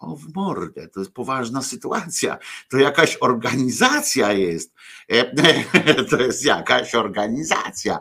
[0.00, 2.38] o w mordę, to jest poważna sytuacja.
[2.70, 4.74] To jakaś organizacja jest.
[6.10, 7.98] To jest jakaś organizacja.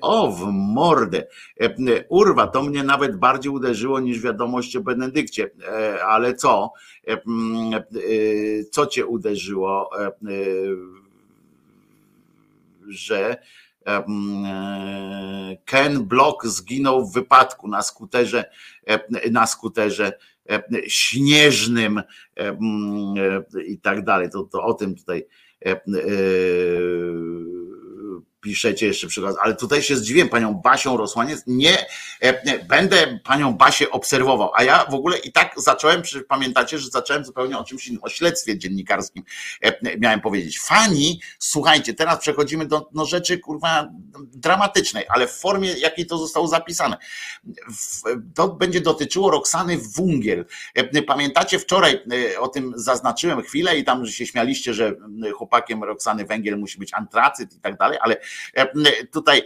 [0.00, 1.26] O w mordę.
[2.08, 5.50] Urwa, to mnie nawet bardziej uderzyło niż wiadomość o Benedykcie.
[6.06, 6.72] Ale co?
[8.70, 9.90] Co cię uderzyło?
[12.88, 13.36] Że
[15.64, 18.50] Ken Block zginął w wypadku na skuterze,
[19.30, 20.12] na skuterze
[20.86, 22.04] śnieżnym e,
[22.36, 24.30] e, i tak dalej.
[24.30, 25.26] To, to o tym tutaj
[25.66, 25.80] e,
[28.40, 31.86] piszecie jeszcze przykład, ale tutaj się zdziwiłem panią Basią Rosłaniec, nie,
[32.68, 37.58] będę panią Basię obserwował, a ja w ogóle i tak zacząłem, pamiętacie, że zacząłem zupełnie
[37.58, 39.22] o czymś innym, o śledztwie dziennikarskim
[39.98, 40.60] miałem powiedzieć.
[40.60, 43.88] Fani, słuchajcie, teraz przechodzimy do no, rzeczy kurwa
[44.18, 46.96] dramatycznej, ale w formie jakiej to zostało zapisane.
[48.34, 50.46] To będzie dotyczyło Roxany Wungiel.
[51.06, 52.02] Pamiętacie, wczoraj
[52.38, 54.94] o tym zaznaczyłem chwilę i tam się śmialiście, że
[55.34, 58.16] chłopakiem Roxany Węgiel musi być antracyt i tak dalej, ale
[59.12, 59.42] tutaj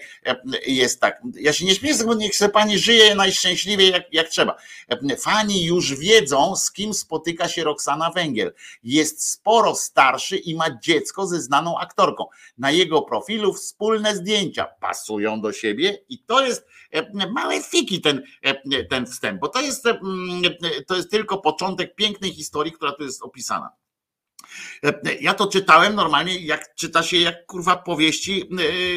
[0.67, 1.23] jest tak.
[1.35, 4.57] Ja się nie śmieję, bo niech sobie pani żyje najszczęśliwiej jak, jak trzeba.
[5.19, 8.55] Fani już wiedzą, z kim spotyka się Roxana Węgiel.
[8.83, 12.27] Jest sporo starszy i ma dziecko ze znaną aktorką.
[12.59, 16.67] Na jego profilu wspólne zdjęcia pasują do siebie i to jest
[17.31, 18.23] małe fiki ten,
[18.91, 19.85] ten wstęp, bo to jest,
[20.87, 23.84] to jest tylko początek pięknej historii, która tu jest opisana.
[25.21, 28.49] Ja to czytałem normalnie, jak czyta się jak kurwa powieści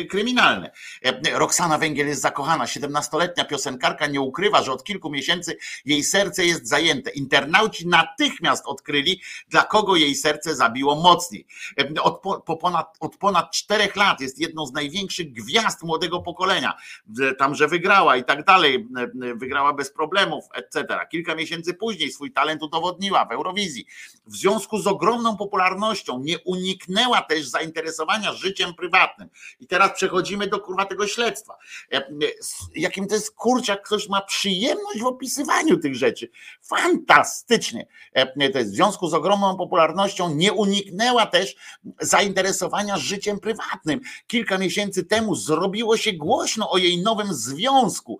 [0.01, 0.71] e, kryminalne.
[1.03, 6.45] E, Roxana Węgiel jest zakochana, 17-letnia piosenkarka nie ukrywa, że od kilku miesięcy jej serce
[6.45, 7.11] jest zajęte.
[7.11, 11.45] Internauci natychmiast odkryli, dla kogo jej serce zabiło mocniej.
[11.79, 16.77] E, od, po ponad, od ponad czterech lat jest jedną z największych gwiazd młodego pokolenia.
[17.37, 18.87] Tam, że wygrała i tak dalej,
[19.35, 20.99] wygrała bez problemów, etc.
[21.11, 23.85] Kilka miesięcy później swój talent udowodniła w Eurowizji.
[24.27, 29.29] W związku z ogromną popularnością, nie uniknęła też zainteresowania życiem prywatnym.
[29.59, 31.57] I teraz przechodzimy do kurwa tego śledztwa.
[31.91, 32.11] E, e,
[32.75, 36.29] jakim to jest kurczak, ktoś ma przyjemność w opisywaniu tych rzeczy.
[36.61, 37.87] Fantastycznie.
[38.13, 41.55] E, to jest w związku z ogromną popularnością, nie uniknęła też
[42.01, 43.99] zainteresowania życiem prywatnym.
[44.27, 48.19] Kilka miesięcy temu zrobiło się głośno o jej nowym związku.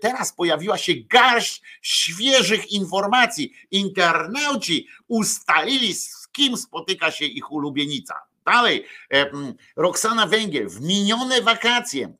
[0.00, 3.52] Teraz pojawiła się garść świeżych informacji.
[3.70, 5.94] Internauci ustalili
[6.32, 8.14] kim spotyka się ich ulubienica.
[8.46, 9.30] Dalej, e,
[9.76, 12.14] Roxana Węgiel w minione wakacje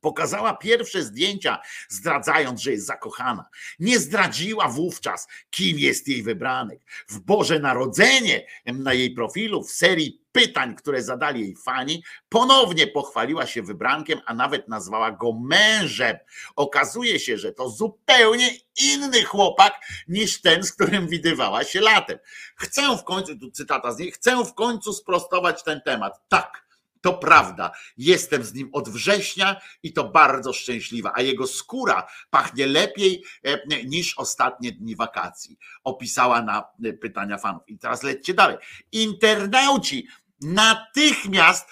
[0.00, 1.58] pokazała pierwsze zdjęcia,
[1.88, 3.48] zdradzając, że jest zakochana.
[3.78, 6.80] Nie zdradziła wówczas, kim jest jej wybranek.
[7.08, 13.46] W Boże Narodzenie na jej profilu w serii pytań, które zadali jej fani, ponownie pochwaliła
[13.46, 16.16] się wybrankiem, a nawet nazwała go mężem.
[16.56, 18.50] Okazuje się, że to zupełnie
[18.82, 22.18] inny chłopak niż ten, z którym widywała się latem.
[22.56, 26.20] Chcę w końcu, tu cytata z niej, chcę w końcu sprostować ten temat.
[26.28, 26.68] Tak,
[27.00, 32.66] to prawda, jestem z nim od września i to bardzo szczęśliwa, a jego skóra pachnie
[32.66, 35.58] lepiej e, niż ostatnie dni wakacji.
[35.84, 37.62] Opisała na e, pytania fanów.
[37.66, 38.56] I teraz lećcie dalej.
[38.92, 40.06] Internauci
[40.40, 41.68] natychmiast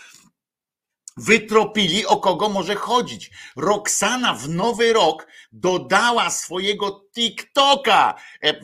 [1.17, 3.31] wytropili, o kogo może chodzić.
[3.57, 8.63] Roxana w nowy rok dodała swojego TikToka, e, e,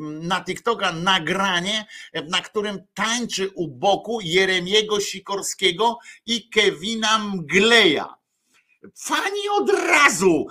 [0.00, 8.21] na TikToka nagranie, e, na którym tańczy u boku Jeremiego Sikorskiego i Kevina Mgleja.
[8.94, 10.46] Fani od razu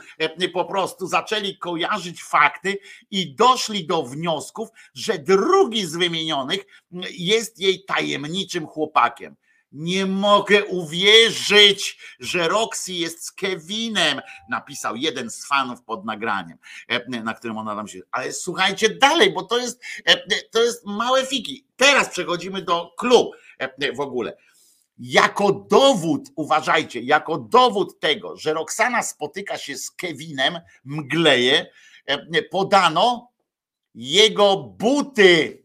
[0.53, 2.77] po prostu zaczęli kojarzyć fakty
[3.11, 6.65] i doszli do wniosków, że drugi z wymienionych
[7.11, 9.35] jest jej tajemniczym chłopakiem.
[9.71, 17.21] Nie mogę uwierzyć, że Roxy jest z Kevinem, napisał jeden z fanów pod nagraniem, e,
[17.23, 17.99] na którym ona tam się.
[18.11, 21.65] Ale słuchajcie dalej, bo to jest, e, to jest małe fiki.
[21.75, 23.31] Teraz przechodzimy do klubu
[23.95, 24.37] w ogóle.
[25.03, 31.65] Jako dowód, uważajcie, jako dowód tego, że Roxana spotyka się z Kevinem, mgleje,
[32.05, 33.31] e, podano
[33.95, 35.61] jego buty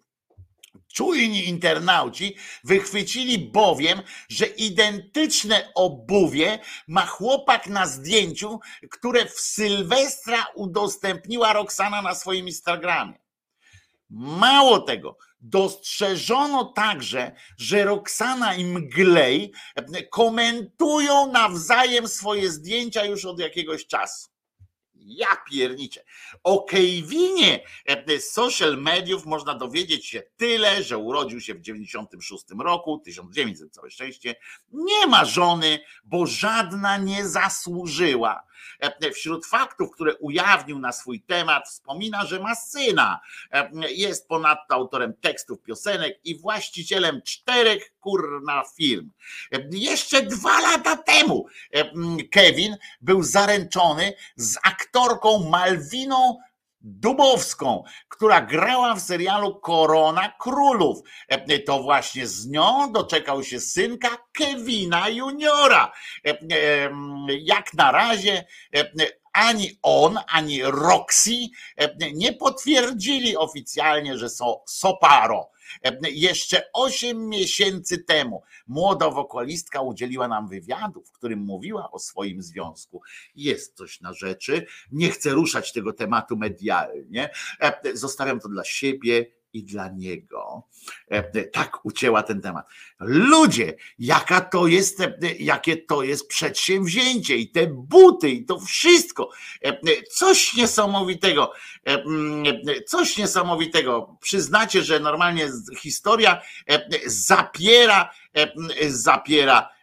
[0.96, 6.58] Czujni internauci wychwycili bowiem, że identyczne obuwie
[6.88, 8.60] ma chłopak na zdjęciu,
[8.90, 13.18] które w Sylwestra udostępniła Roxana na swoim Instagramie.
[14.10, 23.40] Mało tego, Dostrzeżono także, że Roxana i Mglej e, komentują nawzajem swoje zdjęcia już od
[23.40, 24.28] jakiegoś czasu.
[24.94, 26.04] Ja pierniczę.
[26.44, 32.98] O Kejwinie e, social mediów można dowiedzieć się tyle, że urodził się w 96 roku,
[32.98, 34.34] 1900 całe szczęście.
[34.72, 38.45] Nie ma żony, bo żadna nie zasłużyła.
[38.80, 43.20] E, Wśród faktów, które ujawnił na swój temat, wspomina, że ma syna.
[43.52, 49.10] E, Jest ponadto autorem tekstów piosenek i właścicielem czterech kurna firm.
[49.52, 51.84] E, Jeszcze dwa lata temu e,
[52.30, 56.38] Kevin był zaręczony z aktorką Malwiną
[56.80, 60.98] Dubowską, która grała w serialu Korona Królów.
[61.28, 65.92] E, To właśnie z nią doczekał się synka Kevina Juniora.
[66.26, 66.90] E, e,
[67.28, 68.44] Jak na razie
[69.32, 71.30] ani on, ani Roxy
[72.14, 75.50] nie potwierdzili oficjalnie, że są soparo.
[75.84, 82.42] E, Jeszcze 8 miesięcy temu młoda wokalistka udzieliła nam wywiadu, w którym mówiła o swoim
[82.42, 83.02] związku.
[83.34, 84.66] Jest coś na rzeczy.
[84.92, 87.30] Nie chcę ruszać tego tematu medialnie.
[87.60, 89.26] E, Zostawiam to dla siebie
[89.56, 90.62] i dla niego.
[91.08, 92.66] E, Tak ucięła ten temat.
[93.00, 99.30] Ludzie, jaka to jest, e, jakie to jest przedsięwzięcie i te buty i to wszystko.
[99.64, 101.52] E, Coś niesamowitego.
[101.86, 102.44] E, mm,
[102.86, 104.16] Coś niesamowitego.
[104.20, 109.75] Przyznacie, że normalnie historia e, zapiera, e, zapiera e,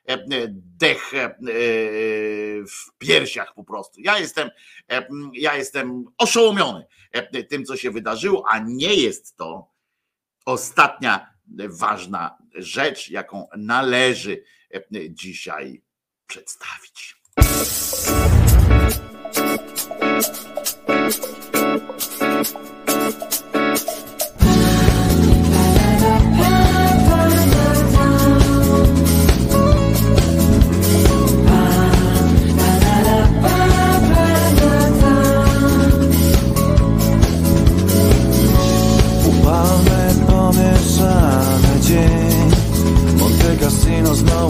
[0.78, 1.36] dech e,
[2.66, 4.02] w piersiach po prostu.
[4.02, 4.50] Ja jestem,
[4.92, 9.68] e, ja jestem oszołomiony e, tym, co się wydarzyło, a nie jest to
[10.46, 11.34] ostatnia
[11.70, 14.44] ważna rzecz, jaką należy
[14.74, 15.82] e, dzisiaj
[16.28, 17.16] przedstawić.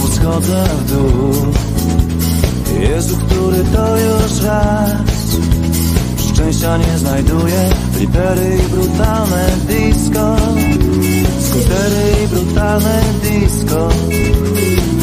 [0.04, 1.34] Znowu schodzę w dół
[2.80, 4.92] Jezu, który to już raz
[6.34, 7.70] Szczęścia nie znajduję
[8.00, 10.36] Lipery i brutalne disco.
[11.40, 13.90] Skutery i brutalne disco.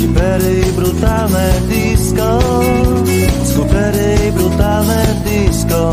[0.00, 2.40] Lipery i brutalne disco.
[3.44, 5.92] Skutery i brutalne disco.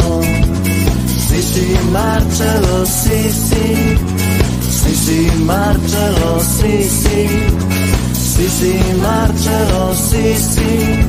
[1.27, 3.97] Sisi Marcello, Sisi.
[4.69, 7.27] Sisi Marcello, Sisi
[8.37, 11.05] Sisi Marcello, Sisi.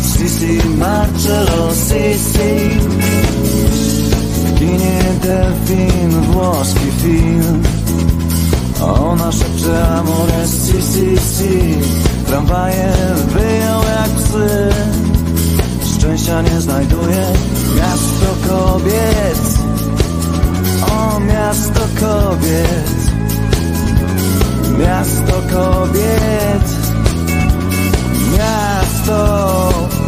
[0.00, 2.78] Sisi Marcello, Sisi.
[4.46, 7.62] W kinie delfin, włoski film.
[8.80, 11.78] Ona szepcze amore, si, si, si.
[12.26, 12.92] Tramwaje
[13.32, 14.70] wyjął jak psy.
[15.96, 17.24] Szczęścia nie znajduje.
[17.76, 19.42] Miasto kobiet.
[20.90, 23.01] O, miasto kobiet
[24.82, 26.66] Miasto kobiet.
[28.32, 29.20] Miasto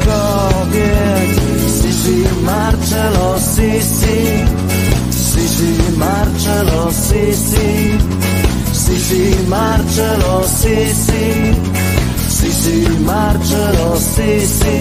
[0.07, 1.33] kobiet.
[1.81, 4.45] Sisi Marcello, Sisi.
[5.11, 7.99] Sisi Marcello, Sisi.
[8.73, 11.55] Sisi Marcello, Sisi.
[12.29, 14.79] Sisi Marcello, Sisi.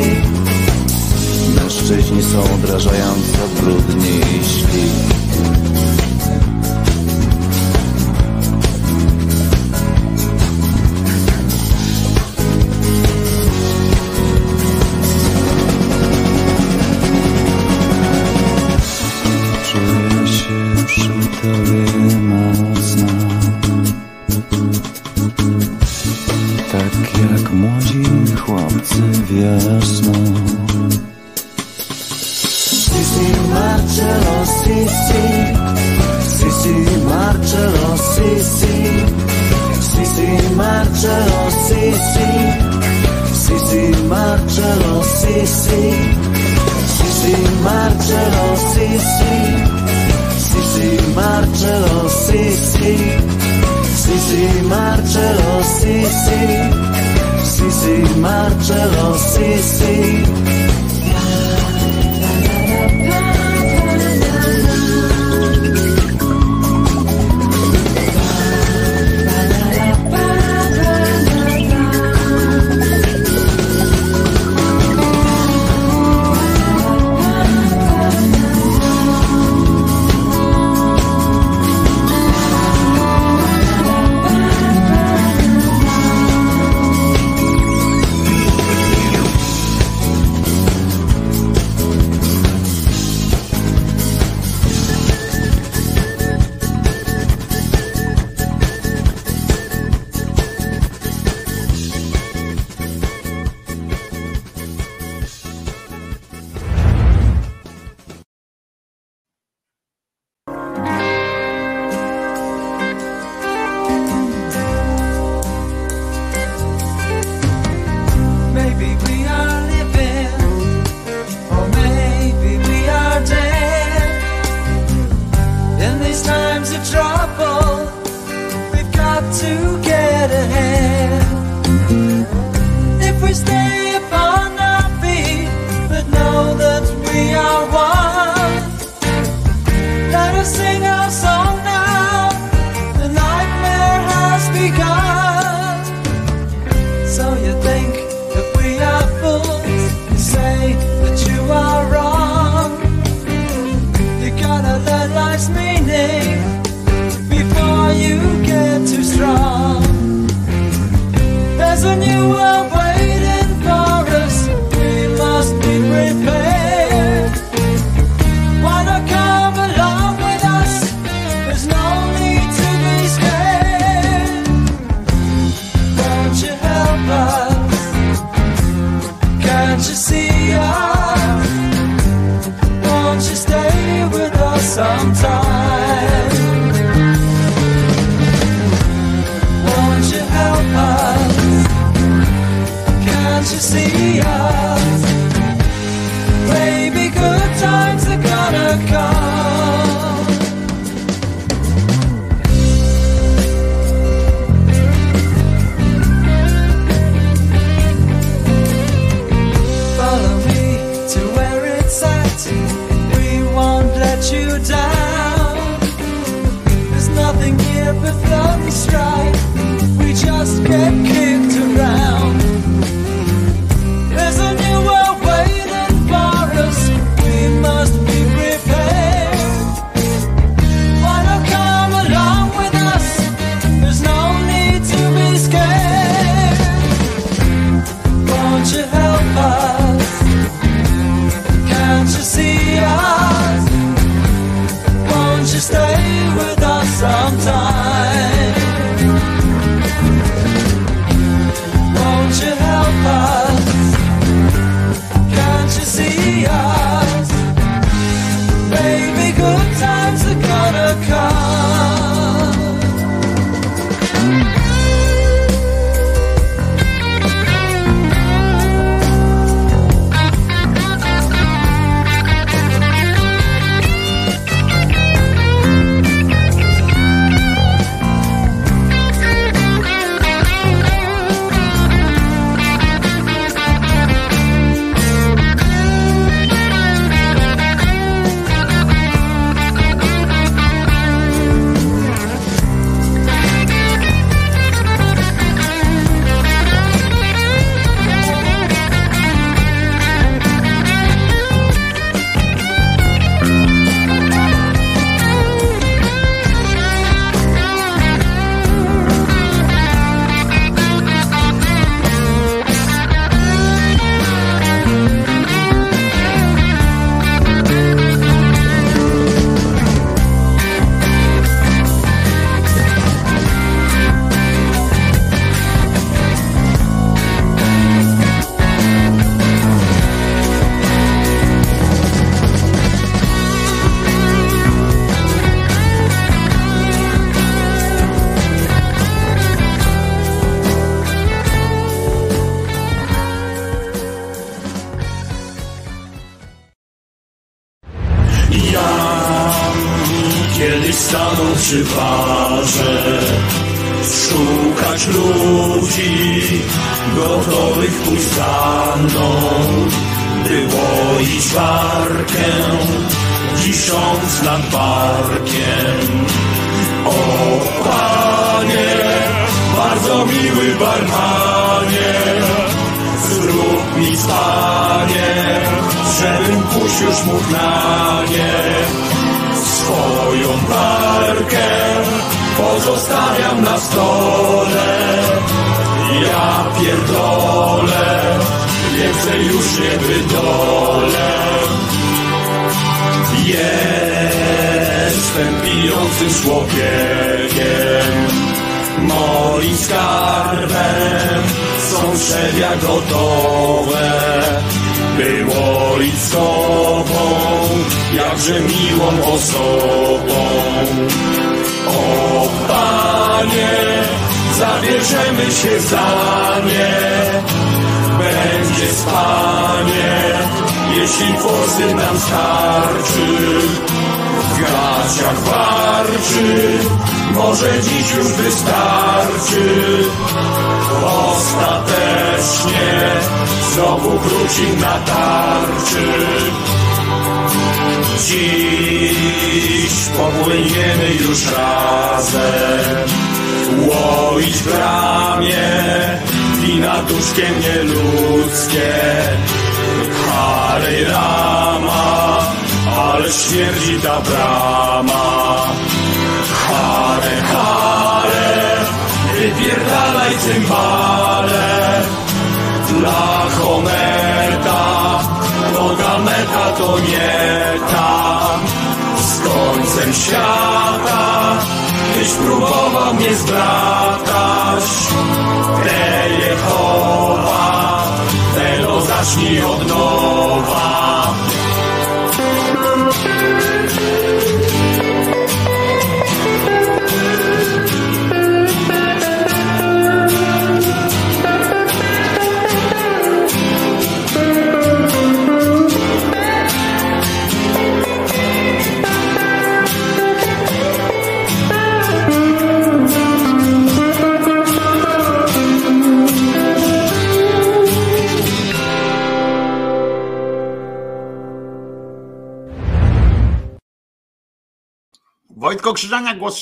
[1.56, 5.23] Mężczyźni są odrażająco brudni i śli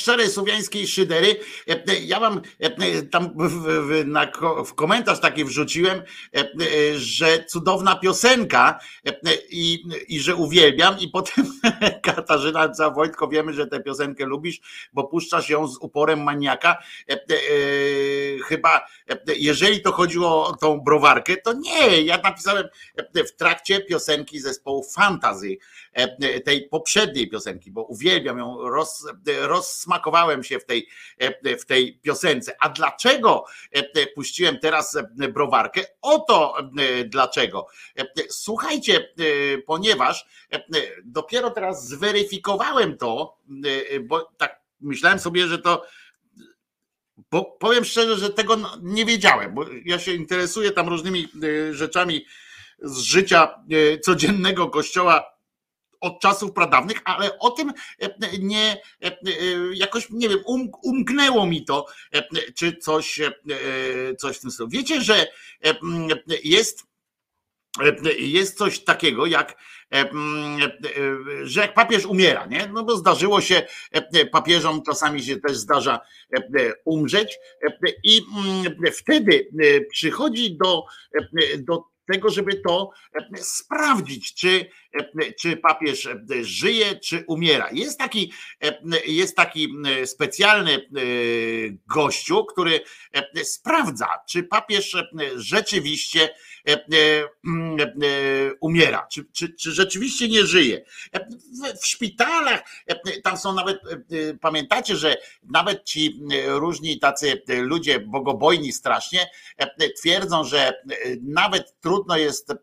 [0.01, 1.35] szczerej słowiańskiej szydery.
[1.69, 4.31] E, e, Ja wam e, tam w, na,
[4.65, 6.01] w komentarz taki wrzuciłem,
[6.95, 8.79] że cudowna piosenka
[9.49, 11.45] i, i że uwielbiam i potem
[12.03, 14.61] Katarzyna za Wojtko wiemy, że tę piosenkę lubisz,
[14.93, 16.77] bo puszczasz ją z uporem maniaka.
[18.47, 18.87] Chyba
[19.37, 22.65] jeżeli to chodziło o tą browarkę, to nie, ja napisałem
[22.95, 25.57] e, w trakcie piosenki zespołu Fantasy,
[25.93, 29.07] e, tej poprzedniej piosenki, bo uwielbiam ją, roz,
[29.41, 32.55] rozsmakowałem się w tej, e, w tej piosence.
[32.59, 35.81] A dlaczego e, puściłem teraz e, browarkę?
[36.01, 37.67] Oto e, dlaczego.
[37.99, 40.61] E, Słuchajcie, e, ponieważ e,
[41.03, 43.37] dopiero teraz zweryfikowałem to,
[43.91, 45.85] e, bo tak myślałem sobie, że to
[47.31, 52.25] bo powiem szczerze, że tego nie wiedziałem, bo ja się interesuję tam różnymi e, rzeczami
[52.79, 55.31] z życia e, codziennego kościoła
[56.01, 58.81] od czasów pradawnych, ale o tym e, nie
[59.73, 61.85] jakoś nie wiem, um, umknęło mi to,
[62.55, 63.19] czy coś,
[64.17, 64.69] coś w tym stylu.
[64.69, 65.27] Wiecie, że
[66.43, 66.83] jest,
[68.17, 69.57] jest coś takiego jak
[71.43, 72.67] że jak papież umiera, nie?
[72.73, 73.61] No bo zdarzyło się
[73.91, 75.99] e, papieżom, czasami się też zdarza
[76.35, 76.39] e,
[76.85, 77.71] umrzeć e,
[78.03, 84.90] i mm, wtedy e, przychodzi do, e, do tego, żeby to e, sprawdzić, czy, e,
[85.39, 87.69] czy papież e, żyje, czy umiera.
[87.71, 88.31] Jest taki,
[88.63, 90.79] e, jest taki e, specjalny e,
[91.87, 92.79] gościu, który
[93.13, 96.29] e, sprawdza, czy papież e, rzeczywiście
[96.67, 96.77] e, e,
[97.45, 97.85] mm, e,
[98.59, 100.85] umiera, czy, czy, czy rzeczywiście nie żyje.
[101.13, 103.91] E, W, w szpitalach, e, tam są nawet, e,
[104.29, 110.67] e, pamiętacie, że nawet ci e, różni tacy e, ludzie bogobojni strasznie e, twierdzą, że
[110.67, 110.73] e,
[111.21, 112.55] nawet trudno jest, e,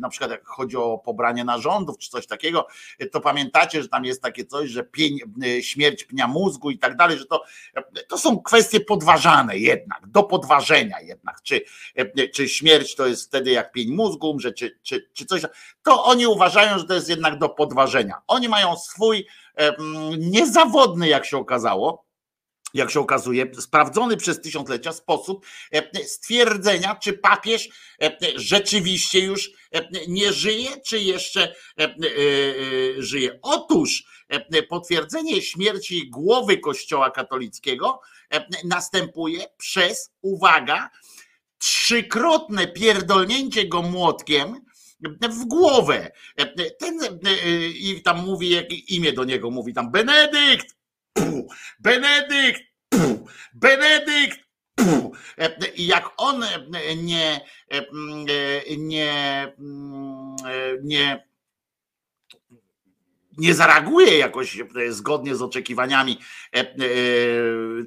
[0.00, 2.66] na przykład jak chodzi o pobranie narządów czy coś takiego,
[2.98, 6.78] e, to pamiętacie, że tam jest takie coś, że pień, e, śmierć pnia mózgu i
[6.78, 7.42] tak dalej, że to,
[7.74, 11.60] e, to są kwestie podważane jednak, do podważenia jednak, czy,
[12.34, 15.42] czy śmierć to jest wtedy jak pień mózgu umrze, czy, czy, czy coś,
[15.82, 18.14] to oni uważają, że to jest jednak do podważenia.
[18.26, 19.26] Oni mają swój
[20.18, 22.03] niezawodny, jak się okazało,
[22.74, 27.68] jak się okazuje, sprawdzony przez tysiąclecia sposób e, stwierdzenia, czy papież
[28.02, 31.54] e, rzeczywiście już e, nie żyje, czy jeszcze
[32.98, 33.38] żyje.
[33.42, 34.04] Otóż
[34.68, 38.00] potwierdzenie śmierci głowy Kościoła katolickiego
[38.64, 40.90] następuje przez, uwaga,
[41.58, 44.60] trzykrotne pierdolnięcie go młotkiem
[45.30, 46.12] w głowę.
[46.78, 47.20] Ten,
[47.74, 48.56] I tam mówi,
[48.88, 50.76] imię do niego mówi, tam Benedykt,
[51.14, 52.62] Puh, Benedykt,
[53.54, 54.40] Benedykt.
[54.74, 55.16] Puh.
[55.74, 56.44] I jak on
[56.96, 57.40] nie,
[58.76, 59.54] nie,
[60.82, 61.24] nie,
[63.38, 64.58] nie zareaguje jakoś
[64.88, 66.18] zgodnie z oczekiwaniami,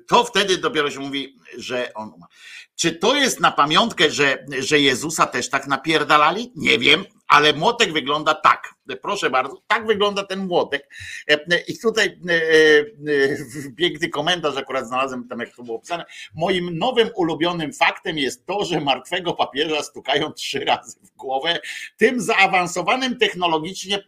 [0.08, 2.32] to wtedy dopiero się mówi, że on umarł.
[2.76, 6.52] Czy to jest na pamiątkę, że, że Jezusa też tak napierdalali?
[6.56, 8.74] Nie wiem, ale młotek wygląda tak.
[8.95, 10.89] Proszę bardzo, tak wygląda ten młotek.
[11.68, 16.05] I tutaj e, e, piękny komentarz akurat znalazłem tam, jak to było opisane.
[16.35, 21.59] Moim nowym ulubionym faktem jest to, że martwego papieża stukają trzy razy w głowę.
[21.97, 24.01] Tym zaawansowanym technologicznie e,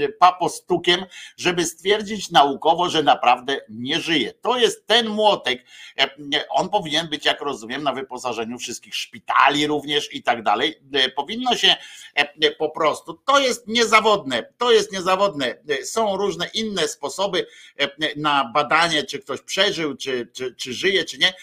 [0.00, 1.00] e, papostukiem,
[1.36, 4.32] żeby stwierdzić naukowo, że naprawdę nie żyje.
[4.32, 5.64] To jest ten młotek.
[5.98, 6.08] E,
[6.50, 10.80] On powinien być, jak rozumiem, na wyposażeniu wszystkich szpitali również i tak dalej.
[10.92, 11.76] E, Powinno się
[12.14, 15.58] e, po prostu, to jest niezawodne, to jest niezawodne.
[15.84, 17.46] Są różne inne sposoby
[17.78, 21.34] e, na badanie, czy ktoś przeżył, czy, czy, czy żyje, czy nie.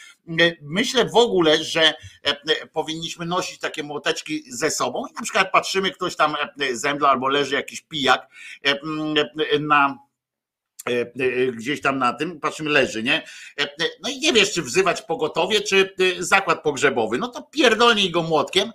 [0.61, 1.93] Myślę w ogóle, że
[2.23, 7.27] e, powinniśmy nosić takie młoteczki ze sobą na przykład patrzymy, ktoś tam e, zemdla albo
[7.27, 8.27] leży jakiś pijak
[9.59, 10.05] na
[11.53, 13.23] gdzieś tam na tym, patrzymy, leży, nie?
[14.03, 17.17] No i nie wiesz, czy wzywać pogotowie, czy zakład pogrzebowy.
[17.17, 18.71] No to pierdolnij go młotkiem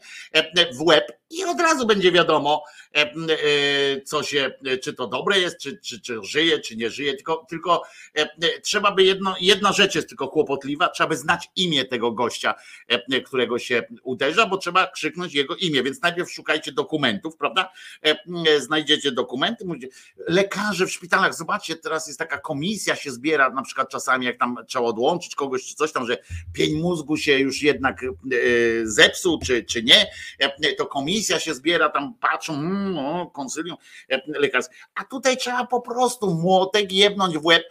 [0.74, 3.12] w łeb i od razu będzie wiadomo, e, e,
[4.00, 7.46] co się, e, czy to dobre jest, czy, czy, czy żyje, czy nie żyje, tylko,
[7.48, 7.82] tylko
[8.62, 12.54] trzeba by jedno, jedna rzecz jest tylko kłopotliwa, trzeba by znać imię tego gościa,
[13.26, 17.72] którego się uderza, bo trzeba krzyknąć jego imię, więc najpierw szukajcie dokumentów, prawda?
[18.58, 19.64] Znajdziecie dokumenty,
[20.28, 24.56] lekarze w szpitalach, zobaczcie, teraz jest taka komisja się zbiera, na przykład czasami jak tam
[24.66, 26.18] trzeba odłączyć kogoś czy coś tam, że
[26.52, 28.04] pień mózgu się już jednak
[28.84, 30.06] zepsuł, czy, czy nie,
[30.78, 33.76] to komisja się zbiera, tam patrzą, mm, o, konsylium
[34.08, 37.62] e, lekarskie, a tutaj trzeba po prostu młotek jebnąć w łeb,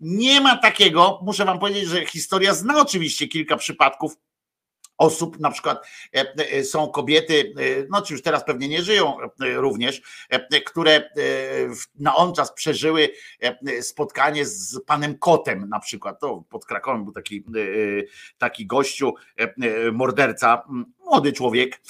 [0.00, 4.16] nie ma takiego, muszę wam powiedzieć, że historia zna oczywiście kilka przypadków
[4.98, 7.54] osób, na przykład e, e, są kobiety,
[7.90, 10.02] no czy już teraz pewnie nie żyją również,
[10.66, 11.10] które
[11.98, 13.10] na on czas przeżyły
[13.80, 17.44] spotkanie z panem Kotem na przykład, to pod Krakowem był taki,
[18.38, 19.14] taki gościu,
[19.92, 20.62] morderca,
[21.10, 21.80] młody człowiek,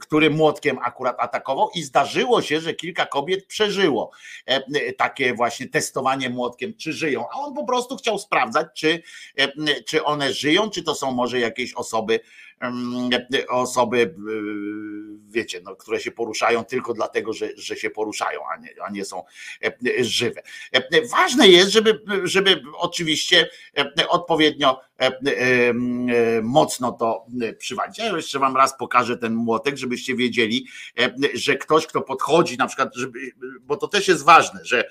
[0.00, 4.10] który młotkiem akurat atakował i zdarzyło się, że kilka kobiet przeżyło
[4.96, 9.02] takie właśnie testowanie młotkiem, czy żyją, a on po prostu chciał sprawdzać, czy,
[9.86, 12.20] czy one żyją, czy to są może jakieś osoby,
[13.48, 14.14] osoby,
[15.28, 19.04] wiecie, no, które się poruszają tylko dlatego, że, że się poruszają, a nie, a nie
[19.04, 19.24] są
[20.00, 20.42] żywe.
[21.10, 23.48] Ważne jest, żeby, żeby oczywiście
[24.08, 24.80] odpowiednio
[26.42, 27.26] mocno to
[27.58, 27.98] przywalić.
[27.98, 30.66] Ja jeszcze wam raz pokażę ten młotek, żebyście wiedzieli,
[31.34, 33.18] że ktoś, kto podchodzi, na przykład, żeby,
[33.60, 34.90] bo to też jest ważne, że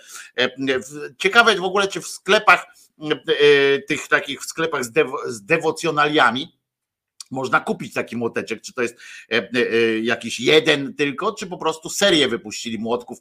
[1.17, 2.65] ciekawe w ogóle, czy w sklepach,
[3.87, 6.60] tych takich w sklepach z, dewo, z dewocjonaliami,
[7.31, 8.95] można kupić taki młoteczek, czy to jest
[9.31, 13.19] e, e, e, jakiś jeden tylko, czy po prostu serię wypuścili młotków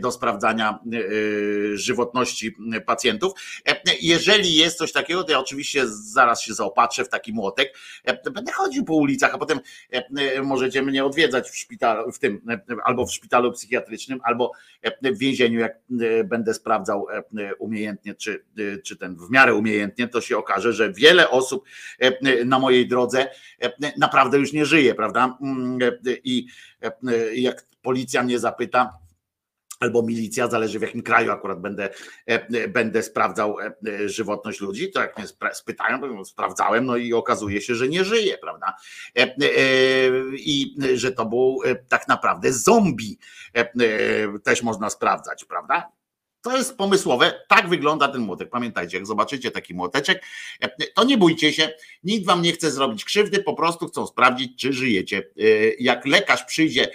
[0.00, 0.78] do sprawdzania
[1.74, 2.56] żywotności
[2.86, 3.32] pacjentów.
[4.00, 7.78] Jeżeli jest coś takiego, to ja oczywiście zaraz się zaopatrzę w taki młotek,
[8.32, 9.60] będę chodził po ulicach, a potem
[10.42, 12.40] możecie mnie odwiedzać w szpitalu, w tym,
[12.84, 14.52] albo w szpitalu psychiatrycznym, albo
[15.02, 15.78] w więzieniu, jak
[16.24, 17.06] będę sprawdzał
[17.58, 18.44] umiejętnie, czy,
[18.84, 21.64] czy ten w miarę umiejętnie, to się okaże, że wiele osób
[22.44, 23.27] na mojej drodze
[23.96, 25.38] naprawdę już nie żyje, prawda?
[26.24, 26.46] I
[27.34, 28.98] jak policja mnie zapyta,
[29.80, 31.88] albo milicja, zależy w jakim kraju akurat będę,
[32.68, 33.56] będę sprawdzał
[34.06, 38.74] żywotność ludzi, to jak mnie spytają, sprawdzałem, no i okazuje się, że nie żyje, prawda?
[40.32, 43.18] I że to był tak naprawdę zombie,
[44.44, 45.92] też można sprawdzać, prawda?
[46.42, 48.50] To jest pomysłowe, tak wygląda ten młotek.
[48.50, 50.22] Pamiętajcie, jak zobaczycie taki młoteczek,
[50.94, 51.70] to nie bójcie się,
[52.04, 55.22] nikt wam nie chce zrobić krzywdy, po prostu chcą sprawdzić, czy żyjecie.
[55.78, 56.90] Jak lekarz przyjdzie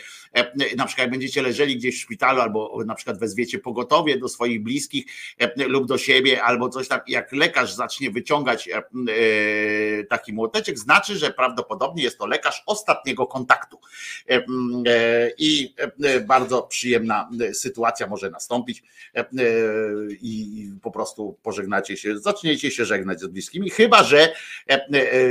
[0.77, 4.63] na przykład jak będziecie leżeli gdzieś w szpitalu, albo na przykład wezwiecie pogotowie do swoich
[4.63, 5.05] bliskich
[5.39, 8.83] e, lub do siebie, albo coś tam, jak lekarz zacznie wyciągać e,
[10.03, 13.79] taki młoteczek, znaczy, że prawdopodobnie jest to lekarz ostatniego kontaktu.
[15.37, 15.75] I
[16.27, 18.83] bardzo przyjemna sytuacja może nastąpić
[20.21, 24.33] i po prostu pożegnacie się, zaczniecie się żegnać z bliskimi, chyba że,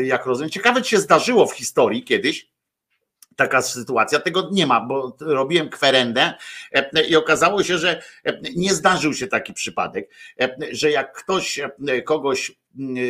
[0.05, 2.52] jak rozumiem, ciekawe, czy się zdarzyło w historii kiedyś,
[3.37, 4.21] taka sytuacja.
[4.21, 6.35] Tego nie ma, bo robiłem kwerendę
[6.73, 10.11] e, i okazało się, że e, nie zdarzył się taki przypadek,
[10.41, 11.61] e, że jak ktoś
[12.05, 12.53] kogoś,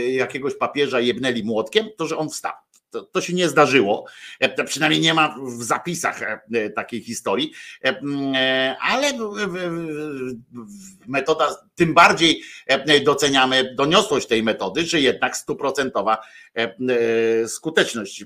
[0.08, 2.52] jakiegoś papieża jebnęli młotkiem, to że on wstał.
[2.92, 4.04] To, to, się nie zdarzyło,
[4.66, 6.20] przynajmniej nie ma w zapisach
[6.76, 7.52] takiej historii,
[8.80, 9.12] ale
[11.06, 12.42] metoda, tym bardziej
[13.04, 16.18] doceniamy doniosłość tej metody, że jednak stuprocentowa
[17.46, 18.24] skuteczność.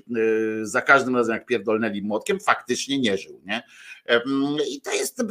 [0.61, 3.41] Za każdym razem, jak pierdolnęli młotkiem, faktycznie nie żył.
[3.45, 3.63] Nie?
[4.69, 5.23] I to jest,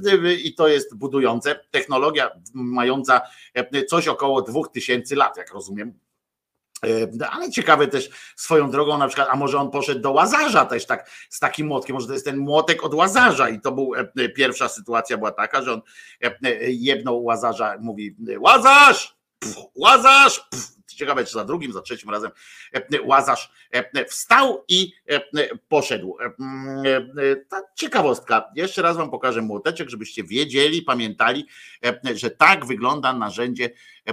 [0.44, 1.60] i to jest budujące.
[1.70, 3.20] Technologia mająca
[3.88, 6.05] coś około 2000 lat, jak rozumiem, E,
[7.30, 11.10] ale ciekawe też swoją drogą, na przykład, a może on poszedł do łazarza też tak
[11.30, 14.68] z takim młotkiem, może to jest ten młotek od łazarza i to był e, pierwsza
[14.68, 15.82] sytuacja była taka, że on
[16.22, 16.30] e,
[16.70, 22.30] jedną łazarza, mówi łazarz, pf, łazarz, pf, ciekawe czy za drugim, za trzecim razem
[23.04, 23.52] Łazarz
[24.08, 24.92] wstał i
[25.68, 26.16] poszedł.
[27.48, 31.46] Ta ciekawostka, jeszcze raz wam pokażę młoteczek, żebyście wiedzieli, pamiętali,
[32.14, 33.70] że tak wygląda narzędzie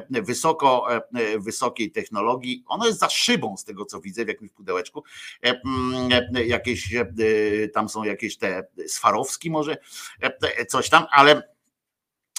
[0.09, 0.87] wysoko,
[1.37, 2.63] wysokiej technologii.
[2.67, 5.03] Ono jest za szybą z tego co widzę w jakimś pudełeczku.
[6.45, 6.95] Jakieś
[7.73, 9.77] tam są jakieś te Swarowski może
[10.67, 11.53] coś tam, ale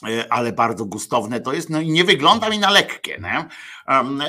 [0.08, 3.18] E, ale bardzo gustowne to jest, no i nie wygląda mi na lekkie.
[3.18, 3.48] Nie?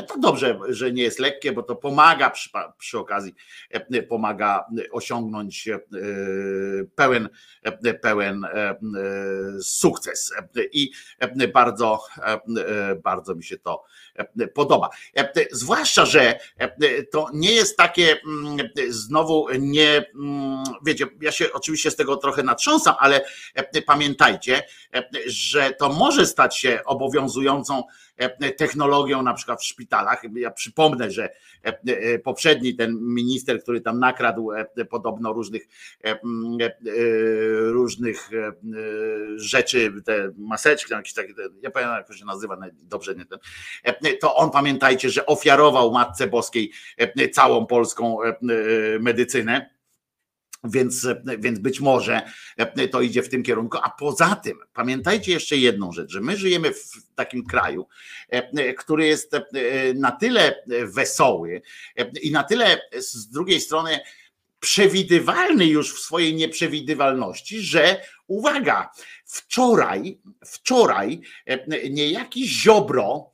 [0.07, 3.35] To dobrze, że nie jest lekkie, bo to pomaga przy, przy okazji,
[3.69, 5.79] e, pomaga osiągnąć e,
[6.95, 7.29] pełen,
[8.01, 8.45] pełen
[9.61, 10.33] sukces.
[10.71, 10.91] I
[11.53, 12.03] bardzo,
[13.03, 13.83] bardzo mi się to
[14.53, 14.89] podoba.
[15.51, 16.39] Zwłaszcza, że
[17.11, 22.43] to nie jest takie mm, znowu nie, mm, wiecie, ja się oczywiście z tego trochę
[22.43, 23.25] natrząsam, ale
[23.85, 24.63] pamiętajcie,
[25.25, 28.04] że to może stać się obowiązującą E,
[28.57, 30.21] technologią na przykład w szpitalach.
[30.35, 31.29] Ja przypomnę, że
[31.65, 34.51] e, e, poprzedni ten minister, który tam nakradł
[34.89, 35.67] podobno różnych
[37.57, 38.29] różnych
[39.35, 43.39] rzeczy, te maseczki, jakieś takie, ja pamiętam jak to się nazywa dobrze, nie ten,
[44.21, 46.71] to on pamiętajcie, że ofiarował Matce Boskiej
[47.33, 48.17] całą polską
[48.99, 49.74] medycynę
[50.65, 51.07] Więc,
[51.39, 52.21] więc być może
[52.91, 53.77] to idzie w tym kierunku.
[53.83, 57.87] A poza tym, pamiętajcie jeszcze jedną rzecz, że my żyjemy w takim kraju,
[58.77, 59.31] który jest
[59.95, 61.61] na tyle wesoły
[62.21, 63.99] i na tyle z drugiej strony
[64.59, 68.91] przewidywalny już w swojej nieprzewidywalności, że uwaga,
[69.25, 71.21] wczoraj, wczoraj
[71.89, 73.31] niejaki Ziobro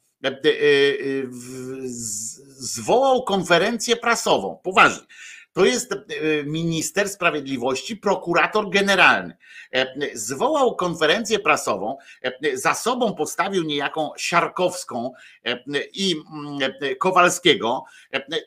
[2.47, 4.59] zwołał konferencję prasową.
[4.63, 5.05] Poważnie
[5.53, 5.98] to jest e,
[6.44, 9.38] minister sprawiedliwości, prokurator generalny.
[9.73, 15.11] E, zwołał konferencję prasową, e, za sobą postawił niejaką Siarkowską
[15.94, 17.84] i mm, Kowalskiego.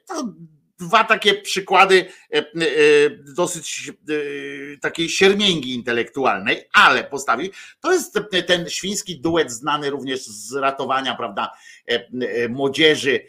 [0.07, 0.35] To
[0.79, 2.07] dwa takie przykłady
[3.37, 3.93] dosyć
[4.81, 7.51] takiej siermięgi intelektualnej, ale postawił.
[7.81, 11.51] To jest ten świński duet znany również z ratowania, prawda,
[12.49, 13.21] młodzieży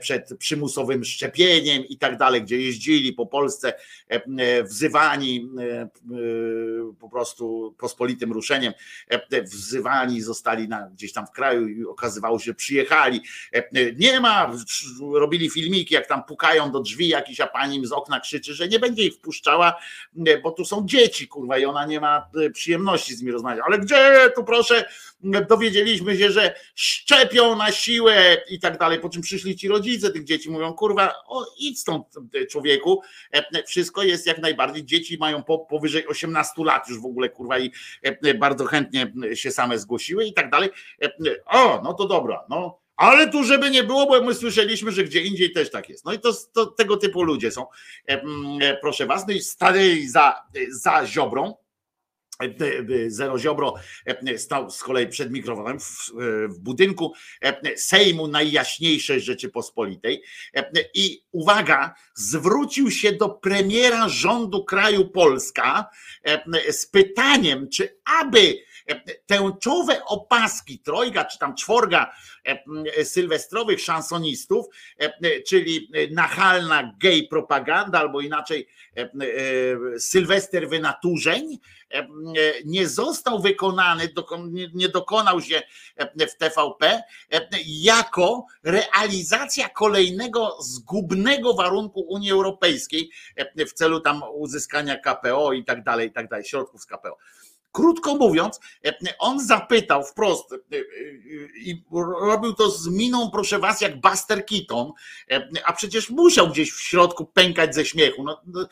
[0.00, 3.74] przed przymusowym szczepieniem i tak dalej, gdzie jeździli po Polsce
[4.10, 5.50] e, e, wzywani
[7.00, 8.72] po prostu pospolitym ruszeniem,
[9.42, 13.20] wzywani zostali na, gdzieś tam w kraju i okazywało się, że przyjechali.
[13.96, 14.52] Nie ma,
[15.14, 18.68] robili filmiki, jak tam pukają do drzwi jakiś, a pani im z okna krzyczy, że
[18.68, 19.76] nie będzie ich wpuszczała,
[20.42, 23.64] bo tu są dzieci, kurwa, i ona nie ma przyjemności z nimi rozmawiać.
[23.66, 24.84] Ale gdzie tu proszę,
[25.22, 30.24] dowiedzieliśmy się, że szczepią na siłę i tak dalej, po czym przyszli ci rodzice tych
[30.24, 32.06] dzieci, mówią, kurwa, o, idź stąd
[32.50, 37.28] człowieku, e, wszystko jest jak najbardziej, dzieci mają po, powyżej 18 lat już w ogóle,
[37.28, 37.70] kurwa, i
[38.02, 40.70] e, bardzo chętnie się same zgłosiły i tak dalej.
[41.02, 41.10] E,
[41.46, 45.22] o, no to dobra, no, ale tu, żeby nie było, bo my słyszeliśmy, że gdzie
[45.22, 46.04] indziej też tak jest.
[46.04, 47.66] No i to, to tego typu ludzie są.
[48.80, 51.54] Proszę was, no i stali za, za ziobrą,
[53.08, 53.74] Zero Ziobro
[54.36, 56.10] stał z kolei przed mikrofonem w,
[56.48, 57.12] w, budynku
[57.76, 60.22] Sejmu Najjaśniejszej Rzeczypospolitej
[60.94, 65.90] i uwaga, zwrócił się do premiera rządu kraju Polska
[66.70, 68.54] z pytaniem, czy aby
[69.26, 72.12] tęczowe opaski trojga czy tam czworga
[73.04, 74.66] sylwestrowych szansonistów,
[75.48, 78.68] czyli nachalna gay propaganda albo inaczej
[79.98, 81.58] sylwester wynaturzeń,
[82.64, 84.08] nie został wykonany,
[84.74, 85.62] nie dokonał się
[86.16, 87.02] w TVP
[87.66, 93.10] jako realizacja kolejnego zgubnego warunku Unii Europejskiej
[93.68, 97.18] w celu tam uzyskania KPO i tak dalej, i tak dalej, środków z KPO.
[97.72, 98.60] Krótko mówiąc,
[99.18, 100.54] on zapytał wprost
[101.54, 101.84] i
[102.20, 104.92] robił to z miną, proszę was, jak Buster Keaton,
[105.64, 108.24] a przecież musiał gdzieś w środku pękać ze śmiechu.
[108.24, 108.66] No, no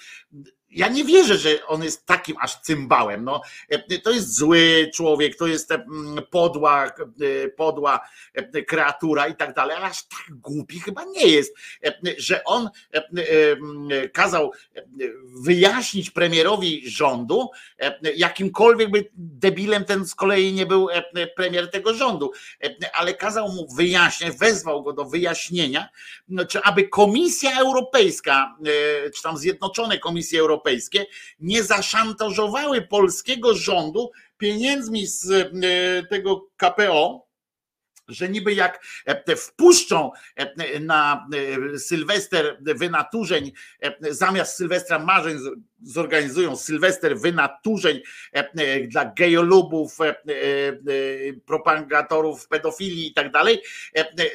[0.71, 3.25] ja nie wierzę, że on jest takim aż cymbałem.
[3.25, 3.43] No,
[4.03, 8.01] to jest zły człowiek, to jest mm, podła, e, podła
[8.35, 11.55] e, kreatura i tak dalej, ale aż tak głupi chyba nie jest,
[12.19, 14.53] że on e, kazał
[15.43, 17.51] wyjaśnić premierowi rządu,
[18.17, 20.89] jakimkolwiek by debilem ten z kolei nie był
[21.37, 22.33] premier tego rządu,
[22.93, 25.89] ale kazał mu wyjaśniać, wezwał go do wyjaśnienia,
[26.29, 28.57] no, czy aby Komisja Europejska,
[29.15, 31.07] czy tam Zjednoczone Komisje Europejskie, Europejskie
[31.41, 37.27] nie zaszantażowały polskiego rządu pieniędzmi z e, tego KPO,
[38.09, 41.29] że niby jak e, wpuszczą e, na
[41.79, 43.53] Sylwester wynaturzeń,
[44.11, 45.39] zamiast Sylwestra marzeń
[45.83, 48.01] zorganizują Sylwester wynaturzeń
[48.89, 49.99] dla gejolubów,
[51.47, 53.63] propagatorów pedofilii i tak dalej,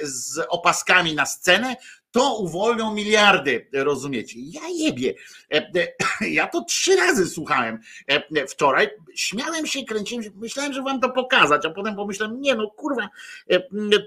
[0.03, 1.75] z opaskami na scenę,
[2.15, 4.39] to uwolnią miliardy, rozumiecie?
[4.39, 5.13] Ja jebie.
[5.53, 5.87] E, e,
[6.39, 8.89] ja to trzy razy słuchałem e, wczoraj.
[9.15, 13.09] Śmiałem się, kręciłem się, myślałem, że wam to pokazać, a potem pomyślałem, nie no kurwa,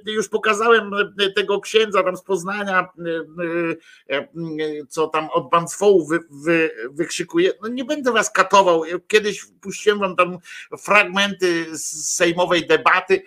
[0.06, 0.90] już pokazałem
[1.36, 2.88] tego księdza tam z Poznania,
[4.88, 7.52] co tam od bandzwołu wy, wy, wykrzykuje.
[7.62, 8.82] No nie będę was katował.
[9.08, 10.38] Kiedyś puściłem wam tam
[10.78, 13.22] fragmenty z sejmowej debaty,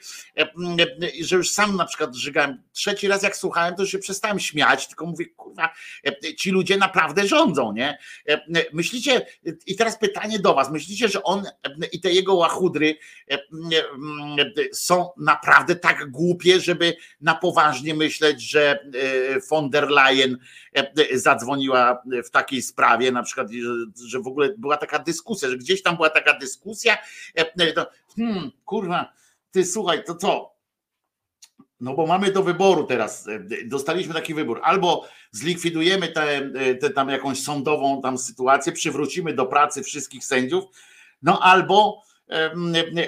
[1.21, 2.63] że już sam na przykład żygałem.
[2.71, 5.69] Trzeci raz jak słuchałem, to już się przestałem śmiać tylko mówię, kurwa,
[6.05, 7.97] e, ci ludzie naprawdę rządzą, nie?
[8.29, 8.41] E,
[8.73, 9.25] myślicie,
[9.67, 11.43] i teraz pytanie do was, myślicie, że on
[11.91, 12.95] i te jego łachudry
[13.31, 13.39] e,
[14.73, 18.79] są naprawdę tak głupie, żeby na poważnie myśleć, że
[19.49, 20.37] von der Leyen
[21.13, 23.47] zadzwoniła w takiej sprawie, na przykład,
[24.05, 26.97] że w ogóle była taka dyskusja, że gdzieś tam była taka dyskusja,
[28.15, 29.13] hmm, kurwa,
[29.51, 30.60] ty słuchaj, to co?
[31.81, 36.49] No bo mamy do wyboru teraz, e, dostaliśmy taki wybór, albo zlikwidujemy tę
[36.81, 40.63] te, tam jakąś sądową tam sytuację, przywrócimy do pracy wszystkich sędziów,
[41.21, 42.03] no albo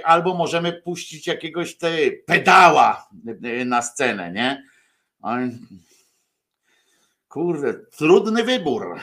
[0.04, 1.92] albo możemy puścić jakiegoś te
[2.26, 3.10] pedała
[3.44, 4.64] e, na scenę, nie?
[7.30, 9.00] Kurde, trudny wybór,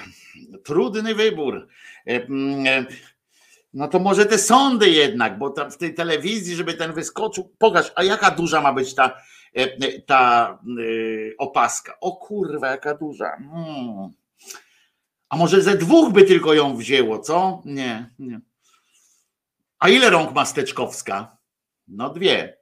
[0.65, 1.69] trudny wybór.
[2.07, 2.87] E, e,
[3.75, 7.53] No to może te sądy jednak, bo tam w tej telewizji, żeby ten wyskoczył.
[7.59, 9.13] Pokaż, a jaka duża ma być ta, e,
[10.06, 11.94] ta e, opaska?
[12.01, 13.36] O kurwa, jaka duża.
[13.36, 14.12] Mm.
[15.28, 17.62] A może ze dwóch by tylko ją wzięło, co?
[17.64, 18.40] Nie, nie.
[19.78, 21.36] A ile rąk ma Steczkowska?
[21.89, 22.60] No dwie.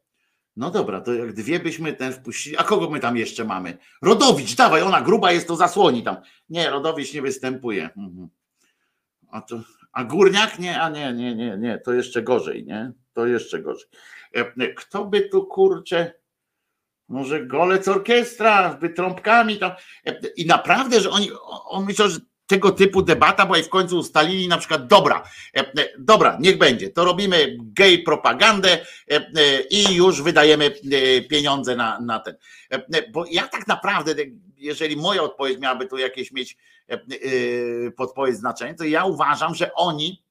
[0.57, 2.57] No dobra, to jak dwie byśmy ten wpuścili.
[2.57, 3.79] A kogo my tam jeszcze mamy?
[4.03, 6.17] Rodowicz, dawaj, ona gruba jest, to zasłoni tam.
[6.49, 7.85] Nie, Rodowicz nie występuje.
[7.85, 8.29] Mhm.
[9.31, 9.61] A, to,
[9.93, 10.59] a Górniak?
[10.59, 12.93] Nie, a nie, nie, nie, nie, to jeszcze gorzej, nie?
[13.13, 13.89] To jeszcze gorzej.
[14.33, 16.15] E, Kto by tu kurczę?
[17.09, 19.73] Może golec orkiestra, by trąbkami tam.
[20.07, 21.31] E, I naprawdę, że oni,
[21.65, 25.23] on myślał, że tego typu debata, bo i w końcu ustalili na przykład, dobra,
[25.57, 28.79] e, e, dobra, niech będzie, to robimy gay propagandę
[29.71, 30.73] i już wydajemy
[31.31, 32.37] pieniądze na, na ten.
[33.13, 34.15] Bo ja tak naprawdę,
[34.57, 36.57] jeżeli moja odpowiedź miałaby tu jakieś mieć
[37.97, 40.23] podpowiedź znaczenie, to ja uważam, że oni,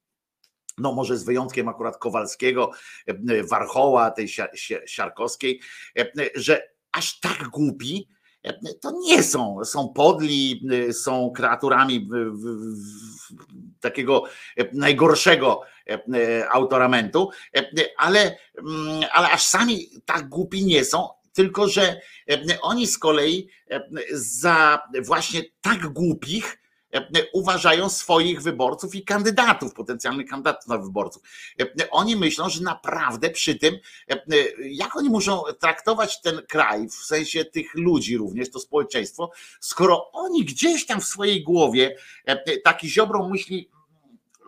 [0.77, 2.71] no może z wyjątkiem akurat Kowalskiego,
[3.07, 5.59] e, Warchoła, tej Sia- Sia- Siarkowskiej,
[5.99, 6.05] e,
[6.35, 8.07] że aż tak głupi,
[8.43, 9.57] e, to nie są.
[9.65, 12.09] Są podli, e, są kreaturami
[13.79, 14.23] takiego
[14.57, 17.65] e, najgorszego e, e, autoramentu, e,
[17.97, 18.37] ale,
[19.13, 23.81] ale aż sami tak głupi nie są, tylko że e, oni z kolei e,
[24.13, 26.66] za właśnie tak głupich e,
[27.33, 31.23] uważają swoich wyborców i kandydatów, potencjalnych kandydatów na wyborców.
[31.61, 33.75] E, Oni myślą, że naprawdę przy tym,
[34.09, 34.19] e, e,
[34.59, 40.45] jak oni muszą traktować ten kraj, w sensie tych ludzi również, to społeczeństwo, skoro oni
[40.45, 41.95] gdzieś tam w swojej głowie,
[42.27, 43.69] e, e, taki Ziobro myśli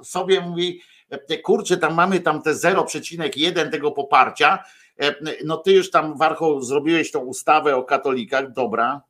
[0.03, 4.63] sobie, mówi, e, kurczę, tam mamy tam te 0,1 tego poparcia,
[4.99, 5.15] e,
[5.45, 9.01] no ty już tam Warchoł zrobiłeś tą ustawę o katolikach, dobra,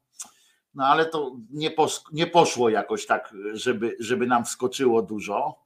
[0.74, 5.60] no ale to nie, pos, nie poszło jakoś tak, żeby, żeby nam wskoczyło dużo.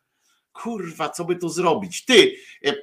[0.54, 2.06] Kurwa, co by tu zrobić?
[2.06, 2.36] Ty,
[2.66, 2.74] e, e,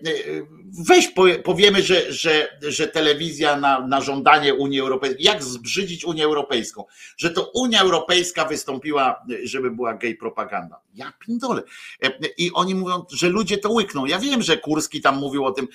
[0.89, 6.25] weź powie- powiemy, że, że, że telewizja na, na żądanie Unii Europejskiej, jak zbrzydzić Unię
[6.25, 6.85] Europejską,
[7.17, 10.81] że to Unia Europejska wystąpiła, żeby była gay propaganda.
[10.95, 11.63] Ja pindole.
[12.03, 14.07] E, I oni mówią, że ludzie to łykną.
[14.07, 15.69] Ja wiem, że Kurski tam mówił o tym,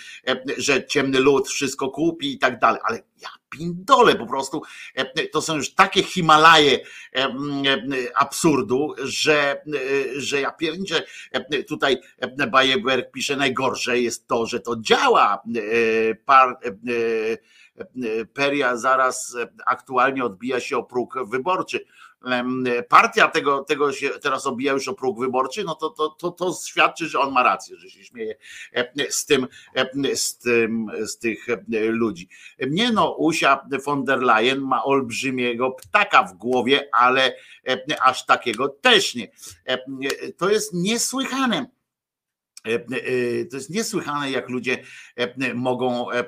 [0.57, 4.61] że ciemny lud wszystko kupi i tak dalej, ale ja pindole po prostu.
[4.95, 7.27] E, To są już takie Himalaje e, e,
[8.15, 9.61] absurdu, że,
[10.15, 11.03] że ja pierniczę.
[11.67, 11.97] Tutaj
[12.51, 15.41] Bajeberg pisze, najgorsze jest to, że to działa.
[16.25, 16.59] Par,
[18.33, 21.85] Peria zaraz aktualnie odbija się o próg wyborczy.
[22.25, 26.31] Em, Partia tego, tego się teraz obija już o próg wyborczy, no to, to, to,
[26.31, 28.35] to świadczy, że on ma rację, że się śmieje
[28.73, 32.29] e, z tym, e, z tym, z tych e, ludzi.
[32.69, 37.35] Nie no, Usia von der Leyen ma olbrzymiego ptaka w głowie, ale
[37.67, 39.31] e, aż takiego też nie.
[39.65, 39.77] E,
[40.37, 41.75] To jest niesłychane.
[42.65, 44.77] E, e, To jest niesłychane, jak ludzie
[45.15, 46.25] e, mogą, e, e, e,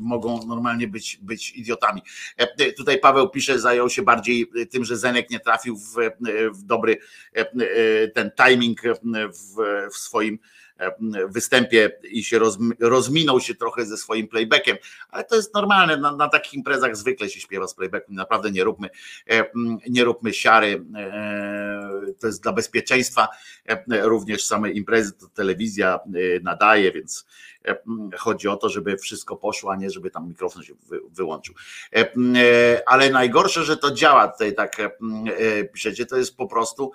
[0.00, 2.02] mogą normalnie być, być idiotami.
[2.36, 5.94] E, Tutaj Paweł pisze, zajął się bardziej tym, że Zenek nie trafił w,
[6.52, 6.96] w dobry
[7.36, 9.56] e, e, ten timing w,
[9.92, 10.38] w swoim e,
[11.28, 14.76] występie i się rozm- rozminął się trochę ze swoim playbackiem,
[15.08, 18.64] ale to jest normalne, na, na takich imprezach zwykle się śpiewa z playbackiem, naprawdę nie
[18.64, 18.88] róbmy,
[19.30, 19.50] e,
[19.88, 21.90] nie róbmy siary, e,
[22.20, 23.28] to jest dla bezpieczeństwa
[23.66, 26.00] e, również samej imprezy, to telewizja
[26.42, 27.26] nadaje, więc
[28.16, 31.54] chodzi o to, żeby wszystko poszło, a nie żeby tam mikrofon się wy, wyłączył.
[32.86, 34.76] Ale najgorsze, że to działa tutaj tak
[35.72, 36.92] piszecie, to jest po prostu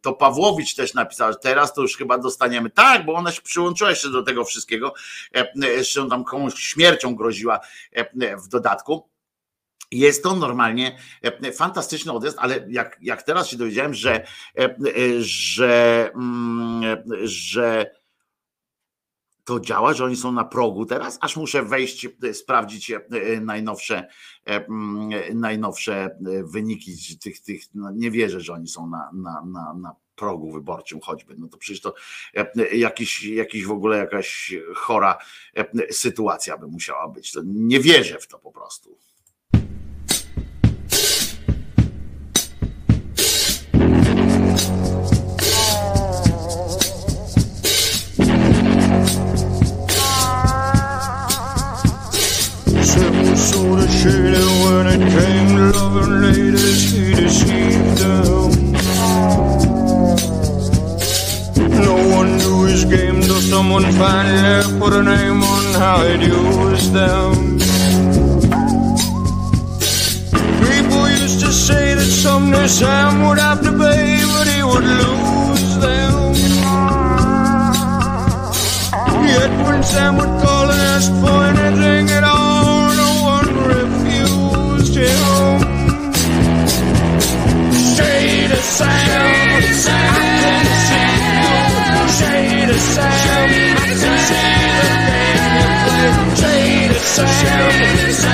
[0.00, 3.90] to Pawłowicz też napisał, że teraz to już chyba dostaniemy, tak, bo ona się przyłączyła
[3.90, 4.94] jeszcze do tego wszystkiego,
[5.36, 7.60] e, e, jeszcze tam komuś śmiercią groziła
[7.92, 9.08] e, w dodatku.
[9.90, 14.24] Jest to normalnie e, fantastyczny odjazd, ale jak, jak teraz się dowiedziałem, że, e,
[14.56, 14.74] e,
[15.18, 17.97] że, mm, e, że
[19.48, 23.00] to działa, że oni są na progu teraz, aż muszę wejść, e, sprawdzić e,
[23.40, 24.08] najnowsze,
[24.46, 25.10] e, mm,
[25.40, 30.52] najnowsze wyniki tych, tych no nie wierzę, że oni są na, na, na, na progu
[30.52, 31.94] wyborczym choćby, no to przecież to
[32.72, 35.18] jakiś, jakiś w ogóle jakaś chora
[35.90, 38.98] sytuacja by musiała być, to nie wierzę w to po prostu.
[63.58, 67.58] Someone finally put a name on how he'd used them.
[70.66, 74.04] People used to say that someday Sam would have to pay,
[74.34, 76.20] but he would lose them.
[79.34, 85.58] Yet when Sam would call and ask for anything at all, no one refused him.
[87.96, 89.62] Shade of Sam,
[90.72, 90.77] you.
[92.18, 93.04] Shade of Sam,
[93.78, 94.18] I see the
[95.98, 96.40] you play.
[96.40, 97.72] Shade of Sam,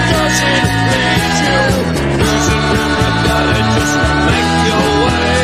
[0.08, 1.60] does it please you?
[3.76, 3.96] Just
[4.26, 5.36] make your way.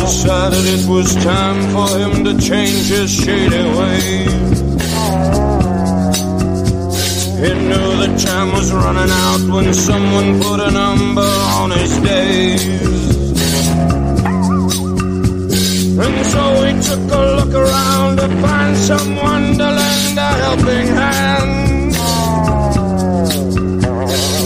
[0.00, 5.51] Decided it was time for him to change his shady ways.
[7.42, 11.28] He knew the time was running out when someone put a number
[11.60, 12.70] on his days.
[15.98, 21.94] And so he took a look around to find someone to lend a helping hand.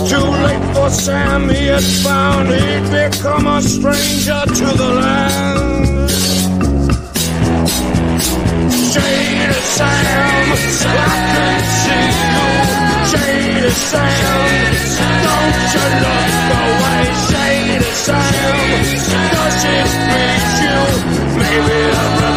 [0.09, 6.10] Too late for Sam, he had found he'd become a stranger to the land.
[8.90, 10.52] Shade of Sam,
[10.89, 12.66] I can see you
[13.17, 14.75] say the same.
[15.27, 18.83] Don't you look away, say the same.
[19.33, 20.79] Does it reach you?
[21.39, 22.36] Maybe I'm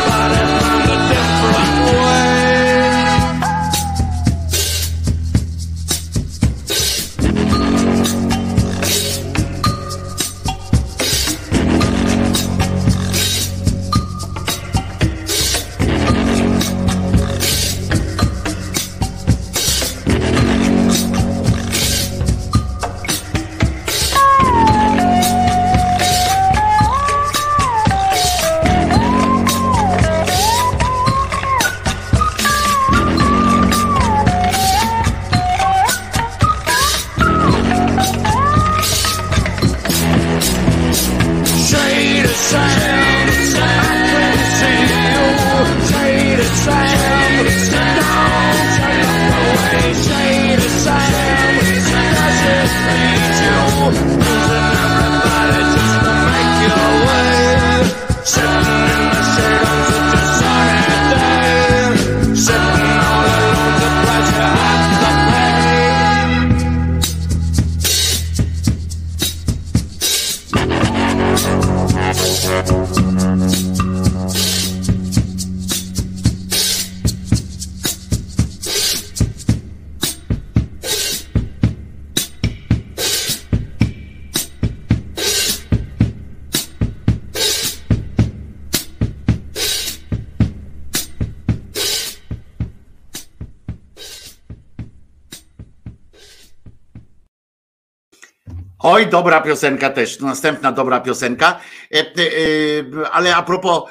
[99.10, 100.20] dobra piosenka też.
[100.20, 101.60] Następna dobra piosenka.
[101.92, 103.84] E, e, e, Ale a propos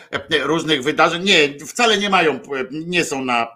[0.42, 2.40] różnych wydarzeń, nie, wcale nie mają,
[2.70, 3.48] nie są na,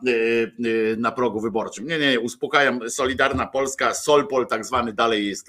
[0.97, 1.87] na progu wyborczym.
[1.87, 2.91] Nie, nie, uspokajam.
[2.91, 5.49] Solidarna Polska, Solpol tak zwany dalej jest,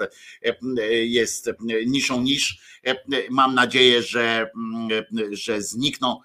[0.90, 1.52] jest
[1.86, 2.58] niszą niż.
[3.30, 4.90] Mam nadzieję, że, mm,
[5.32, 6.20] że znikną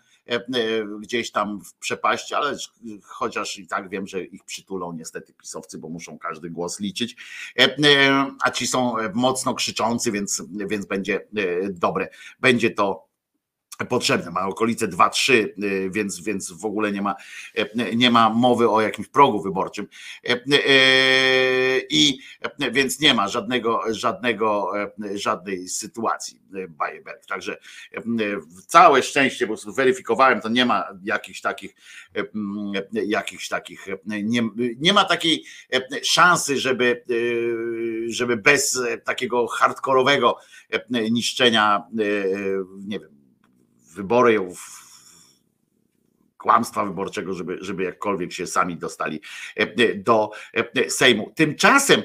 [1.00, 2.56] gdzieś tam w przepaści, ale
[3.04, 7.16] chociaż i tak wiem, że ich przytulą niestety pisowcy, bo muszą każdy głos liczyć,
[7.58, 12.08] E, e, a ci są mocno krzyczący, więc, więc będzie e, dobre.
[12.40, 13.07] Będzie to
[13.84, 14.30] potrzebne.
[14.30, 17.14] Ma okolice 2-3, y, więc, więc w ogóle nie ma,
[17.54, 19.88] e, nie ma mowy o jakimś progu wyborczym.
[20.24, 20.38] E,
[21.90, 22.18] I
[22.72, 24.72] więc nie ma żadnego, żadnego,
[25.14, 27.26] żadnej sytuacji Bajerberg.
[27.26, 27.56] Także
[28.66, 31.74] całe szczęście, prostu weryfikowałem, to nie ma jakichś takich,
[32.92, 34.42] jakichś takich, nie,
[34.78, 35.44] nie ma takiej
[36.02, 37.04] szansy, żeby,
[38.08, 40.36] żeby bez takiego hardkorowego
[41.10, 41.82] niszczenia,
[42.86, 43.17] nie wiem,
[43.98, 44.84] wyborów,
[46.38, 49.20] kłamstwa wyborczego, żeby, żeby jakkolwiek się sami dostali
[49.96, 50.30] do
[50.88, 51.32] Sejmu.
[51.36, 52.02] Tymczasem,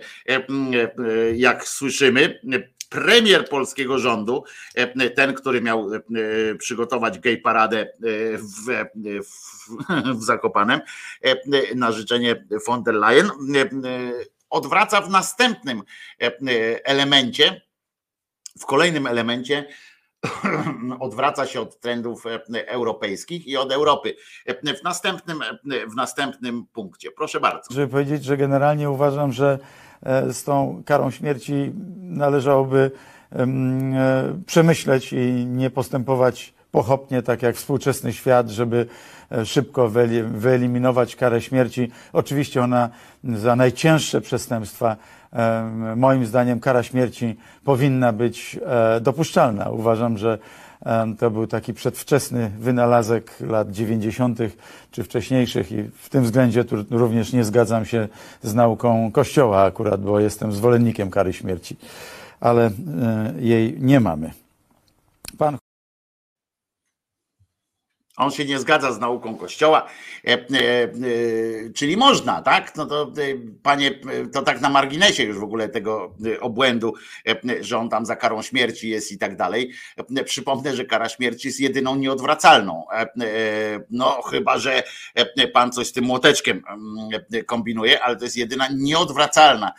[1.35, 2.39] jak słyszymy,
[2.89, 4.43] premier polskiego rządu,
[5.15, 5.89] ten, który miał
[6.59, 7.87] przygotować gay paradę
[8.37, 8.85] w,
[9.21, 10.81] w, w Zakopanem
[11.75, 13.31] na życzenie von der Leyen,
[14.49, 15.81] odwraca w następnym
[16.83, 17.61] elemencie,
[18.59, 19.65] w kolejnym elemencie
[20.99, 22.23] odwraca się od trendów
[22.67, 24.15] europejskich i od Europy.
[24.79, 25.39] W następnym,
[25.91, 27.11] w następnym punkcie.
[27.11, 27.73] Proszę bardzo.
[27.73, 29.59] Żeby powiedzieć, że generalnie uważam, że
[30.03, 32.91] e, z tą karą śmierci należałoby
[33.31, 38.85] em, e, przemyśleć i nie postępować pochopnie, tak jak współczesny świat, żeby
[39.31, 41.91] e, szybko wyeli- wyeliminować karę śmierci.
[42.13, 42.89] Oczywiście ona
[43.23, 44.95] za najcięższe przestępstwa,
[45.95, 49.69] moim zdaniem, kara śmierci powinna być e, dopuszczalna.
[49.69, 50.37] Uważam, że
[51.19, 54.39] to był taki przedwczesny wynalazek lat 90.
[54.91, 58.07] czy wcześniejszych i w tym względzie tu również nie zgadzam się
[58.41, 61.77] z nauką Kościoła akurat, bo jestem zwolennikiem kary śmierci,
[62.39, 62.71] ale e,
[63.39, 64.31] jej nie mamy.
[65.37, 65.57] Pan
[68.17, 69.89] On się nie zgadza z nauką Kościoła,
[70.27, 70.89] e, e, e,
[71.75, 72.75] czyli można, tak?
[72.75, 73.11] No to
[73.63, 73.91] panie,
[74.33, 76.93] to tak na marginesie już w ogóle tego obłędu,
[77.61, 79.71] że on tam za karą śmierci jest i tak dalej.
[80.25, 82.85] Przypomnę, że kara śmierci jest jedyną nieodwracalną.
[83.89, 84.83] No chyba, że
[85.53, 89.73] pan coś z tym młoteczkiem mm, kombinuje, ale to jest jedyna nieodwracalna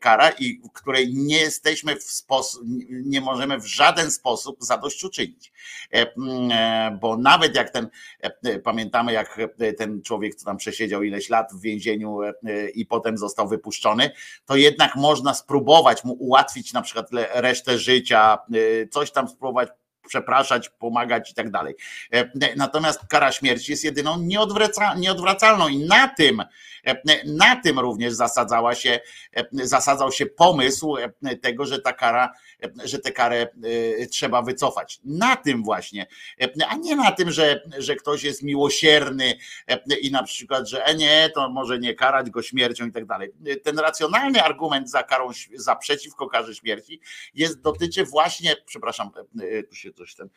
[0.00, 5.52] kara i której nie jesteśmy w sposób, nie możemy w żaden sposób zadośćuczynić.
[5.90, 7.88] Mm, Bo nawet jak ten,
[8.24, 12.18] e, e, pamiętamy jak e, ten człowiek, co tam przesiedział ileś lat w więzieniu
[12.74, 14.10] i potem został wypuszczony,
[14.46, 18.38] to jednak można spróbować mu ułatwić na przykład resztę życia,
[18.90, 19.68] coś tam spróbować
[20.06, 21.74] przepraszać, pomagać i tak dalej.
[22.12, 26.40] E, Natomiast kara śmierci jest jedyną nieodwraca, nieodwracalną i na tym,
[26.86, 29.00] e, na tym również zasadzała się,
[29.36, 30.96] e, zasadzał się pomysł
[31.42, 32.32] tego, że ta kara,
[32.84, 33.48] że tę karę
[34.10, 35.00] trzeba wycofać.
[35.04, 36.06] Na tym właśnie,
[36.68, 39.34] a nie na tym, że, że ktoś jest miłosierny
[40.00, 43.30] i na przykład, że e nie, to może nie karać go śmiercią i tak dalej.
[43.62, 47.00] Ten racjonalny argument za karą, za przeciwko karze śmierci
[47.34, 49.10] jest, dotyczy właśnie, przepraszam,
[49.68, 50.28] tu się coś ten,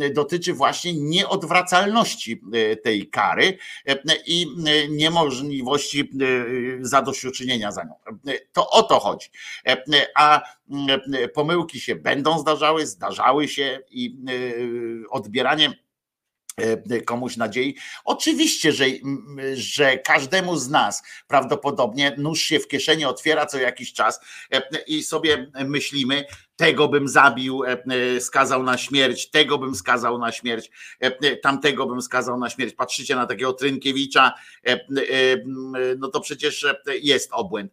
[0.00, 4.46] e, dotyczy właśnie nieodwracalności e, tej kary e, i
[4.90, 6.10] niemożliwości
[6.80, 7.94] zadośćuczynienia za nią.
[8.52, 9.28] To o to chodzi.
[10.14, 10.42] A
[11.34, 14.16] pomyłki się będą zdarzały, zdarzały się i
[15.10, 15.72] odbieranie
[17.06, 17.76] komuś nadziei.
[18.04, 18.84] Oczywiście, że,
[19.54, 24.20] że każdemu z nas prawdopodobnie nóż się w kieszeni otwiera co jakiś czas
[24.52, 26.24] e, i sobie myślimy,
[26.56, 27.82] tego bym zabił, e,
[28.16, 30.70] e, skazał na śmierć, tego bym skazał na śmierć,
[31.02, 32.74] e, e, tamtego bym skazał na śmierć.
[32.74, 34.32] Patrzycie na takiego Trynkiewicza,
[34.66, 34.78] e, e,
[35.98, 37.72] no to przecież e, jest obłęd.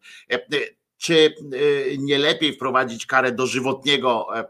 [0.98, 4.48] Czy e, nie lepiej wprowadzić karę dożywotniego e, e,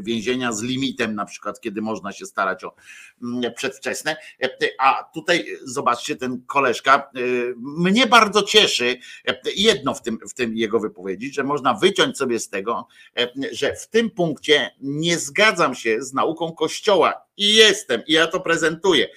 [0.00, 2.74] więzienia z limitem, na przykład, kiedy można się starać o
[3.22, 4.16] mm, przedwczesne?
[4.42, 4.48] E,
[4.78, 7.20] A tutaj zobaczcie, ten koleżka e,
[7.56, 8.96] mnie bardzo cieszy
[9.56, 12.88] jedno w tym, w tym jego wypowiedzi, że można wyciąć sobie z tego,
[13.52, 18.40] że w tym punkcie nie zgadzam się z nauką Kościoła i jestem, i ja to
[18.40, 19.08] prezentuję.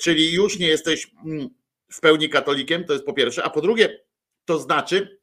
[0.00, 1.48] Czyli już nie jesteś mm,
[1.88, 4.00] w pełni katolikiem, to jest po pierwsze, a po drugie,
[4.44, 5.17] to znaczy,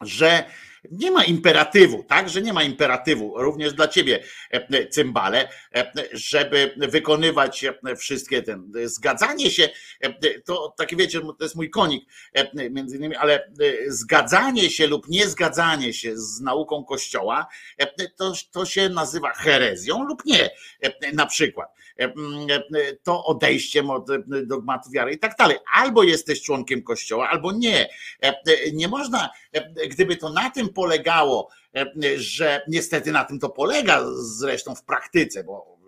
[0.00, 0.44] że
[0.90, 2.28] nie ma imperatywu, tak?
[2.28, 8.72] Że nie ma imperatywu również dla ciebie, e, cymbale, e, żeby wykonywać e, wszystkie ten
[8.84, 9.68] zgadzanie się,
[10.00, 12.04] e, to takie wiecie, to jest mój konik
[12.34, 13.50] e, między innymi, ale e,
[13.86, 17.46] zgadzanie się lub niezgadzanie się z nauką Kościoła,
[17.78, 20.50] e, to, to się nazywa herezją lub nie,
[20.82, 25.56] e, na przykład e, mm, e, to odejściem od e, dogmatu wiary i tak dalej.
[25.74, 27.88] Albo jesteś członkiem Kościoła, albo nie.
[28.22, 28.32] E, e,
[28.72, 31.86] Nie można, e, gdyby to na tym polegało, e,
[32.16, 35.78] że niestety na tym to polega zresztą w praktyce, bo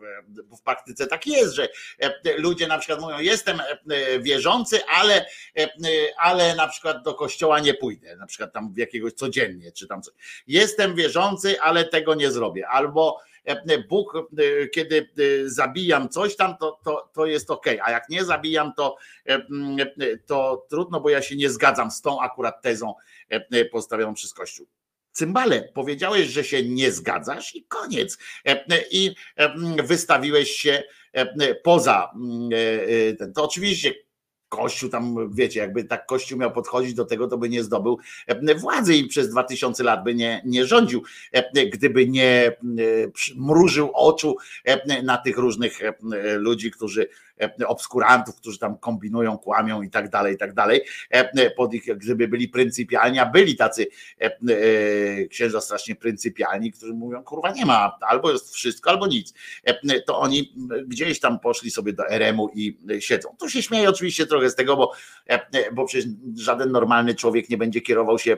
[0.45, 1.69] bo w praktyce tak jest, że
[1.99, 5.27] e, ludzie na przykład mówią, jestem e, wierzący, ale,
[5.59, 5.69] e,
[6.19, 10.03] ale na przykład do kościoła nie pójdę, na przykład tam w jakiegoś codziennie, czy tam
[10.03, 10.15] coś.
[10.47, 12.69] Jestem wierzący, ale tego nie zrobię.
[12.69, 17.91] Albo e, Bóg, e, kiedy e, zabijam coś tam, to, to, to jest ok, a
[17.91, 18.97] jak nie zabijam, to,
[19.29, 22.95] e, e, to trudno, bo ja się nie zgadzam z tą akurat tezą
[23.31, 24.67] e, e, postawioną przez Kościół.
[25.13, 28.19] Cymbale, powiedziałeś, że się nie zgadzasz i koniec.
[28.47, 30.83] E, e, I e, wystawiłeś się
[31.63, 32.11] poza
[33.19, 33.33] ten.
[33.33, 33.95] To oczywiście
[34.49, 37.99] Kościół tam, wiecie, jakby tak Kościół miał podchodzić do tego, to by nie zdobył
[38.57, 41.03] władzy i przez dwa tysiące lat by nie, nie rządził,
[41.73, 42.57] gdyby nie
[43.37, 44.37] mrużył oczu
[45.03, 45.81] na tych różnych
[46.37, 47.09] ludzi, którzy
[47.67, 50.81] obskurantów, którzy tam kombinują, kłamią i tak dalej, i tak dalej.
[51.11, 53.87] E, Pod ich, gdyby byli pryncypialni, a byli tacy
[54.21, 59.35] e, e, księża strasznie pryncypialni, którzy mówią, kurwa nie ma, albo jest wszystko, albo nic.
[59.65, 60.55] E, To oni
[60.87, 63.37] gdzieś tam poszli sobie do RM-u i siedzą.
[63.39, 64.93] Tu się śmieję oczywiście trochę z tego, bo,
[65.27, 68.37] e, bo przecież żaden normalny człowiek nie będzie kierował się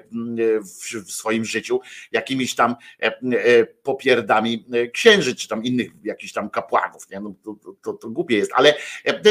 [0.61, 1.81] w, w swoim życiu
[2.13, 7.11] jakimiś tam e, e, popierdami e, księży, czy tam innych jakichś tam kapłanów.
[7.11, 7.21] Nie?
[7.21, 8.77] No, to, to, to, głupie jest, ale e,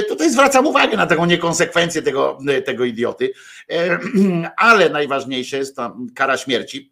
[0.09, 3.33] tutaj zwracam uwagę na taką niekonsekwencję tego, tego idioty.
[3.69, 3.99] E,
[4.57, 6.91] Ale najważniejsze jest ta kara śmierci.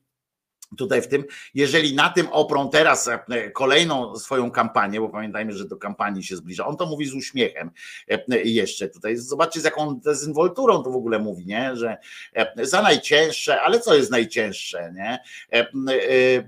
[0.77, 1.23] Tutaj w tym,
[1.53, 6.35] jeżeli na tym oprą teraz e, kolejną swoją kampanię, bo pamiętajmy, że do kampanii się
[6.35, 7.71] zbliża, on to mówi z uśmiechem
[8.09, 11.97] e, jeszcze tutaj, zobaczcie z jaką dezynwolturą to w ogóle mówi, nie, że
[12.33, 15.19] e, za najcięższe, ale co jest najcięższe, nie,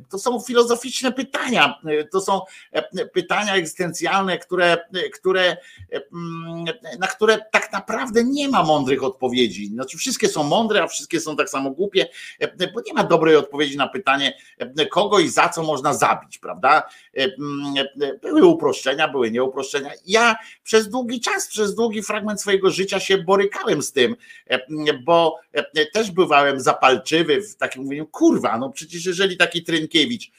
[0.10, 1.82] to są filozoficzne pytania,
[2.12, 2.42] to są
[3.14, 4.78] pytania egzystencjalne, które,
[5.14, 5.58] które,
[7.00, 11.36] na które tak naprawdę nie ma mądrych odpowiedzi, znaczy wszystkie są mądre, a wszystkie są
[11.36, 12.08] tak samo głupie,
[12.74, 14.34] bo nie ma dobrej odpowiedzi na pytanie, pytanie,
[14.78, 16.84] e, kogo i za co można zabić, prawda?
[17.18, 19.92] E, e, były uproszczenia, były nieuproszczenia.
[20.06, 24.16] Ja przez długi czas, przez długi fragment swojego życia się borykałem z tym,
[25.04, 25.40] bo
[25.94, 30.32] też bywałem zapalczywy w takim mówieniu, kurwa, no przecież jeżeli taki Trynkiewicz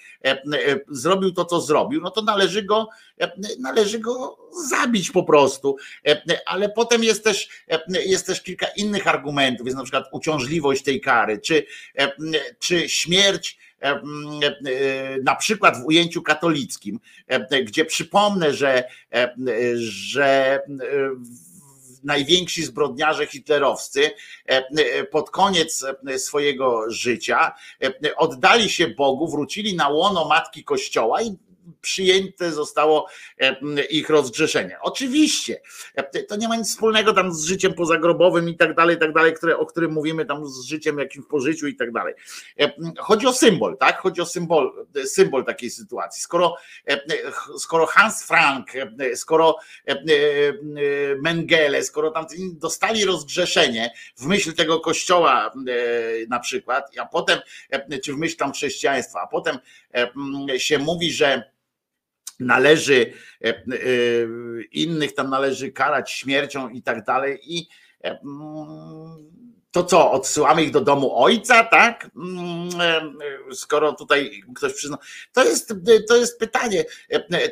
[0.89, 2.89] zrobił to, co zrobił, no to należy go,
[3.59, 4.39] należy go
[4.71, 5.77] zabić po prostu.
[6.47, 7.49] Ale potem jest też,
[7.89, 11.67] jest też kilka innych argumentów, jest na przykład uciążliwość tej kary, czy,
[12.59, 13.59] czy śmierć
[15.25, 17.01] na przykład w ujęciu katolickim,
[17.65, 18.85] gdzie przypomnę, że,
[19.77, 20.61] że
[22.05, 24.11] najwięksi zbrodniarze hitlerowscy
[25.11, 25.85] pod koniec
[26.17, 27.53] swojego życia
[28.17, 31.37] oddali się Bogu, wrócili na łono Matki Kościoła i
[31.83, 33.07] przyjęte zostało
[33.41, 34.77] e, ich rozgrzeszenie.
[34.83, 35.61] Oczywiście,
[35.95, 39.13] e, to nie ma nic wspólnego tam z życiem pozagrobowym i tak dalej, i tak
[39.13, 42.15] dalej, które, o którym mówimy tam z życiem jakimś po życiu i tak dalej.
[42.61, 43.99] E, chodzi o symbol, tak?
[43.99, 46.23] Chodzi o symbol, symbol takiej sytuacji.
[46.23, 46.57] Skoro,
[47.59, 48.67] skoro Hans Frank,
[49.15, 49.57] skoro
[51.23, 55.53] Mengele, skoro tam dostali rozgrzeszenie w myśl tego kościoła
[56.29, 57.39] na przykład, a potem,
[58.05, 59.59] czy w myśl tam chrześcijaństwa, a potem
[60.59, 61.52] się mówi, że
[62.47, 63.12] należy
[63.44, 63.55] e, e,
[64.73, 67.69] innych tam należy karać śmiercią i tak dalej i
[68.05, 72.11] e, mm, to co, odsyłamy ich do domu ojca, tak?
[72.16, 73.19] Mm,
[73.53, 74.99] skoro tutaj ktoś przyzna.
[75.32, 75.74] To jest,
[76.09, 76.85] to jest pytanie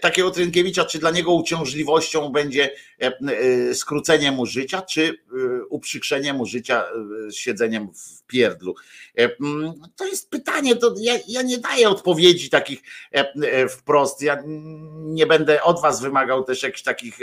[0.01, 2.71] takiego Trynkiewicza, czy dla niego uciążliwością będzie
[3.73, 5.19] skrócenie mu życia, czy
[5.71, 6.85] uprzykrzenie mu życia
[7.33, 8.75] siedzeniem w pierdlu.
[9.17, 12.83] Mm, to jest pytanie, to ja, ja nie daję odpowiedzi takich
[13.71, 14.23] wprost.
[14.23, 14.43] Ja
[14.97, 17.19] nie będę od was wymagał też jakichś takich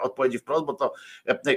[0.00, 0.94] odpowiedzi wprost, bo to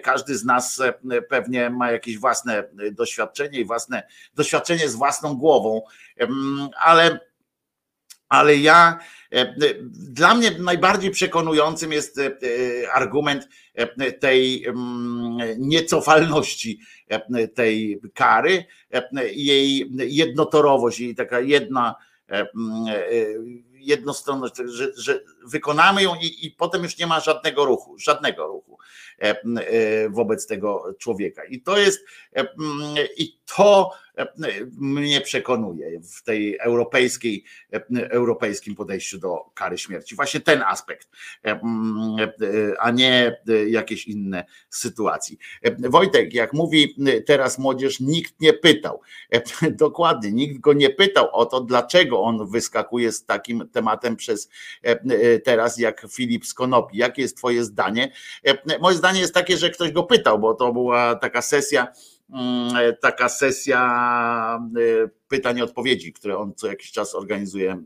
[0.04, 0.82] każdy z nas
[1.30, 4.04] pewnie ma jakieś własne doświadczenie i własne
[4.34, 5.82] doświadczenie z własną głową,
[6.82, 7.20] ale
[8.30, 9.00] ale ja,
[9.94, 12.32] dla mnie najbardziej przekonującym jest e,
[12.94, 13.48] argument
[14.20, 14.66] tej
[15.58, 16.80] niecofalności
[17.56, 18.66] tej kary,
[19.34, 21.96] jej jednotorowość, jej taka jedna
[23.80, 28.78] jednostronność, że, że wykonamy ją i, i potem już nie ma żadnego ruchu, żadnego ruchu.
[28.78, 29.09] e, e,
[30.10, 31.46] wobec tego człowieka.
[31.46, 32.48] I to jest, e,
[33.18, 33.92] i to
[34.78, 37.44] mnie przekonuje w tej europejskiej,
[38.10, 40.16] europejskim podejściu do kary śmierci.
[40.16, 41.10] Właśnie ten aspekt,
[42.80, 45.38] a nie jakieś inne sytuacje.
[45.80, 46.96] Wojtek, jak mówi
[47.26, 49.02] teraz młodzież, nikt nie pytał.
[49.72, 54.50] Dokładnie, nikt go nie pytał o to, dlaczego on wyskakuje z takim tematem przez
[55.46, 56.98] teraz jak Filip z Konopi.
[56.98, 58.12] Jakie jest twoje zdanie?
[58.82, 61.88] Moje zdanie jest takie, że ktoś go pytał, bo to była taka sesja
[63.02, 67.78] taka sesja e, pytań i odpowiedzi, które on co jakiś czas organizuje e,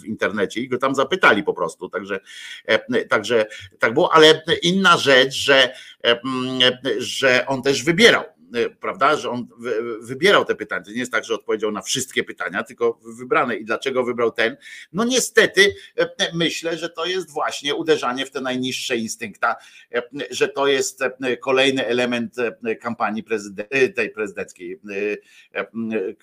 [0.00, 1.88] w internecie i go tam zapytali po prostu.
[1.88, 2.20] Także,
[2.66, 3.46] e, także
[3.78, 5.74] tak było, ale inna rzecz, że,
[6.98, 8.24] że on też wybierał
[8.80, 9.48] prawda, że on
[10.00, 10.84] wybierał te pytania.
[10.84, 13.56] To nie jest tak, że odpowiedział na wszystkie pytania, tylko wybrane.
[13.56, 14.56] I dlaczego wybrał ten?
[14.92, 19.56] No niestety e, myślę, że to jest właśnie uderzanie w te najniższe instynkta,
[19.94, 21.00] e, że to jest
[21.40, 22.36] kolejny element
[22.80, 23.24] kampanii
[23.94, 24.80] tej prezydenckiej,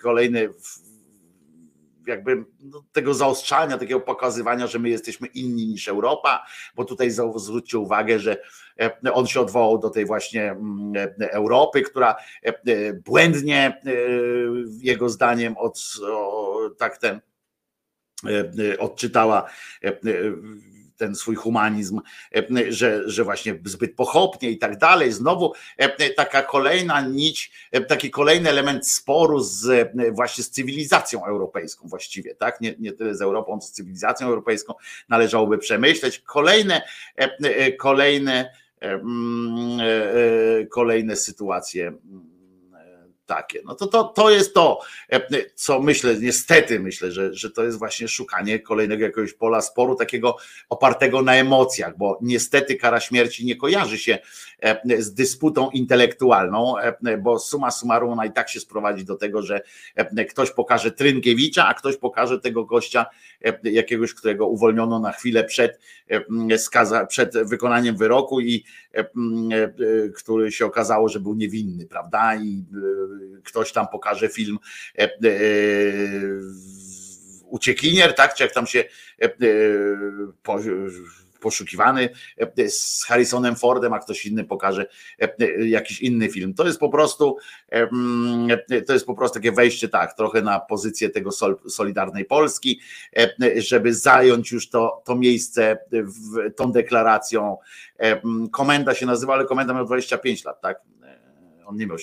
[0.02, 0.50] kolejny
[2.08, 7.80] jakby no, tego zaostrzania, takiego pokazywania, że my jesteśmy inni niż Europa, bo tutaj zwróćcie
[7.80, 8.38] uwagę, że
[8.80, 13.82] e, on się odwołał do tej właśnie mm, e, Europy, która e, błędnie
[14.82, 15.94] jego zdaniem od,
[16.78, 17.22] tak ten
[18.80, 19.50] odczytała
[21.02, 22.02] ten swój humanizm,
[22.36, 25.12] e, że, że właśnie zbyt pochopnie i tak dalej.
[25.12, 31.88] Znowu e, taka kolejna nić, e, taki kolejny element sporu z właśnie z cywilizacją europejską
[31.88, 32.62] właściwie, tak?
[32.62, 34.74] Nie, nie tyle z Europą, z cywilizacją europejską
[35.10, 36.20] należałoby przemyśleć.
[36.20, 36.82] Kolejne,
[37.78, 38.54] kolejne,
[40.70, 41.94] kolejne sytuacje
[43.36, 43.62] takie.
[43.66, 44.80] No to, to, to jest to,
[45.12, 45.22] e,
[45.56, 50.38] co myślę, niestety myślę, że, że to jest właśnie szukanie kolejnego jakiegoś pola sporu, takiego
[50.70, 54.20] opartego na emocjach, bo niestety kara śmierci nie kojarzy się
[54.64, 59.42] e, z dysputą intelektualną, e, bo suma summarum ona i tak się sprowadzi do tego,
[59.42, 59.62] że
[60.30, 63.06] ktoś pokaże Trynkiewicza, a ktoś pokaże tego gościa
[63.64, 65.80] jakiegoś, którego uwolniono na chwilę przed,
[67.08, 68.64] przed wykonaniem wyroku i
[70.16, 72.36] który się okazało, że był niewinny, prawda?
[72.36, 72.66] I
[73.44, 74.58] ktoś tam pokaże film
[74.98, 75.10] e, e,
[77.46, 78.34] uciekinier, tak?
[78.34, 78.84] Czy jak tam się
[79.22, 79.30] e,
[81.42, 82.10] poszukiwany
[82.68, 84.86] z Harrisonem Fordem, a ktoś inny pokaże
[85.66, 86.54] jakiś inny film.
[86.54, 87.38] To jest po prostu
[88.88, 91.30] to jest po prostu takie wejście tak, trochę na pozycję tego
[91.70, 92.80] Solidarnej Polski,
[93.58, 97.58] żeby zająć już to, to miejsce w, tą deklaracją.
[98.52, 100.82] Komenda się nazywa, ale komenda miał 25 lat, tak?
[101.72, 101.98] On nie miał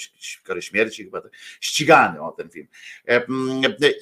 [0.45, 1.23] kary śmierci, chyba
[1.61, 2.67] ścigany o ten film.
[3.09, 3.23] E,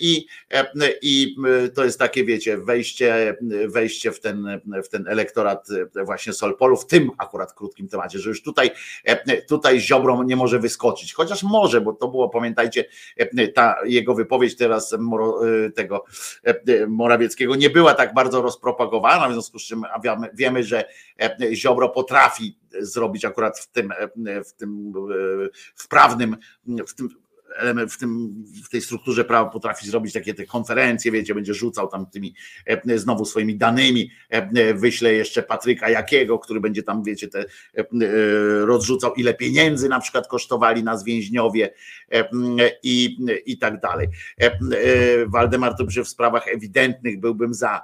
[0.01, 0.67] I, e,
[1.03, 1.36] I
[1.75, 3.36] to jest takie, wiecie, wejście,
[3.69, 5.69] wejście w, ten, w ten elektorat
[6.05, 8.70] właśnie Solpolu, w tym akurat krótkim temacie, że już tutaj,
[9.05, 12.85] e, tutaj Ziobro nie może wyskoczyć, chociaż może, bo to było, pamiętajcie,
[13.55, 14.97] ta jego wypowiedź teraz
[15.75, 16.05] tego
[16.89, 19.83] Morawieckiego nie była tak bardzo rozpropagowana, w związku z czym
[20.35, 20.85] wiemy, że
[21.53, 23.92] Ziobro potrafi zrobić akurat w tym,
[24.46, 24.92] w tym
[25.74, 26.36] wprawnym,
[26.86, 27.08] w tym
[27.88, 32.06] w, tym, w tej strukturze prawa potrafi zrobić takie te konferencje, wiecie, będzie rzucał tam
[32.06, 32.34] tymi
[32.96, 34.10] znowu swoimi danymi,
[34.74, 37.44] wyśle jeszcze Patryka Jakiego, który będzie tam, wiecie, te
[38.60, 41.74] rozrzucał, ile pieniędzy na przykład kosztowali nas więźniowie
[42.82, 44.08] i, i tak dalej.
[45.26, 47.82] Waldemar to w sprawach ewidentnych byłbym za.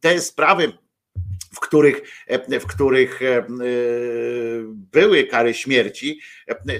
[0.00, 0.72] Te sprawy
[1.52, 2.24] w których,
[2.60, 3.46] w których e,
[4.68, 6.20] były kary śmierci,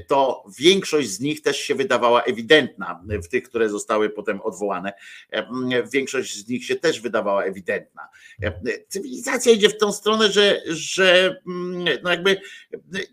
[0.06, 4.92] to większość z nich też się wydawała ewidentna, w tych, które zostały potem odwołane.
[5.92, 8.08] Większość z nich się też wydawała ewidentna.
[8.88, 11.36] Cywilizacja idzie w tą stronę, że, że
[12.02, 12.40] no jakby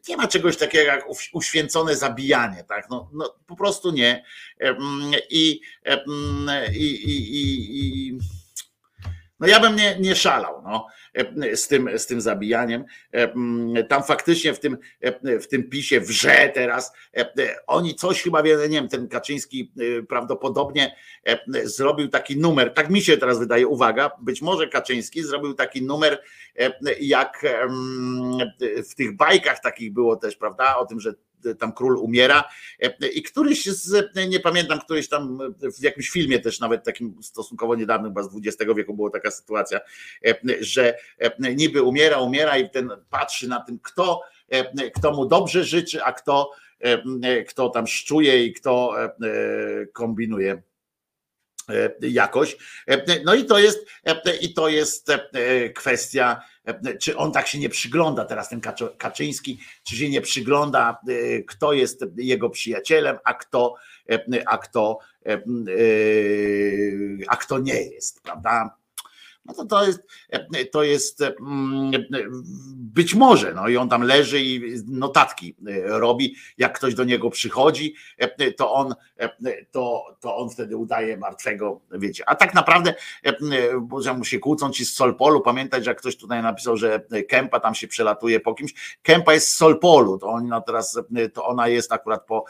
[0.10, 2.90] nie ma czegoś takiego jak uświęcone zabijanie, tak?
[2.90, 4.24] No, no po prostu nie.
[5.30, 6.42] I, i,
[6.74, 8.18] i, i
[9.40, 10.88] no ja bym nie, nie szalał no,
[11.54, 12.84] z, tym, z tym zabijaniem.
[13.90, 14.78] Tam faktycznie w tym,
[15.42, 16.94] w tym pisie wrze teraz.
[17.68, 19.72] Oni coś chyba, nie wiem, ten Kaczyński
[20.10, 20.96] prawdopodobnie
[21.64, 26.24] zrobił taki numer, tak mi się teraz wydaje, uwaga, być może Kaczyński zrobił taki numer,
[27.00, 27.46] jak
[28.90, 31.14] w tych bajkach takich było też, prawda, o tym, że
[31.59, 32.43] tam król umiera
[33.14, 35.40] i któryś z, nie pamiętam, któryś tam
[35.80, 39.80] w jakimś filmie też nawet takim stosunkowo niedawnym, chyba z XX wieku była taka sytuacja,
[40.59, 40.98] że
[41.56, 44.22] niby umiera, umiera i ten patrzy na tym, kto,
[44.95, 46.51] kto mu dobrze życzy, a kto,
[47.48, 48.95] kto tam szczuje i kto
[49.93, 50.61] kombinuje
[52.01, 52.57] jakoś.
[53.25, 53.88] No i to jest,
[54.41, 55.11] i to jest
[55.75, 56.41] kwestia
[57.00, 58.62] czy on tak się nie przygląda teraz ten
[58.98, 63.76] Kaczyński, czy się nie przygląda, e, kto jest jego przyjacielem, a kto,
[64.10, 65.38] e, a kto, e,
[67.28, 68.78] a kto nie jest, prawda?
[69.48, 70.01] No to to jest,
[70.72, 71.92] to jest mm,
[72.76, 77.95] być może, no i on tam leży i notatki robi, jak ktoś do niego przychodzi,
[78.58, 78.95] to on,
[79.72, 82.93] to, to on wtedy udaje martwego, wiecie, a tak naprawdę,
[84.00, 87.59] że mu się kłócą ci z Solpolu, pamiętać, że jak ktoś tutaj napisał, że Kępa
[87.59, 91.00] tam się przelatuje po kimś, Kępa jest z Solpolu, to ona teraz,
[91.34, 92.45] to ona jest akurat po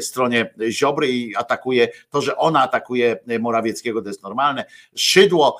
[0.00, 4.64] stronie Ziobry i atakuje, to, że ona atakuje Morawieckiego, to jest normalne,
[4.96, 5.58] Szydło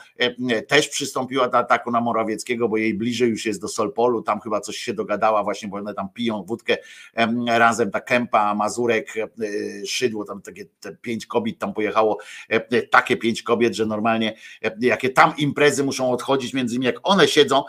[0.73, 4.61] też przystąpiła do ataku na Morawieckiego, bo jej bliżej już jest do Solpolu, tam chyba
[4.61, 6.77] coś się dogadała właśnie, bo one tam piją wódkę
[7.47, 9.29] razem, ta Kępa, Mazurek, e,
[9.87, 10.65] Szydło, tam takie
[11.03, 12.19] pięć kobiet tam pojechało,
[12.49, 14.35] e, takie pięć kobiet, że normalnie
[14.65, 17.65] e, jakie tam imprezy muszą odchodzić, między innymi jak one siedzą,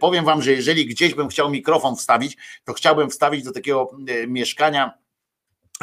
[0.00, 3.90] powiem wam, że jeżeli gdzieś bym chciał mikrofon wstawić, to chciałbym wstawić do takiego
[4.28, 5.03] mieszkania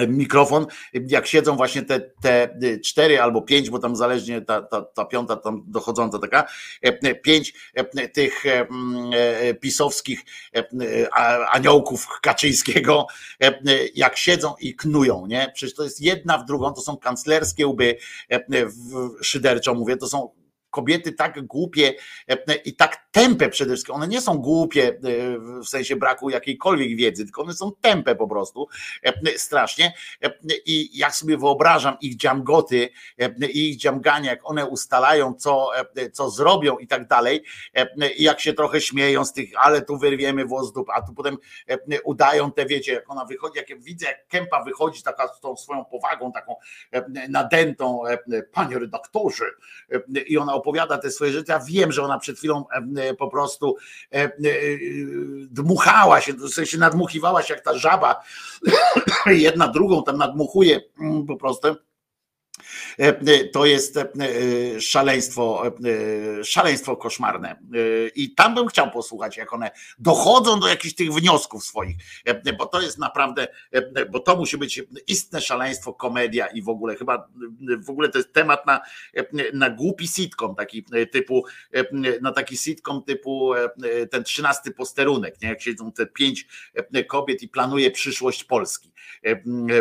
[0.08, 5.06] mikrofon, jak siedzą właśnie te, te cztery albo pięć, bo tam zależnie ta, ta, ta
[5.06, 6.48] piąta tam dochodząca taka,
[6.82, 10.26] e, pięć e, tych e, pisowskich
[11.52, 13.08] aniołków Kaczyńskiego,
[13.96, 15.52] jak siedzą i knują, nie?
[15.54, 17.98] Przecież to jest jedna w drugą, to są kanclerskie łby,
[19.22, 20.41] szyderczo mówię, to są
[20.72, 21.94] kobiety tak głupie
[22.28, 23.96] e, i tak tępe przede wszystkim.
[23.96, 25.00] One nie są głupie e,
[25.40, 28.68] w sensie braku jakiejkolwiek wiedzy, tylko one są tępe po prostu
[29.04, 29.94] e, strasznie.
[30.66, 32.90] I jak sobie wyobrażam ich dziamgoty
[33.54, 35.70] i ich dziamgania, jak one ustalają, co,
[36.14, 37.44] co zrobią i tak dalej,
[38.18, 41.38] i jak się trochę śmieją z tych, ale tu wyrwiemy włos dup, a tu potem
[42.04, 45.86] udają te, wiecie, jak ona wychodzi, jak widzę, jak Kępa wychodzi taka z tą swoją
[45.86, 46.56] powagą, taką
[47.30, 48.04] nadętą,
[48.52, 49.46] panie redaktorze,
[50.28, 52.66] i ona opowiada te swoje rzeczy, ja wiem, że ona przed chwilą
[53.18, 53.76] po prostu
[55.50, 58.24] dmuchała się, w sensie nadmuchiwała się jak ta żaba,
[59.26, 61.68] jedna drugą tam nadmuchuje mm, po prostu
[63.54, 64.00] to jest
[64.80, 65.64] szaleństwo,
[66.44, 67.56] szaleństwo koszmarne.
[68.16, 71.96] I tam bym chciał posłuchać, jak one dochodzą do jakichś tych wniosków swoich,
[72.58, 73.48] bo to jest naprawdę,
[74.12, 77.28] bo to musi być istne szaleństwo, komedia i w ogóle chyba,
[77.86, 78.82] w ogóle to jest temat na,
[79.54, 81.46] na głupi sitcom, taki typu,
[82.22, 83.54] na taki sitcom typu
[84.12, 85.50] ten trzynasty posterunek, nie?
[85.50, 86.48] jak siedzą te pięć
[87.08, 88.92] kobiet i planuje przyszłość Polski.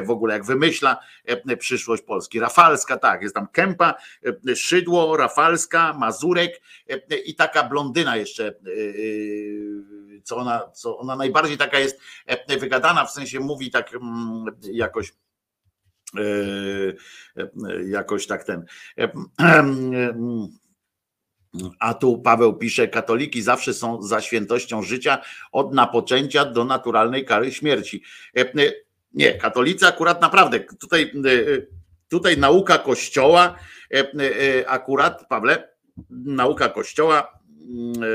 [0.03, 1.01] W ogóle jak wymyśla
[1.59, 2.41] przyszłość Polski.
[2.41, 3.95] Rafalska, tak, jest tam Kępa,
[4.51, 8.53] e, Szydło, Rafalska, Mazurek e, i taka blondyna jeszcze, e,
[10.23, 12.01] co ona, co ona najbardziej taka jest
[12.61, 15.13] wygadana, w sensie mówi tak mm, jakoś
[17.87, 18.65] jakoś tak ten.
[21.79, 25.23] A tu Paweł pisze, katoliki zawsze są za świętością życia
[25.53, 28.03] od napoczęcia do naturalnej kary śmierci.
[29.15, 31.13] Nie, katolicy akurat naprawdę tutaj
[32.11, 33.57] Tutaj nauka Kościoła,
[33.95, 35.69] e, e, akurat, Pawle,
[36.11, 38.07] nauka Kościoła mm, e,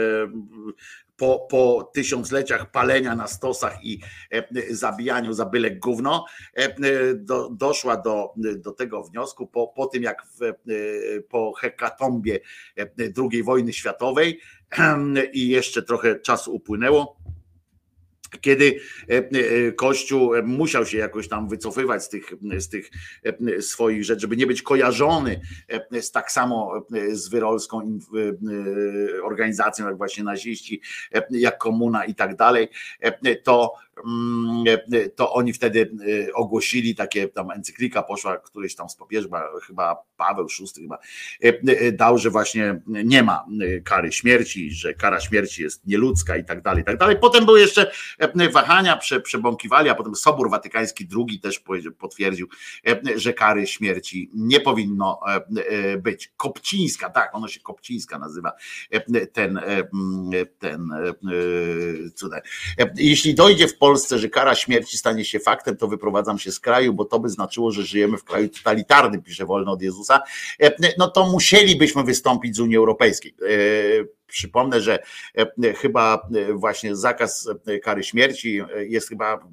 [1.17, 3.99] po, po tysiącleciach palenia na stosach i
[4.69, 6.25] zabijaniu za byle gówno,
[7.15, 10.53] do, doszła do, do tego wniosku po, po tym, jak w,
[11.29, 12.39] po hekatombie
[13.31, 14.39] II wojny światowej
[15.33, 17.17] i jeszcze trochę czasu upłynęło,
[18.41, 22.89] kiedy e, e, Kościół musiał się jakoś tam wycofywać z tych, z tych
[23.23, 25.41] e, swoich rzeczy, żeby nie być kojarzony
[25.91, 27.99] z tak samo z wyrolską
[29.23, 30.81] organizacją, jak właśnie naziści,
[31.31, 32.67] jak komuna i tak dalej,
[33.43, 33.73] to
[35.15, 39.29] to oni wtedy y, ogłosili takie, tam encyklika poszła, któryś tam z papieży,
[39.67, 40.97] chyba Paweł VI chyba,
[41.43, 43.45] y, y, dał, że właśnie nie ma
[43.83, 47.17] kary śmierci, że kara śmierci jest nieludzka i tak dalej, i tak dalej.
[47.21, 47.91] Potem były jeszcze
[48.51, 51.63] wahania, prze, przebąkiwali, a potem Sobór Watykański II też
[51.97, 52.47] potwierdził,
[53.15, 55.19] że kary śmierci nie powinno
[55.97, 56.31] być.
[56.37, 58.51] Kopcińska, tak, ono się Kopcińska nazywa,
[59.33, 59.59] ten,
[60.59, 60.89] ten
[62.15, 62.41] cudem.
[62.95, 66.93] Jeśli dojdzie w Polsce, że kara śmierci stanie się faktem, to wyprowadzam się z kraju,
[66.93, 70.21] bo to by znaczyło, że żyjemy w kraju totalitarnym, pisze wolno od Jezusa,
[70.61, 73.35] e, no to musielibyśmy wystąpić z Unii Europejskiej.
[74.25, 74.99] E, Przypomnę, że
[75.37, 79.47] e, chyba e, właśnie zakaz e, kary śmierci jest chyba,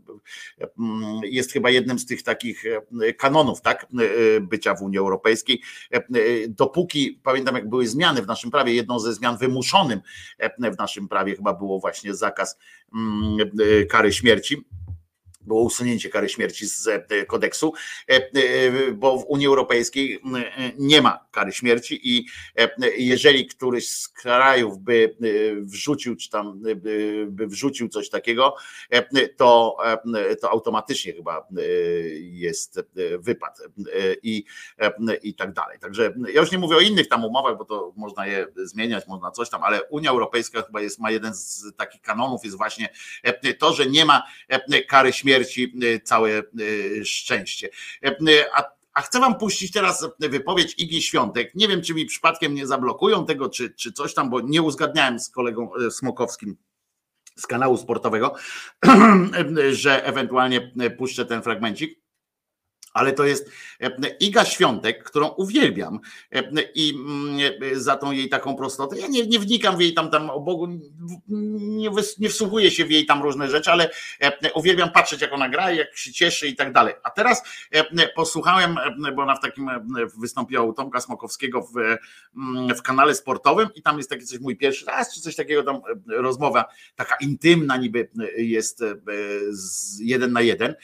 [0.79, 2.65] mm, jest chyba jednym z tych takich
[3.19, 3.87] kanonów tak,
[4.41, 5.63] bycia w Unii Europejskiej.
[6.49, 10.01] Dopóki pamiętam, jak były zmiany w naszym prawie, jedną ze zmian wymuszonym
[10.75, 12.59] w naszym prawie chyba było właśnie zakaz
[12.95, 13.37] mm,
[13.89, 14.65] kary śmierci
[15.47, 17.73] było usunięcie kary śmierci z e, kodeksu,
[18.09, 20.21] e, e, bo w Unii Europejskiej
[20.79, 22.27] nie ma kary śmierci i
[22.97, 25.17] jeżeli któryś z krajów by
[25.63, 26.63] wrzucił, czy tam
[27.27, 28.57] by wrzucił coś takiego,
[29.37, 29.77] to,
[30.41, 31.47] to automatycznie chyba
[32.21, 32.81] jest
[33.19, 33.59] wypad
[34.23, 34.45] i,
[35.23, 35.79] i tak dalej.
[35.79, 39.31] Także ja już nie mówię o innych tam umowach, bo to można je zmieniać, można
[39.31, 42.89] coś tam, ale Unia Europejska chyba jest, ma jeden z takich kanonów, jest właśnie
[43.59, 44.23] to, że nie ma
[44.89, 47.69] kary śmierci śmierci y, całe y, szczęście.
[48.07, 51.55] Y, a a chcę wam puścić teraz wypowiedź Igi Świątek.
[51.55, 55.21] Nie wiem, czy mi przypadkiem nie zablokują tego, czy, czy coś tam, bo nie uzgadniałem
[55.21, 56.57] z kolegą Smokowskim
[57.37, 58.35] z kanału sportowego,
[59.73, 62.02] że ewentualnie puszczę ten fragmencik
[62.93, 66.01] ale to jest e, Iga Świątek, którą uwielbiam
[66.33, 66.43] e,
[66.75, 68.99] i mm, za tą jej taką prostotę.
[68.99, 70.69] Ja nie, nie wnikam w jej tam, tam o Bogu,
[71.29, 73.91] nie, nie wsłuchuję się w jej tam różne rzeczy, ale
[74.21, 76.95] e, uwielbiam patrzeć, jak ona gra, jak się cieszy i tak dalej.
[77.03, 77.43] A teraz
[78.15, 78.77] posłuchałem,
[79.17, 79.71] bo ona w takim
[80.21, 81.77] wystąpiła u Tomka Smokowskiego w,
[82.37, 85.63] mm, w kanale sportowym i tam jest taki coś mój pierwszy raz, czy coś takiego
[85.63, 86.65] tam rozmowa
[86.97, 88.85] taka intymna niby jest
[90.01, 90.75] jeden na jeden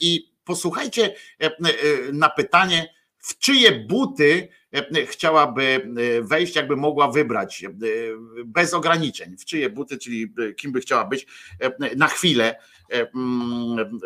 [0.00, 1.52] i posłuchajcie e, e,
[2.12, 5.90] na pytanie, w czyje buty e, chciałaby
[6.22, 7.64] wejść, jakby mogła wybrać
[8.44, 11.26] bez ograniczeń, w czyje buty, czyli kim by chciała być
[11.96, 12.56] na chwilę
[12.90, 13.98] mm,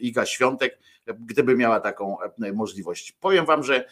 [0.00, 0.78] Iga Świątek,
[1.20, 2.16] gdyby miała taką
[2.54, 3.12] możliwość.
[3.12, 3.84] Powiem wam, że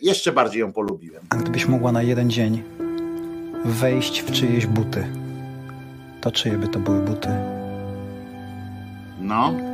[0.00, 1.26] jeszcze bardziej ją polubiłem.
[1.30, 2.62] A gdybyś mogła na jeden dzień
[3.64, 5.06] wejść w czyjeś buty,
[6.20, 7.28] to czyje by to były buty?
[9.20, 9.69] No.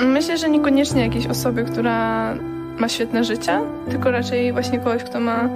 [0.00, 2.34] Myślę, że niekoniecznie jakiejś osoby, która
[2.78, 3.60] ma świetne życie,
[3.90, 5.48] tylko raczej właśnie kogoś, kto ma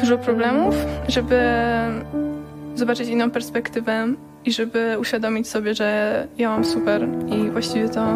[0.00, 0.74] dużo problemów,
[1.08, 1.40] żeby
[2.74, 4.08] zobaczyć inną perspektywę
[4.44, 8.06] i żeby uświadomić sobie, że ja mam super i właściwie to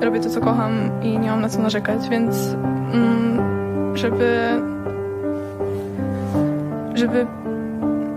[0.00, 2.36] robię to, co kocham i nie mam na co narzekać, więc
[2.92, 4.38] mm, żeby
[6.94, 7.26] żeby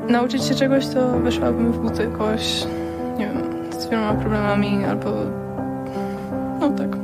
[0.08, 2.66] nauczyć się czegoś, to weszłabym w buty kogoś,
[3.18, 5.41] nie wiem, z wieloma problemami albo
[6.62, 6.98] no tak.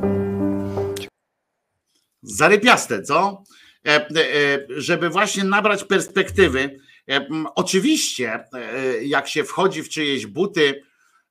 [2.22, 3.44] Zarypiaste, co?
[3.86, 6.80] E, e, żeby właśnie nabrać perspektywy.
[7.10, 10.82] E, Oczywiście, e, jak się wchodzi w czyjeś buty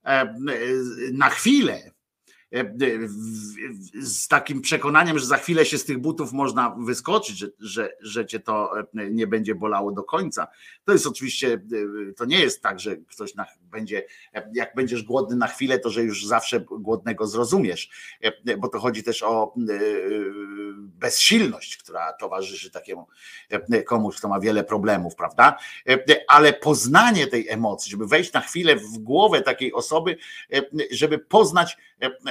[0.05, 0.35] e, e,
[1.13, 1.91] na chwilę,
[4.01, 8.25] z takim przekonaniem, że za chwilę się z tych butów można wyskoczyć, że, że, że
[8.25, 10.47] cię to nie będzie bolało do końca.
[10.83, 11.61] To jest oczywiście,
[12.17, 13.45] to nie jest tak, że ktoś na,
[13.77, 14.03] będzie,
[14.53, 17.89] jak będziesz głodny na chwilę, to że już zawsze głodnego zrozumiesz,
[18.57, 19.79] bo to chodzi też o e,
[20.77, 23.07] bezsilność, która towarzyszy takiemu
[23.49, 25.57] e, komuś, kto ma wiele problemów, prawda?
[25.89, 25.97] E,
[26.27, 30.17] Ale poznanie tej emocji, żeby wejść na chwilę w głowę takiej osoby,
[30.91, 31.77] żeby poznać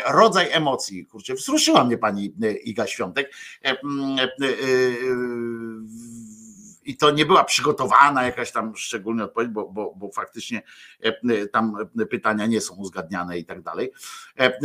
[0.07, 1.07] rodzaj emocji.
[1.07, 2.35] Kurczę, wzruszyła mnie pani
[2.65, 3.33] Iga Świątek.
[6.87, 10.63] I to nie była przygotowana jakaś tam szczególna odpowiedź, bo, bo, bo faktycznie
[11.05, 11.77] e, e, tam
[12.11, 13.93] pytania nie są uzgadniane i tak dalej.
[14.39, 14.59] E, e,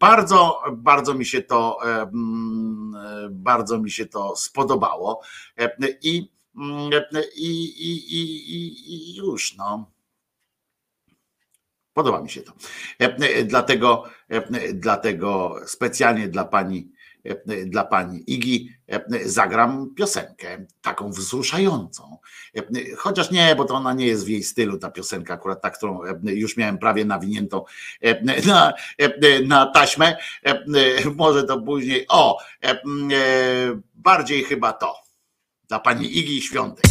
[0.00, 5.20] Bardzo, bardzo mi się to e, mm, e, bardzo mi się to spodobało.
[5.58, 9.96] E, I, mm, e, i, i, i, i, już no.
[11.96, 12.52] Podoba mi się to.
[13.00, 16.95] E, e, Dlatego, e, dlatego specjalnie dla pani, e,
[17.66, 18.70] dla pani Igi
[19.24, 22.18] zagram piosenkę taką wzruszającą.
[22.96, 26.00] Chociaż nie, bo to ona nie jest w jej stylu, ta piosenka, akurat ta, którą
[26.22, 27.64] już miałem prawie nawiniętą
[28.46, 28.72] na,
[29.46, 30.16] na taśmę.
[31.16, 32.06] Może to później.
[32.08, 32.38] O,
[33.94, 34.94] bardziej chyba to.
[35.68, 36.84] Dla pani Igi Świątek.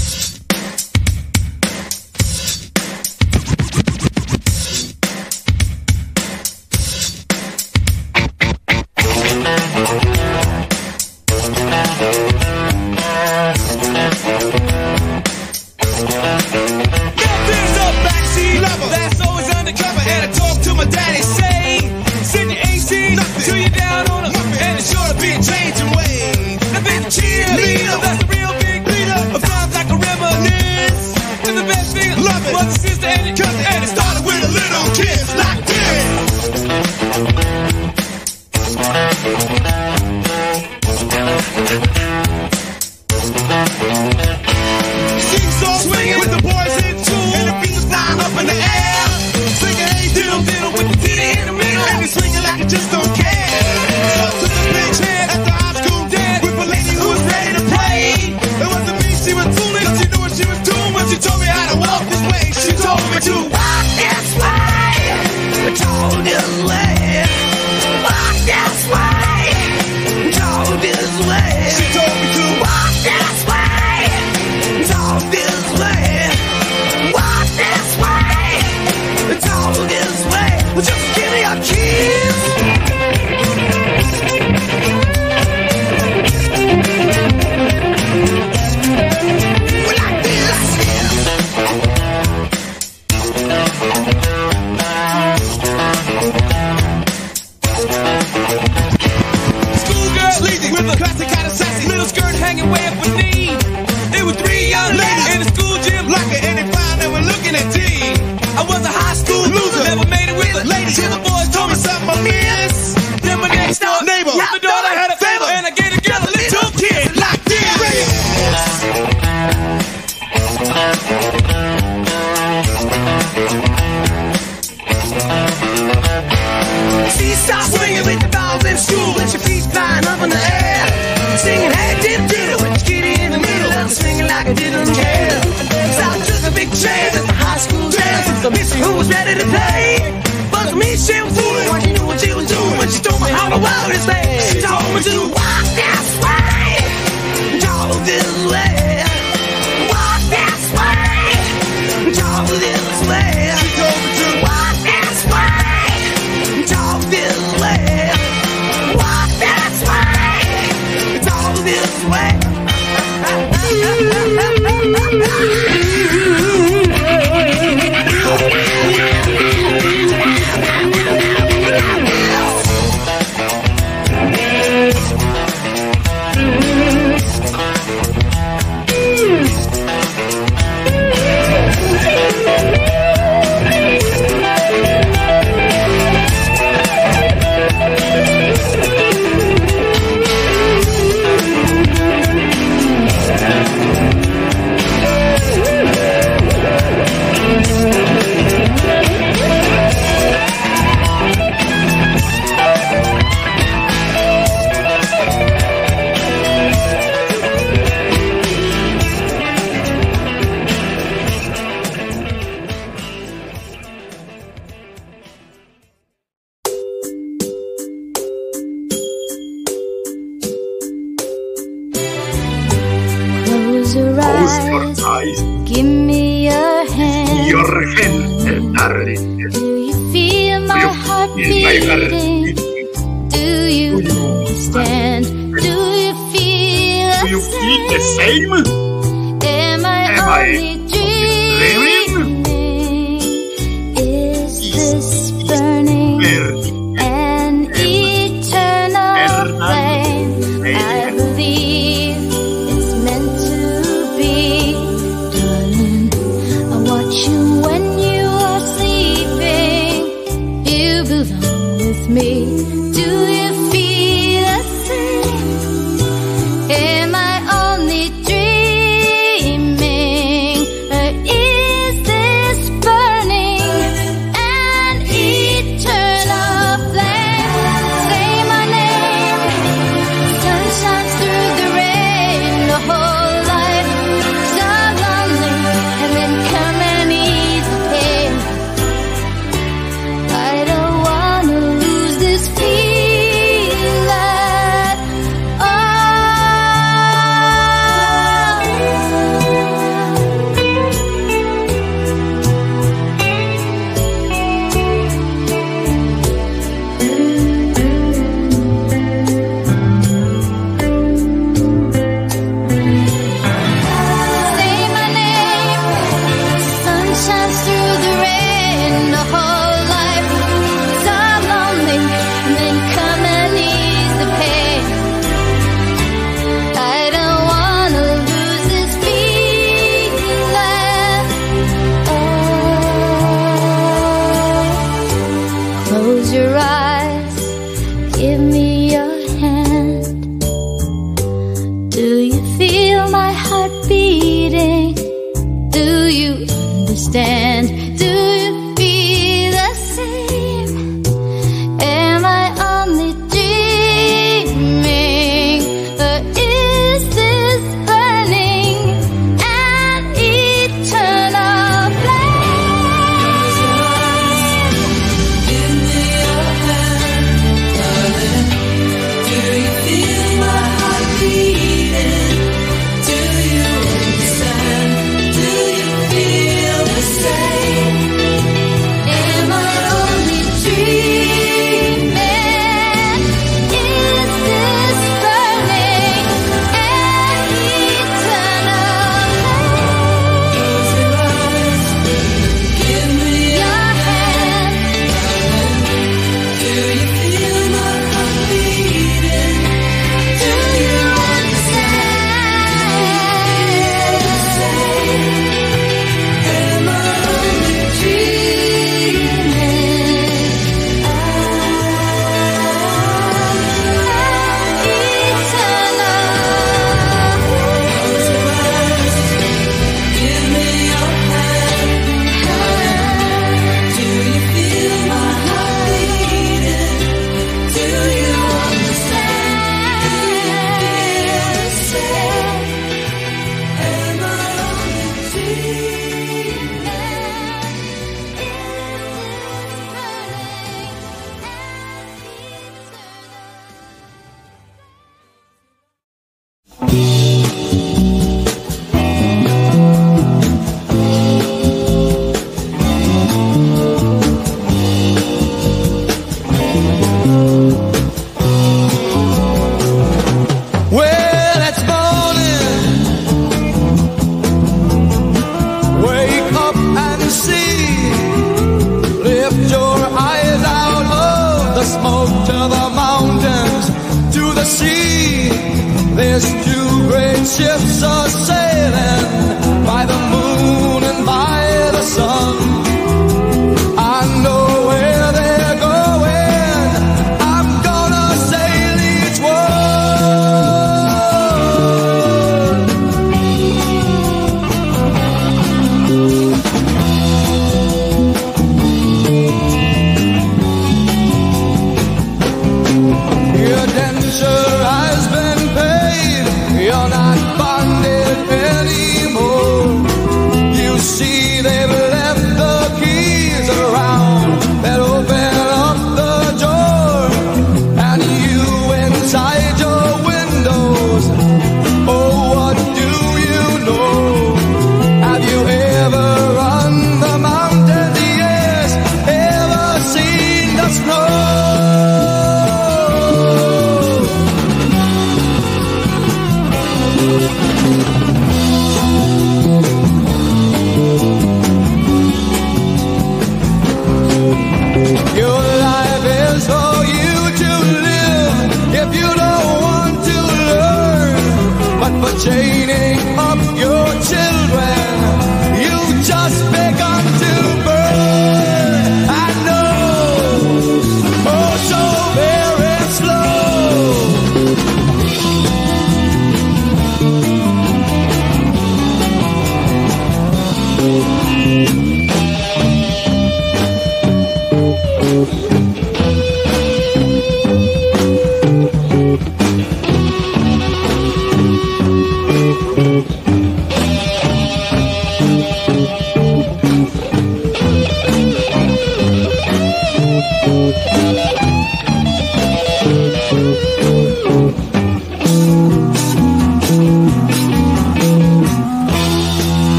[138.46, 140.22] The missy who was ready to play.
[140.52, 143.20] But me, she was fooling when she knew what she was doing when she told
[143.22, 144.40] me how the world is made.
[144.54, 145.45] She told me to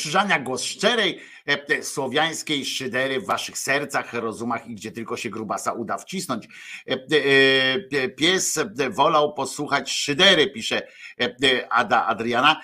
[0.00, 5.72] Krzyżania, głos szczerej, e, słowiańskiej szydery w waszych sercach, rozumach i gdzie tylko się grubasa
[5.72, 6.48] uda wcisnąć.
[6.88, 6.92] E,
[8.02, 8.58] e, Pies
[8.90, 10.82] wolał posłuchać szydery, pisze
[11.70, 12.60] Ada Adriana,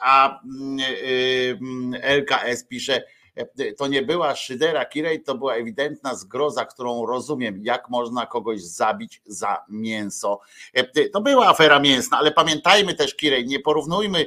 [0.00, 0.78] a mm,
[1.60, 3.02] mm, LKS pisze,
[3.76, 9.22] to nie była szydera Kirej, to była ewidentna zgroza, którą rozumiem, jak można kogoś zabić
[9.26, 10.40] za mięso.
[11.12, 14.26] To była afera mięsna, ale pamiętajmy też, Kirej, nie porównujmy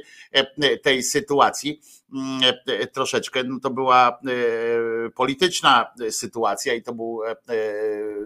[0.84, 1.82] tej sytuacji
[2.14, 7.36] mm, e, troszeczkę, no to była e, polityczna sytuacja i to był, e, e,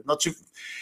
[0.05, 0.33] no czy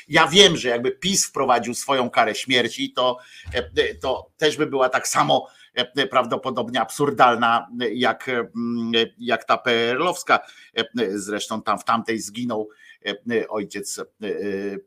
[0.07, 3.17] ja wiem, że jakby PiS wprowadził swoją karę śmierci, to,
[3.53, 10.39] e, to też by była tak samo e, prawdopodobnie absurdalna jak, mm, jak ta PRL-owska.
[10.75, 10.85] E,
[11.19, 12.69] Zresztą tam w tamtej zginął
[13.05, 14.03] e, ojciec e,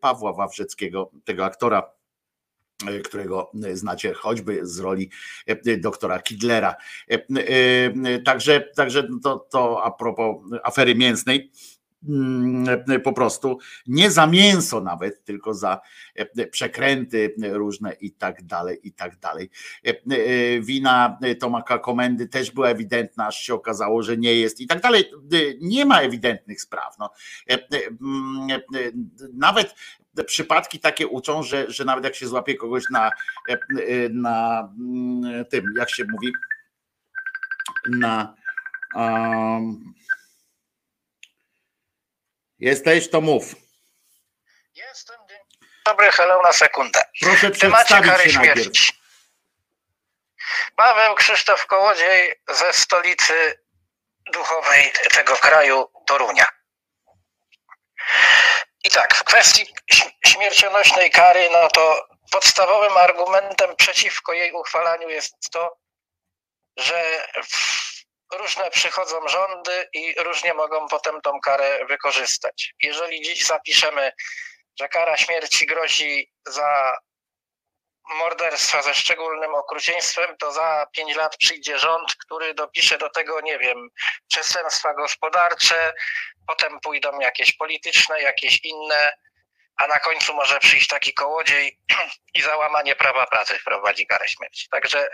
[0.00, 2.01] Pawła Wawrzeckiego, tego aktora e,
[3.04, 5.10] którego znacie choćby z roli
[5.46, 6.74] e, doktora Kidlera.
[7.10, 11.50] E, e, Także, także to, to a propos afery mięsnej.
[12.08, 12.66] mm,
[13.02, 15.80] po prostu nie za mięso nawet, tylko za
[16.14, 19.50] e, przekręty różne i tak dalej, i tak dalej.
[19.86, 24.66] E, e, Wina Tomaka Komendy też była ewidentna, aż się okazało, że nie jest i
[24.66, 25.04] tak dalej.
[25.60, 26.98] Nie ma ewidentnych spraw.
[26.98, 27.10] No.
[28.00, 28.60] mm,
[29.34, 29.74] Nawet
[30.26, 33.10] przypadki takie uczą, że, że nawet jak się złapie kogoś na,
[34.10, 36.32] na mm, tym, jak się mówi,
[37.88, 38.34] na
[38.94, 39.94] um,
[42.58, 43.54] jesteś, to mów.
[45.86, 47.00] Dobry, hello na sekundę.
[47.20, 48.62] Proszę przedstawić kary się najpierw.
[48.62, 48.92] śmierci.
[50.76, 53.64] Paweł Krzysztof Kołodziej ze stolicy
[54.32, 56.46] duchowej tego kraju, Torunia.
[58.84, 59.66] I tak, w kwestii
[60.26, 65.76] śmiercionośnej kary, no to podstawowym argumentem przeciwko jej uchwalaniu jest to,
[66.76, 67.28] że
[68.32, 72.74] różne przychodzą rządy i różnie mogą potem tą karę wykorzystać.
[72.82, 74.12] Jeżeli dziś zapiszemy,
[74.80, 76.96] że kara śmierci grozi za
[78.08, 83.58] morderstwa ze szczególnym okrucieństwem, to za pięć lat przyjdzie rząd, który dopisze do tego, nie
[83.58, 83.88] wiem,
[84.28, 85.94] przestępstwa gospodarcze,
[86.46, 89.12] potem pójdą jakieś polityczne, jakieś inne,
[89.76, 91.78] a na końcu może przyjść taki kołodziej
[92.34, 94.68] i za łamanie prawa pracy wprowadzi karę śmierci.
[94.68, 95.08] Także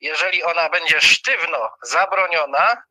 [0.00, 2.82] jeżeli ona będzie sztywno zabroniona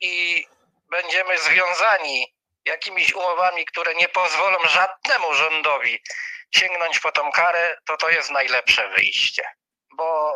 [0.00, 0.46] i
[0.90, 6.02] będziemy związani jakimiś umowami, które nie pozwolą żadnemu rządowi
[6.50, 9.42] sięgnąć po tą karę, to to jest najlepsze wyjście.
[9.96, 10.32] Bo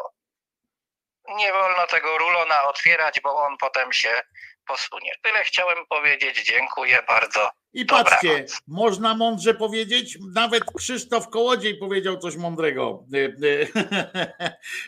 [1.28, 4.20] nie wolno tego rulona otwierać, bo on potem się
[4.66, 5.12] posunie.
[5.22, 6.42] Tyle chciałem powiedzieć.
[6.44, 7.50] Dziękuję bardzo.
[7.72, 8.10] I Dobranoc.
[8.10, 13.04] patrzcie, można mądrze powiedzieć, nawet Krzysztof Kołodziej powiedział coś mądrego.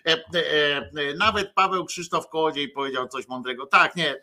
[0.07, 3.67] E, e, e, Nawet Paweł Krzysztof Kołodziej powiedział coś mądrego.
[3.67, 4.17] Tak, nie,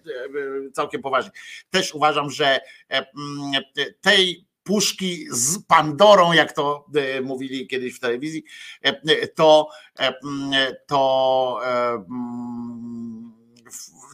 [0.73, 1.31] całkiem poważnie.
[1.69, 3.63] Też uważam, że mm,
[4.01, 8.43] tej puszki z Pandorą, jak to e, mówili kiedyś w telewizji,
[8.85, 11.61] e, e, to mm, to
[12.09, 13.31] mm,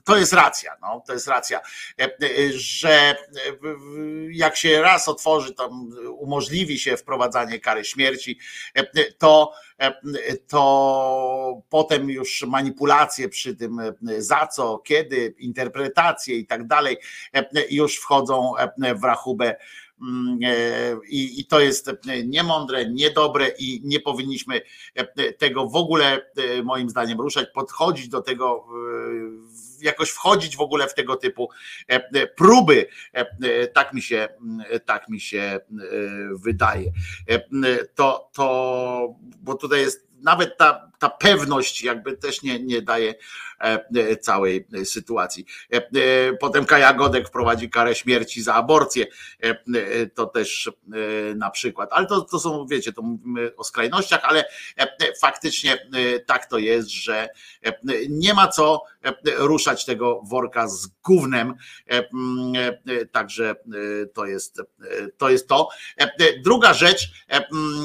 [0.03, 1.61] to jest racja, no, to jest racja,
[2.55, 3.15] że
[4.31, 8.39] jak się raz otworzy, tam umożliwi się wprowadzanie kary śmierci,
[9.17, 9.53] to,
[10.47, 13.81] to potem już manipulacje przy tym,
[14.17, 16.97] za co, kiedy, interpretacje i tak dalej,
[17.69, 18.53] już wchodzą
[18.95, 19.55] w rachubę
[21.09, 24.61] I, I to jest e, niemądre, niedobre i nie powinniśmy
[24.95, 28.65] e, tego w ogóle, e, moim zdaniem, ruszać, podchodzić do tego,
[29.81, 31.49] e, jakoś wchodzić w ogóle w tego typu
[31.89, 32.87] e, e, próby.
[33.13, 35.59] E, e, Tak mi się, mm, tak mi się e,
[36.43, 36.91] wydaje.
[37.29, 37.39] E,
[37.95, 43.15] To, to bo tutaj jest nawet ta, ta pewność jakby też nie, nie daje
[43.61, 45.45] e, e, całej sytuacji.
[45.73, 45.81] E, e,
[46.39, 49.05] Potem Kaja Godek wprowadzi karę śmierci za aborcję.
[50.15, 50.71] To też
[51.35, 51.89] na przykład.
[51.91, 54.45] Ale to, to są, wiecie, to mówimy o skrajnościach, ale
[55.21, 55.87] faktycznie
[56.25, 57.29] tak to jest, że
[58.09, 58.83] nie ma co
[59.37, 61.53] ruszać tego worka z gównem.
[61.87, 62.53] Mm,
[63.11, 63.55] Także
[64.13, 64.61] to jest
[65.17, 65.29] to.
[65.29, 65.69] Jest to.
[66.43, 67.83] Druga rzecz, mm,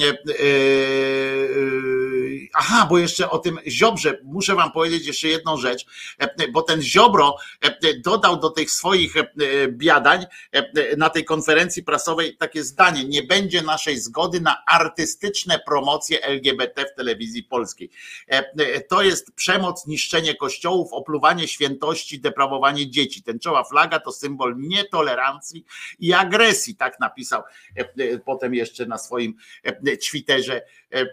[2.54, 5.86] aha, bo jeszcze o tym Ziobrze muszę wam powiedzieć jeszcze jedną rzecz,
[6.18, 9.28] e, bo ten Ziobro e, dodał do tych swoich e,
[9.68, 16.22] biadań e, na tej konferencji prasowej takie zdanie, nie będzie naszej zgody na artystyczne promocje
[16.22, 17.90] LGBT w telewizji polskiej.
[18.30, 23.22] E, e, To jest przemoc, niszczenie kościołów, opluwanie świętości, deprawowanie dzieci.
[23.22, 25.64] Tęczowa flaga to symbol nietolerancji
[25.98, 27.42] i agresji, tak napisał
[27.76, 31.06] e, e, potem jeszcze na swoim e, Twitterze, e,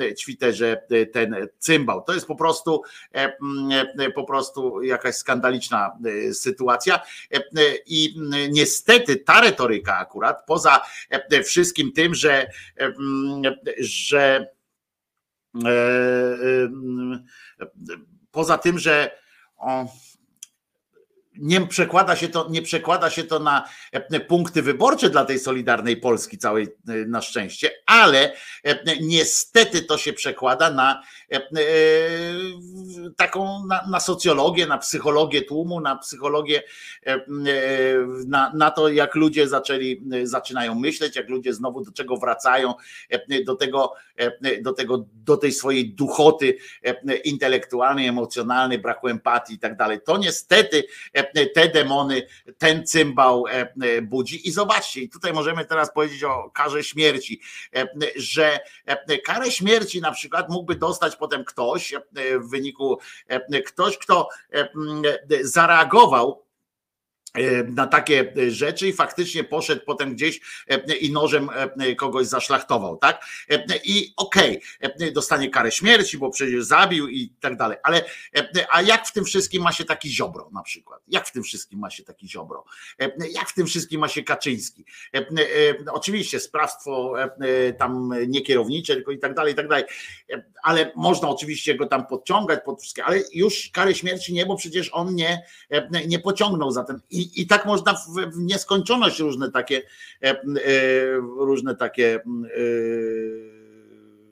[0.00, 2.02] e, Twitterze e, ten cymbał.
[2.02, 2.82] To jest po prostu
[3.14, 3.36] e,
[3.98, 5.96] e, po prostu jakaś skandaliczna
[6.28, 7.00] e, sytuacja
[7.86, 10.80] i niestety ta retoryka akurat poza
[11.44, 12.50] wszystkim tym, że
[13.78, 14.46] że
[18.30, 19.18] poza tym, że
[21.40, 25.96] nie przekłada się to, nie przekłada się to na e, punkty wyborcze dla tej Solidarnej
[25.96, 28.32] Polski całej e, na szczęście, ale
[28.64, 31.02] e, niestety to się przekłada na
[33.16, 36.62] taką na, na socjologię, na psychologię tłumu, na psychologię
[38.26, 42.74] na, na to, jak ludzie zaczęli, zaczynają myśleć, jak ludzie znowu do czego wracają,
[43.46, 43.94] do tego,
[44.62, 46.56] do tego, do tej swojej duchoty
[47.24, 49.98] intelektualnej, emocjonalnej, braku empatii i tak dalej.
[50.04, 50.84] To niestety
[51.54, 52.26] te demony,
[52.58, 54.48] ten cymbał e, e, budzi.
[54.48, 57.40] I zobaczcie, tutaj możemy teraz powiedzieć o karze śmierci,
[57.76, 57.86] e,
[58.16, 62.00] że e, karę śmierci na przykład mógłby dostać potem ktoś e,
[62.38, 64.68] w wyniku, e, ktoś, kto e,
[65.42, 66.49] zareagował e,
[67.68, 72.96] na takie e, rzeczy i faktycznie poszedł potem gdzieś e, i nożem e, kogoś zaszlachtował,
[72.96, 73.24] tak?
[73.50, 78.04] E, I okej, e, dostanie karę śmierci, bo przecież zabił i tak dalej, ale
[78.36, 81.02] e, a jak w tym wszystkim ma się taki Ziobro na przykład?
[81.08, 82.64] Jak w tym wszystkim ma się taki Ziobro?
[83.00, 84.84] E, Jak w tym wszystkim ma się Kaczyński?
[85.14, 85.24] E, e,
[85.92, 87.30] Oczywiście sprawstwo e,
[87.68, 89.84] e, tam nie kierownicze, tylko i tak dalej, i tak dalej,
[90.32, 94.56] E, ale można oczywiście go tam podciągać pod wszystkie, ale już kary śmierci nie, bo
[94.56, 97.00] przecież on nie, e, nie pociągnął za ten.
[97.20, 99.82] I, i tak można w, w nieskończoność różne takie
[100.22, 100.42] e, e,
[101.36, 102.20] różne takie e,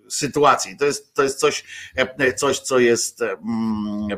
[0.08, 0.76] sytuacje.
[0.76, 1.65] To jest, to jest coś,
[2.36, 4.08] coś, co jest mm,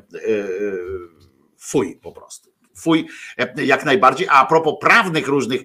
[1.59, 2.51] fuj po prostu.
[2.77, 3.09] Fuj,
[3.57, 4.27] jak najbardziej.
[4.31, 5.61] A propos prawnych różnych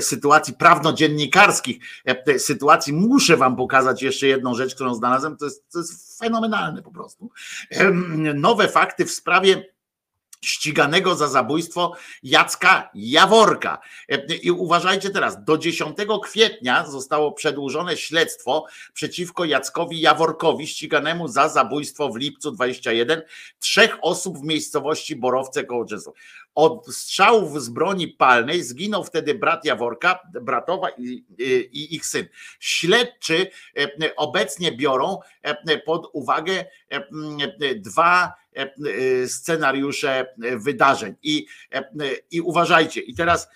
[0.00, 1.76] sytuacji, prawno-dziennikarskich
[2.38, 5.36] sytuacji, muszę Wam pokazać jeszcze jedną rzecz, którą znalazłem.
[5.36, 7.30] To jest, to jest fenomenalne po prostu.
[8.34, 9.73] Nowe fakty w sprawie
[10.44, 11.92] ściganego za zabójstwo
[12.22, 13.78] Jacka Jaworka.
[14.08, 21.48] E, I uważajcie teraz, do 10 kwietnia zostało przedłużone śledztwo przeciwko Jackowi Jaworkowi, ściganemu za
[21.48, 23.22] zabójstwo w lipcu 21
[23.58, 25.84] trzech osób w miejscowości Borowce koło.
[26.54, 31.24] Od strzałów z broni palnej zginął wtedy brat Jaworka, bratowa i,
[31.72, 32.26] i, ich syn.
[32.60, 36.64] Śledczy e, obecnie biorą e, pod uwagę
[37.76, 38.32] dwa
[39.26, 40.26] scenariusze
[40.56, 41.14] wydarzeń.
[41.22, 41.84] I, e,
[42.30, 43.48] I uważajcie, i teraz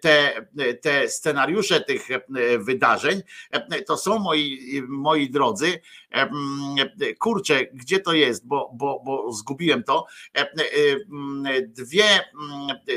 [0.00, 0.46] te,
[0.80, 2.20] te scenariusze tych e,
[2.58, 5.80] wydarzeń e, to są moi, moi drodzy,
[6.10, 6.28] e,
[7.18, 10.06] kurczę, gdzie to jest, bo, bo, bo zgubiłem to.
[10.36, 10.46] E, e,
[11.68, 12.04] Dwie,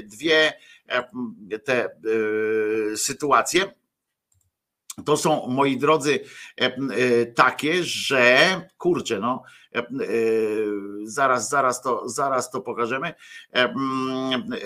[0.04, 0.54] dwie
[0.88, 1.90] e, te e,
[2.98, 3.74] sytuacje.
[5.06, 6.20] To są, moi drodzy,
[6.62, 9.65] e, e, takie, że kurczę, no e, e,
[11.04, 13.14] zaraz, zaraz to, zaraz to pokażemy.
[13.54, 14.58] E, mm, e,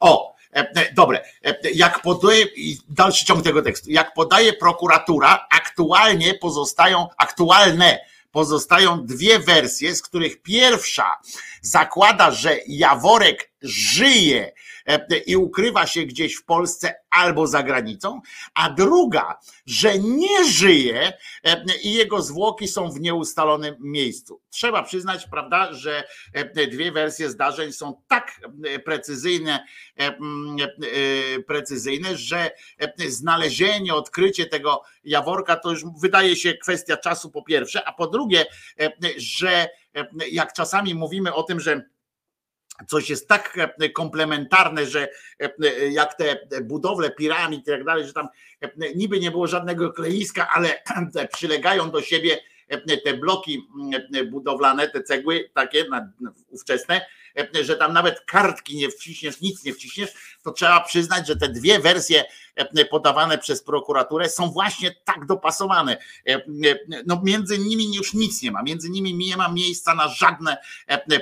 [0.00, 1.24] O, e, e, dobre.
[1.44, 2.46] E, Jak podaje,
[2.88, 7.98] dalszy ciąg tego tekstu, jak podaje prokuratura, aktualnie pozostają, aktualne
[8.32, 11.18] pozostają dwie wersje, z których pierwsza
[11.62, 14.52] zakłada, że Jaworek żyje e,
[15.26, 18.20] i ukrywa się gdzieś w Polsce albo za granicą,
[18.54, 21.12] a druga, że nie żyje
[21.44, 24.40] e, i jego zwłoki są w nieustalonym miejscu.
[24.50, 29.66] Trzeba przyznać, prawda, że e, dwie wersje zdarzeń są tak e, precyzyjne,
[29.98, 30.14] e, e,
[31.46, 37.84] precyzyjne, że e, znalezienie, odkrycie tego Jaworka to już wydaje się kwestia czasu po pierwsze,
[37.84, 38.46] a po drugie,
[38.80, 41.82] e, że e, jak czasami mówimy o tym, że
[42.88, 45.08] coś jest tak e, komplementarne, że
[45.42, 48.28] e, e, jak te budowle piramid i tak dalej, że tam
[48.94, 50.82] niby nie było żadnego kleiska, ale
[51.34, 52.38] przylegają do siebie
[53.04, 55.86] te bloki mm, budowlane, te cegły takie
[56.48, 57.00] ówczesne,
[57.62, 61.78] że tam nawet kartki nie wciśniesz, nic nie wciśniesz, to trzeba przyznać, że te dwie
[61.78, 62.24] wersje
[62.90, 65.96] podawane przez prokuraturę są właśnie tak dopasowane.
[67.06, 70.56] No między nimi już nic nie ma, między nimi nie ma miejsca na żadne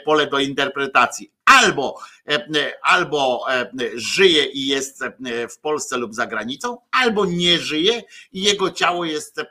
[0.05, 1.33] pole do interpretacji.
[1.49, 5.13] Albo, e, albo e, żyje i jest e,
[5.49, 8.03] w Polsce lub za granicą, albo nie żyje
[8.33, 9.45] i jego ciało jest, e,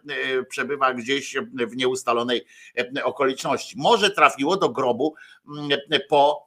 [0.50, 2.46] przebywa gdzieś w nieustalonej
[2.78, 3.76] e, okoliczności.
[3.78, 5.16] Może trafiło do grobu
[5.48, 6.47] mm, po e,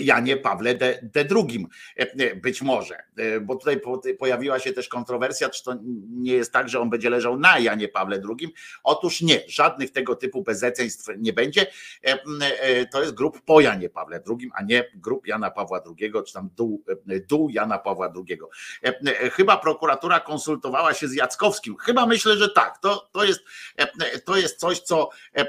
[0.00, 1.66] Janie Pawle de, de II.
[1.96, 5.74] E, Być może, E, bo tutaj po- pojawiła się też kontrowersja, czy to
[6.10, 8.54] nie jest tak, że on będzie leżał na Janie Pawle II.
[8.84, 11.66] Otóż nie, żadnych tego typu bezeceństw nie będzie.
[12.06, 12.18] E,
[12.60, 16.32] e, To jest grób po Janie Pawle II, a nie grób Jana Pawła II, czy
[16.32, 18.38] tam dół, e, dół Jana Pawła II.
[18.84, 21.76] E, e, Chyba prokuratura konsultowała się z Jackowskim.
[21.76, 22.78] Chyba myślę, że tak.
[22.78, 23.40] To, to, jest,
[23.76, 25.46] e, to jest coś, co e, e,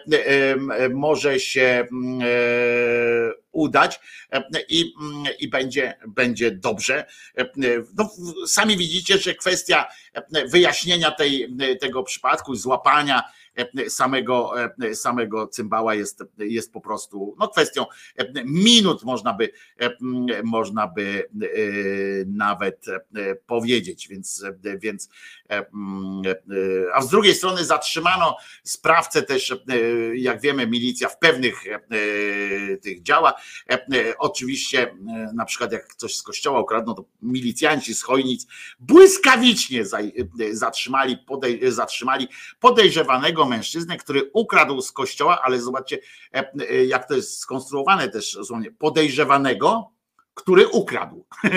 [0.54, 1.88] e, może się e,
[3.58, 4.00] udać
[4.32, 4.94] e, i,
[5.40, 7.06] i będzie, będzie dobrze.
[7.38, 7.46] E,
[7.98, 8.10] No,
[8.48, 13.24] sami widzicie, że kwestia e, wyjaśnienia tej, tego przypadku, złapania
[13.88, 14.54] samego,
[14.84, 17.86] e, samego cymbała jest, jest po prostu no, kwestią
[18.18, 19.90] e, minut, można by, e,
[20.44, 21.48] można by e,
[22.28, 24.08] nawet e, powiedzieć.
[24.08, 25.10] Więc, e, więc
[25.50, 25.66] e, e,
[26.94, 29.58] a z drugiej strony zatrzymano sprawcę też, e,
[30.16, 31.80] jak wiemy, milicja w pewnych e,
[32.78, 33.34] tych działa.
[33.70, 34.96] E, e, Oczywiście, e,
[35.36, 38.48] na przykład jak coś z kościoła ukradną, to milicjanci z Chojnic
[38.80, 39.86] błyskawicznie e,
[40.56, 42.28] zatrzymali, podej- zatrzymali
[42.60, 46.00] podejrzewanego mężczyznę, który ukradł z kościoła, ale zobaczcie,
[46.34, 49.92] e, e, jak to jest skonstruowane też słownie, podejrzewanego,
[50.34, 51.26] który ukradł.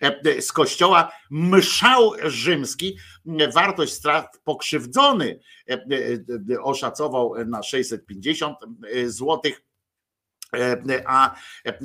[0.00, 2.98] E, Z kościoła mszał rzymski,
[3.54, 5.40] wartość strat pokrzywdzony
[6.62, 8.58] oszacował na 650
[9.06, 9.62] złotych.
[11.06, 11.34] A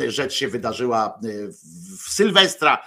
[0.08, 2.84] rzecz się wydarzyła w- Sylwestra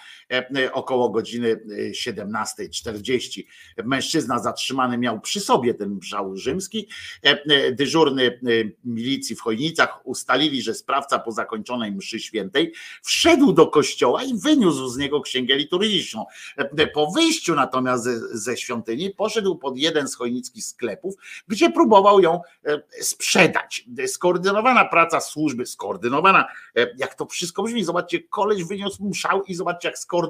[0.72, 3.44] około godziny e, 17.40.
[3.84, 6.88] Mężczyzna zatrzymany miał przy sobie ten mszał rzymski.
[7.24, 8.38] E, e, Dyżurny e,
[8.84, 14.88] milicji w Chojnicach ustalili, że sprawca po zakończonej mszy świętej wszedł do kościoła i wyniósł
[14.88, 16.26] z niego księgę liturgiczną.
[16.56, 21.14] E, Po wyjściu natomiast ze, świątyni poszedł pod jeden z chojnickich sklepów,
[21.48, 23.84] gdzie próbował ją e, sprzedać.
[24.06, 29.88] Skoordynowana praca służby, skoordynowana, e, jak to wszystko brzmi, zobaczcie, koleś wyniósł mszał i zobaczcie,
[29.88, 30.21] jak skoordynowana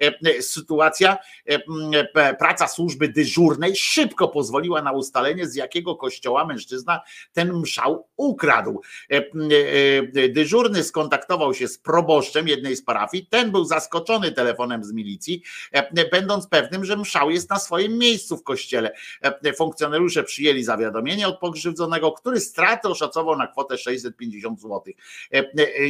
[0.00, 1.58] e, e, sytuacja, e,
[2.14, 7.00] e, praca służby dyżurnej szybko pozwoliła na ustalenie, z jakiego kościoła mężczyzna
[7.32, 8.80] ten mszał ukradł.
[10.30, 15.42] Dyżurny skontaktował się z proboszczem jednej z parafii, ten był zaskoczony telefonem z milicji,
[16.12, 18.92] będąc pewnym, że mszał jest na swoim miejscu w kościele.
[19.56, 24.82] Funkcjonariusze przyjęli zawiadomienie od pokrzywdzonego, który straty oszacował na kwotę 650 zł.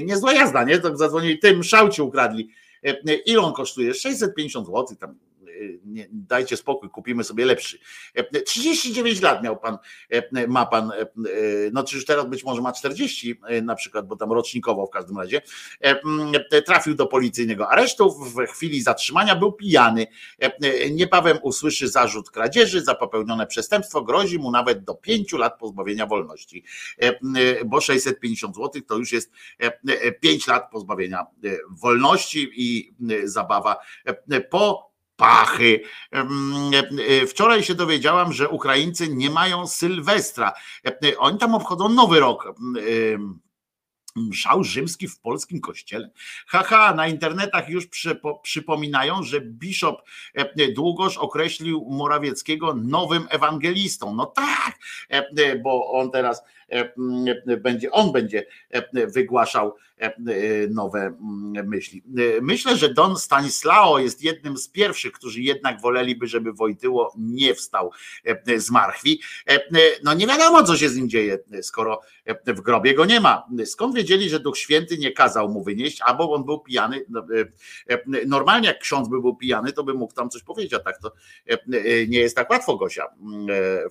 [0.03, 0.79] Niezła jazda, nie?
[0.79, 2.51] Tak zadzwonili, tym mszał ci ukradli.
[2.83, 3.95] E, e, Ile on kosztuje?
[3.95, 4.97] 650 zł.
[5.01, 5.15] Tam
[5.85, 7.79] nie, dajcie spokój, kupimy sobie lepszy.
[8.15, 9.79] E, 39 lat miał pan,
[10.11, 11.07] e, ma pan, e, e,
[11.73, 14.91] no czy już teraz być może ma 40 e, na przykład, bo tam rocznikowo w
[14.91, 15.43] każdym razie.
[15.81, 18.11] E, m, e, Trafił do policyjnego aresztu.
[18.11, 20.07] W chwili zatrzymania był pijany.
[20.43, 24.03] E, e, Niebawem usłyszy zarzut kradzieży za popełnione przestępstwo.
[24.03, 26.65] Grozi mu nawet do 5 lat pozbawienia wolności.
[27.03, 29.33] E, e, Bo 650 zł to już jest
[29.63, 33.77] e, e, 5 lat pozbawienia e, wolności i e, zabawa
[34.31, 34.90] e, po
[35.21, 35.81] pachy.
[36.13, 40.53] E, Wczoraj się dowiedziałam, że Ukraińcy nie mają Sylwestra.
[40.87, 42.55] E, Oni tam obchodzą nowy rok.
[44.17, 46.11] Mszał rzymski w polskim kościele.
[46.47, 50.03] Haha, na internetach już przypo, przypominają, że bishop
[50.35, 54.15] e, Długosz określił Morawieckiego nowym ewangelistą.
[54.15, 54.79] No tak,
[55.63, 56.43] bo on teraz
[57.63, 60.13] będzie, on będzie e, wygłaszał e,
[60.71, 61.15] nowe
[61.65, 62.03] myśli.
[62.39, 67.55] E, Myślę, że Don Stanislao jest jednym z pierwszych, którzy jednak woleliby, żeby Wojtyło nie
[67.55, 67.91] wstał
[68.25, 69.21] e, z marchwi.
[69.49, 69.61] E,
[70.05, 73.47] No nie wiadomo, co się z nim dzieje, skoro e, w grobie go nie ma.
[73.65, 77.05] Skąd wiedzieli, że Duch Święty nie kazał mu wynieść, albo on był pijany?
[77.09, 77.27] No,
[77.89, 80.79] e, e, Normalnie jak ksiądz by był pijany, to by mógł tam coś powiedzieć, a
[80.79, 81.13] tak to
[81.51, 83.89] e, e, nie jest tak łatwo, Gosia, e,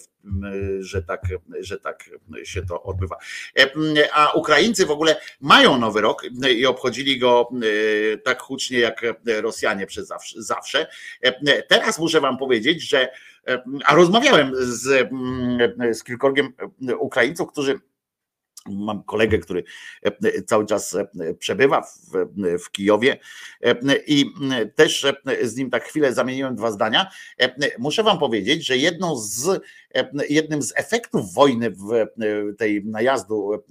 [0.80, 1.22] że tak,
[1.60, 2.10] że tak
[2.44, 3.18] się to odbywa.
[3.60, 3.70] E,
[4.14, 6.24] A Ukraińcy w ogóle mają nowy rok
[6.56, 7.50] i obchodzili go
[8.14, 10.88] e, tak hucznie jak Rosjanie przez zawsze.
[11.22, 13.10] E, Teraz muszę wam powiedzieć, że
[13.86, 15.10] a rozmawiałem z,
[15.98, 16.54] z kilkorgiem
[17.00, 17.80] Ukraińców, którzy
[18.66, 19.64] Mam kolegę, który
[20.04, 22.28] e, cały czas e, przebywa w,
[22.66, 23.18] w Kijowie
[23.64, 23.76] e,
[24.08, 24.26] i
[24.76, 25.06] też
[25.44, 27.10] z nim tak chwilę zamieniłem dwa zdania.
[27.78, 29.62] Muszę wam powiedzieć, że jedną z,
[30.30, 31.76] jednym z efektów wojny
[32.58, 33.64] tej najazdu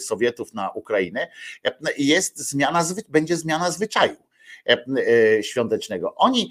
[0.00, 1.28] Sowietów na Ukrainę
[1.98, 4.16] jest zmiana, będzie zmiana zwyczaju
[5.42, 6.14] świątecznego.
[6.14, 6.50] Oni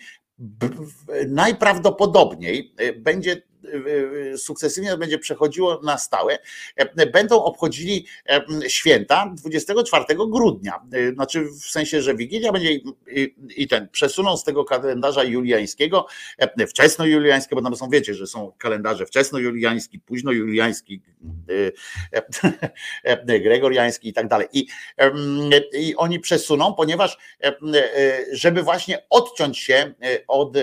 [1.27, 3.41] najprawdopodobniej będzie
[4.37, 6.39] sukcesywnie będzie przechodziło na stałe,
[6.75, 10.81] e, będą obchodzili e, święta 24 grudnia.
[10.93, 16.05] E, Znaczy w sensie, że Wigilia będzie i- ten przesuną z tego kalendarza juliańskiego,
[16.37, 21.01] e, wczesnojuliańskiego, bo tam są, wiecie, że są kalendarze wczesnojuliański, późnojuliański,
[23.25, 24.47] gregoriański i tak dalej.
[24.53, 24.67] I,
[25.73, 27.17] I oni przesuną, ponieważ
[28.31, 29.93] żeby właśnie odciąć się
[30.27, 30.53] od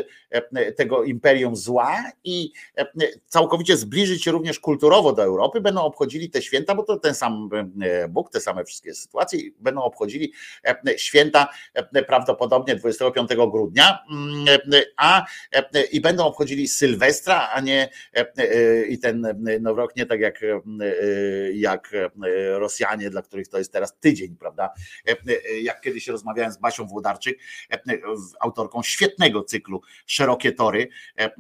[0.77, 2.53] tego imperium zła i
[3.27, 7.49] całkowicie zbliżyć się również kulturowo do Europy, będą obchodzili te święta, bo to ten sam
[7.83, 10.33] e, Bóg, te same wszystkie sytuacje, będą obchodzili
[10.65, 14.47] e, święta e, prawdopodobnie 25 grudnia, mm,
[14.97, 15.25] a
[15.93, 17.89] i będą obchodzili Sylwestra, a nie
[18.89, 19.21] i ten
[19.61, 20.41] nowy rok nie tak jak,
[21.55, 21.91] jak
[22.53, 24.71] Rosjanie, dla których to jest teraz tydzień, prawda?
[25.63, 27.39] Jak kiedyś rozmawiałem z Basią Włodarczyk,
[28.41, 31.31] autorką świetnego cyklu Szerokie Tory, e,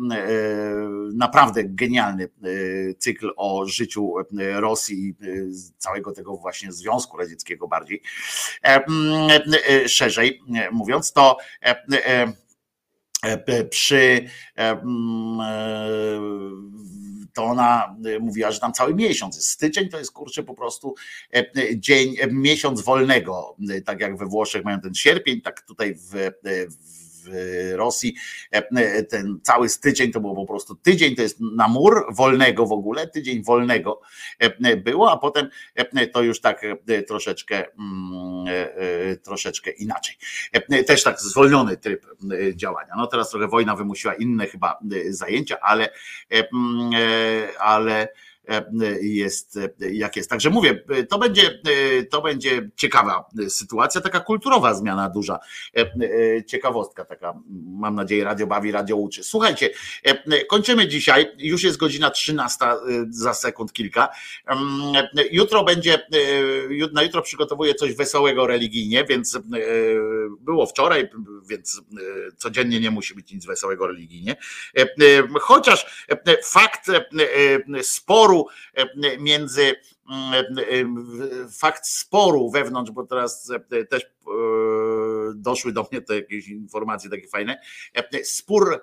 [1.46, 5.14] naprawdę genialny e, cykl o życiu e, Rosji i e,
[5.78, 8.02] całego tego właśnie Związku Radzieckiego bardziej.
[9.86, 10.42] Szerzej
[10.72, 11.36] mówiąc, to
[13.70, 14.24] przy
[17.32, 19.48] to ona mówiła, że tam cały miesiąc jest.
[19.48, 20.94] Styczeń to jest kurczę po prostu
[21.74, 23.56] dzień, miesiąc wolnego.
[23.84, 26.10] Tak jak we Włoszech mają ten sierpień, tak tutaj w,
[26.70, 28.14] w w Rosji
[29.08, 33.08] ten cały styczeń to było po prostu tydzień, to jest na mur wolnego w ogóle,
[33.08, 34.00] tydzień wolnego
[34.76, 35.48] było, a potem
[36.12, 36.66] to już tak
[37.08, 37.64] troszeczkę
[39.22, 40.16] troszeczkę inaczej.
[40.86, 42.06] Też tak zwolniony tryb
[42.54, 42.92] działania.
[42.96, 45.88] No teraz trochę wojna wymusiła inne chyba zajęcia, ale
[47.58, 48.08] ale
[49.00, 50.30] jest jak jest.
[50.30, 51.62] Także mówię, to będzie,
[52.10, 55.38] to będzie ciekawa sytuacja, taka kulturowa zmiana duża,
[56.46, 57.34] ciekawostka taka,
[57.66, 59.24] mam nadzieję, radio bawi, radio uczy.
[59.24, 59.70] Słuchajcie,
[60.48, 62.66] kończymy dzisiaj, już jest godzina 13
[63.10, 64.08] za sekund kilka.
[65.30, 66.06] Jutro będzie,
[66.92, 69.38] na jutro przygotowuję coś wesołego religijnie, więc
[70.40, 71.08] było wczoraj,
[71.48, 71.82] więc
[72.36, 74.36] codziennie nie musi być nic wesołego religijnie.
[75.40, 76.06] Chociaż
[76.44, 76.90] fakt
[77.82, 78.35] sporu
[79.18, 79.74] między
[81.58, 83.52] fakt sporu wewnątrz, bo teraz
[83.90, 84.06] też
[85.34, 87.60] doszły do mnie te jakieś informacje takie fajne,
[88.24, 88.82] spór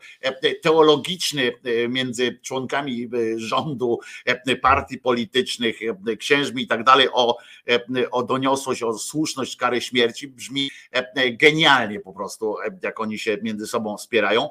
[0.62, 1.52] teologiczny
[1.90, 4.00] między członkami rządu,
[4.62, 5.80] partii politycznych,
[6.20, 7.38] księżmi i tak dalej o,
[8.12, 10.72] o doniosłość, o słuszność kary śmierci brzmi
[11.32, 14.50] genialnie po prostu, jak oni się między sobą wspierają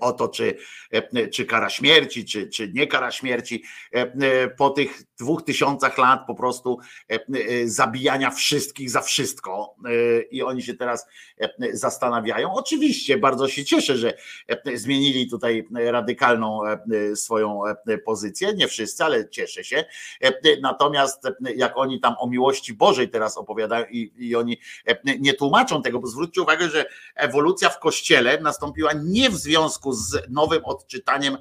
[0.00, 0.56] o to, czy,
[1.32, 3.62] czy kara śmierci, czy, czy nie kara śmierci.
[4.56, 6.78] Po tych dwóch tysiącach lat po prostu
[7.64, 9.74] zabijania wszystkich za wszystko
[10.30, 11.06] i oni się teraz
[11.72, 12.54] zastanawiają.
[12.54, 14.14] Oczywiście bardzo się cieszę, że
[14.74, 16.60] zmienili tutaj radykalną
[17.14, 17.62] swoją
[18.04, 18.52] pozycję.
[18.54, 19.84] Nie wszyscy, ale cieszę się.
[20.62, 21.22] Natomiast
[21.56, 24.58] jak oni tam o miłości Bożej teraz opowiadają i, i oni
[25.20, 29.92] nie tłumaczą tego, bo zwróćcie uwagę, że ewolucja w kościele nastąpiła nie w związku związku
[29.92, 31.36] z nowym odczytaniem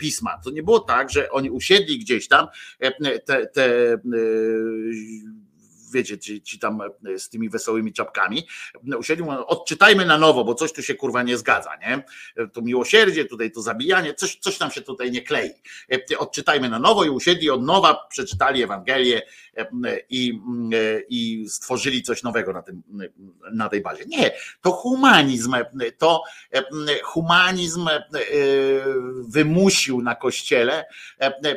[0.00, 0.40] pisma.
[0.44, 2.46] To nie było tak, że oni usiedli gdzieś tam,
[3.26, 3.98] te, te
[5.94, 6.78] wiecie, ci, ci tam
[7.18, 8.46] z tymi wesołymi czapkami,
[8.98, 12.04] usiedli, odczytajmy na nowo, bo coś tu się kurwa nie zgadza, nie?
[12.52, 15.50] To miłosierdzie, tutaj to zabijanie, coś, coś nam się tutaj nie klei.
[16.18, 19.22] Odczytajmy na nowo i usiedli od nowa, przeczytali Ewangelię
[20.10, 20.40] i,
[21.08, 22.82] i stworzyli coś nowego na, tym,
[23.52, 24.04] na tej bazie.
[24.06, 24.32] Nie,
[24.62, 25.54] to humanizm,
[25.98, 26.22] to
[27.02, 27.88] humanizm
[29.28, 30.84] wymusił na kościele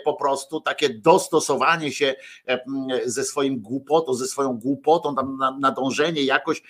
[0.06, 2.16] po prostu takie dostosowanie się
[3.06, 6.62] ze swoim głupotą, ze swoją głupotą, tam nadążenie jakoś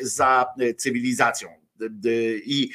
[0.00, 0.46] za
[0.78, 1.48] cywilizacją.
[2.44, 2.70] I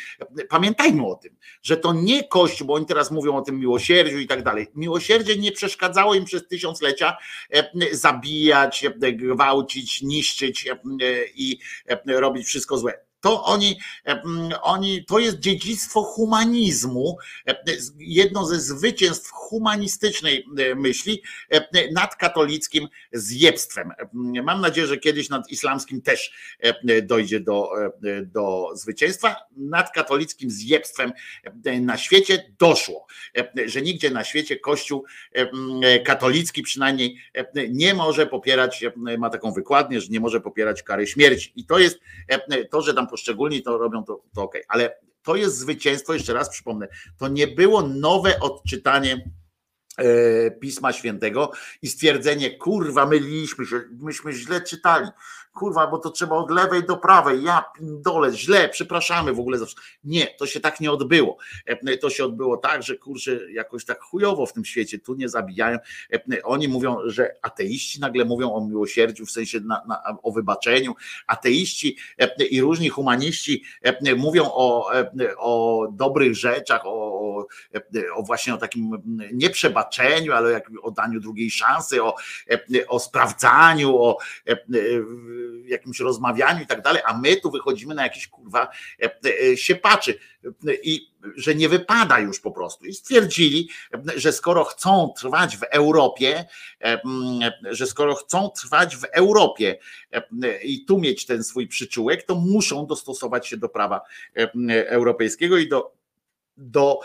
[0.49, 4.27] pamiętajmy o tym, że to nie Kościół, bo oni teraz mówią o tym miłosierdziu i
[4.27, 4.67] tak dalej.
[4.75, 7.17] Miłosierdzie nie przeszkadzało im przez tysiąclecia
[7.91, 10.69] zabijać, gwałcić, niszczyć
[11.35, 11.59] i
[12.05, 13.79] robić wszystko złe to oni,
[14.61, 17.17] oni, to jest dziedzictwo humanizmu,
[17.97, 20.45] jedno ze zwycięstw humanistycznej
[20.75, 21.21] myśli
[21.93, 23.91] nad katolickim zjebstwem.
[24.43, 26.33] Mam nadzieję, że kiedyś nad islamskim też
[27.03, 27.69] dojdzie do,
[28.25, 29.35] do zwycięstwa.
[29.57, 31.13] Nad katolickim zjebstwem
[31.81, 33.07] na świecie doszło,
[33.65, 35.05] że nigdzie na świecie Kościół
[36.05, 37.17] katolicki przynajmniej
[37.69, 38.83] nie może popierać,
[39.17, 41.51] ma taką wykładnię, że nie może popierać kary śmierci.
[41.55, 41.99] I to jest
[42.71, 44.55] to, że tam poszczególni to robią, to, to ok.
[44.67, 46.87] Ale to jest zwycięstwo, jeszcze raz przypomnę,
[47.17, 49.29] to nie było nowe odczytanie
[50.61, 55.09] Pisma Świętego i stwierdzenie, kurwa, myliliśmy się, myśmy źle czytali
[55.55, 59.57] kurwa, bo to trzeba od lewej do prawej, ja dole, źle, przepraszamy w ogóle.
[60.03, 61.37] Nie, to się tak nie odbyło.
[62.01, 65.77] To się odbyło tak, że kurczę, jakoś tak chujowo w tym świecie, tu nie zabijają.
[66.43, 70.95] Oni mówią, że ateiści nagle mówią o miłosierdziu, w sensie na, na, o wybaczeniu.
[71.27, 71.97] Ateiści
[72.49, 73.63] i różni humaniści
[74.17, 74.91] mówią o,
[75.37, 77.34] o dobrych rzeczach, o,
[78.13, 82.15] o właśnie o takim nieprzebaczeniu, ale o daniu drugiej szansy, o,
[82.87, 84.17] o sprawdzaniu, o
[85.65, 88.67] jakimś rozmawianiu i tak dalej, a my tu wychodzimy na jakiś kurwa
[89.55, 90.19] się patrzy
[90.83, 92.85] i że nie wypada już po prostu.
[92.85, 93.69] I stwierdzili,
[94.15, 96.45] że skoro chcą trwać w Europie,
[97.63, 99.79] że skoro chcą trwać w Europie
[100.63, 104.01] i tu mieć ten swój przyczółek, to muszą dostosować się do prawa
[104.87, 105.94] europejskiego i do,
[106.57, 106.99] do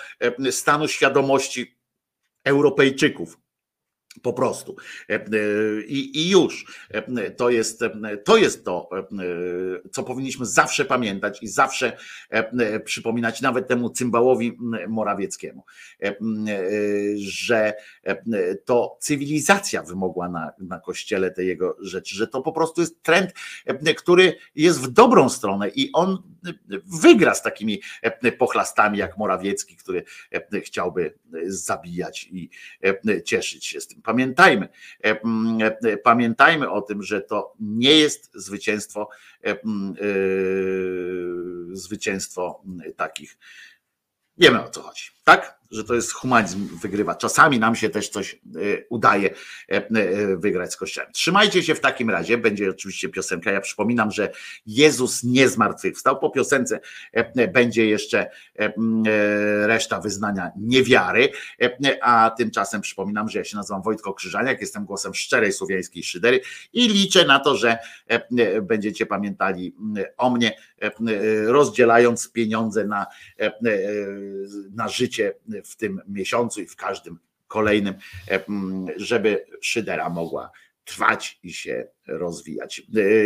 [0.51, 1.79] stanu świadomości
[2.45, 3.39] Europejczyków.
[4.23, 4.77] Po prostu.
[5.87, 6.65] I, I, już
[7.37, 7.85] to jest,
[8.25, 8.91] to jest to,
[9.93, 11.97] co powinniśmy zawsze pamiętać i zawsze
[12.85, 14.59] przypominać nawet temu cymbałowi
[14.89, 15.65] Morawieckiemu,
[17.17, 17.75] że
[18.65, 23.33] to cywilizacja wymogła na, na kościele te jego rzeczy, że to po prostu jest trend,
[23.97, 26.23] który jest w dobrą stronę i on
[27.01, 27.81] wygra z takimi
[28.39, 30.05] pochlastami jak Morawiecki, który
[30.65, 31.15] chciałby
[31.47, 32.51] zabijać i
[33.25, 34.00] cieszyć się z tym.
[34.05, 34.69] Pamiętajmy,
[35.05, 35.21] e,
[35.85, 39.09] e, pamiętajmy o tym, że to nie jest zwycięstwo,
[39.45, 39.57] e,
[41.73, 42.63] zwycięstwo
[42.97, 43.39] takich.
[44.39, 45.61] Wiemy o co chodzi, tak?
[45.71, 47.15] Że to jest humanizm wygrywa.
[47.15, 48.39] Czasami nam się też coś e,
[48.89, 49.35] udaje e,
[49.73, 51.13] e, wygrać z kościołem.
[51.13, 53.51] Trzymajcie się w takim razie, będzie oczywiście piosenka.
[53.51, 54.33] Ja przypominam, że
[54.67, 56.19] Jezus nie zmartwychwstał.
[56.19, 56.81] Po piosence
[57.53, 58.31] będzie jeszcze
[59.63, 61.29] reszta wyznania niewiary,
[62.03, 66.41] a tymczasem przypominam, że ja się nazywam Wojtko Krzyżaniak, jestem głosem szczerej słowiańskiej szydery
[66.73, 67.79] i liczę na to, że
[68.63, 69.75] będziecie pamiętali
[70.17, 70.53] o mnie,
[71.47, 73.07] rozdzielając pieniądze na,
[74.73, 75.20] na życie
[75.65, 77.19] w tym miesiącu i w każdym
[77.49, 77.95] kolejnym,
[78.31, 78.45] e,
[78.97, 80.51] żeby szydera mogła
[80.85, 82.83] trwać i się rozwijać.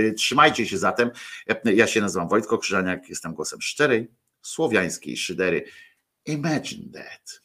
[0.08, 1.10] E, Trzymajcie się zatem.
[1.48, 4.10] E, Ja się nazywam Wojtko Krzyżaniak, jestem głosem szczerej,
[4.42, 5.64] słowiańskiej szydery.
[6.26, 7.43] Imagine that.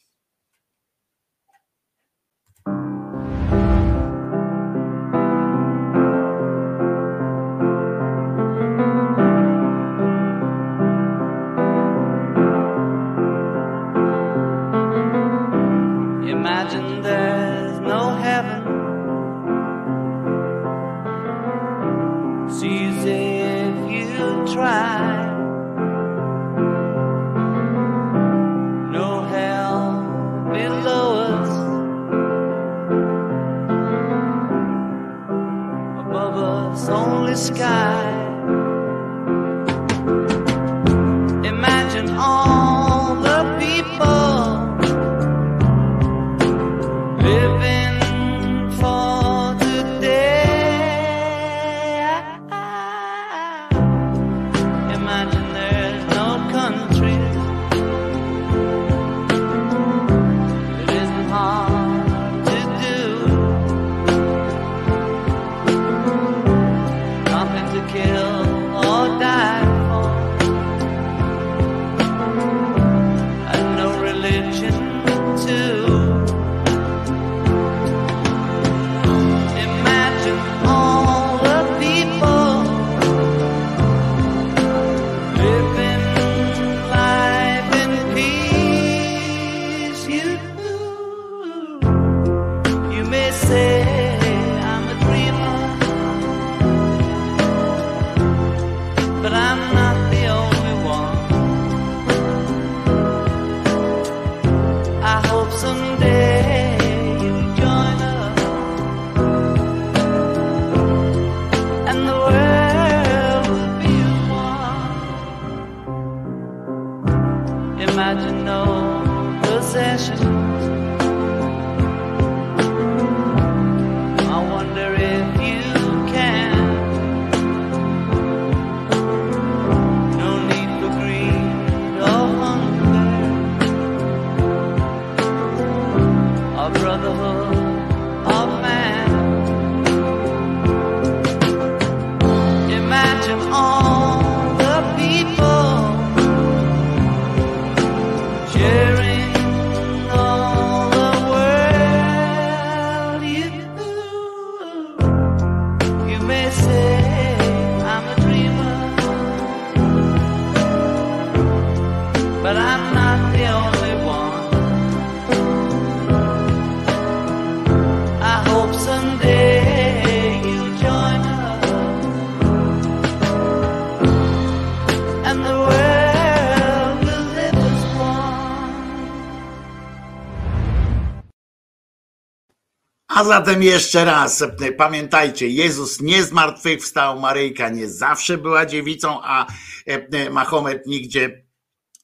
[183.20, 184.44] A zatem jeszcze raz,
[184.76, 189.46] pamiętajcie, Jezus nie zmartwychwstał, Maryjka nie zawsze była dziewicą, a
[189.86, 191.44] e, Mahomet nigdzie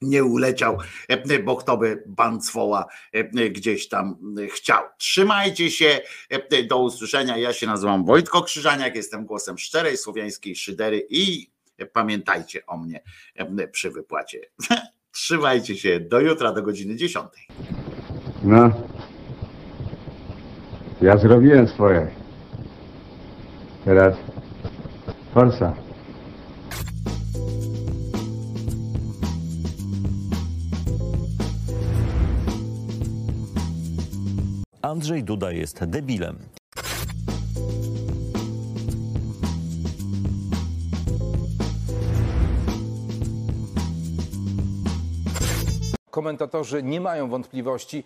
[0.00, 0.78] nie uleciał,
[1.08, 4.18] e, bo kto by Bancwoła e, gdzieś tam
[4.54, 4.82] chciał.
[4.98, 7.36] Trzymajcie się, e, do usłyszenia.
[7.36, 11.50] Ja się nazywam Wojtko Krzyżaniak, jestem głosem szczerej słowiańskiej szydery i
[11.92, 13.02] pamiętajcie o mnie
[13.34, 14.40] e, przy wypłacie.
[15.12, 17.26] Trzymajcie się, do jutra, do godziny 10.
[18.42, 18.95] No.
[21.02, 22.06] Ja zrobiłem swoje.
[23.84, 24.16] Teraz
[25.34, 25.72] forsa.
[34.82, 36.38] Andrzej Duda jest debilem.
[46.10, 48.04] Komentatorzy nie mają wątpliwości,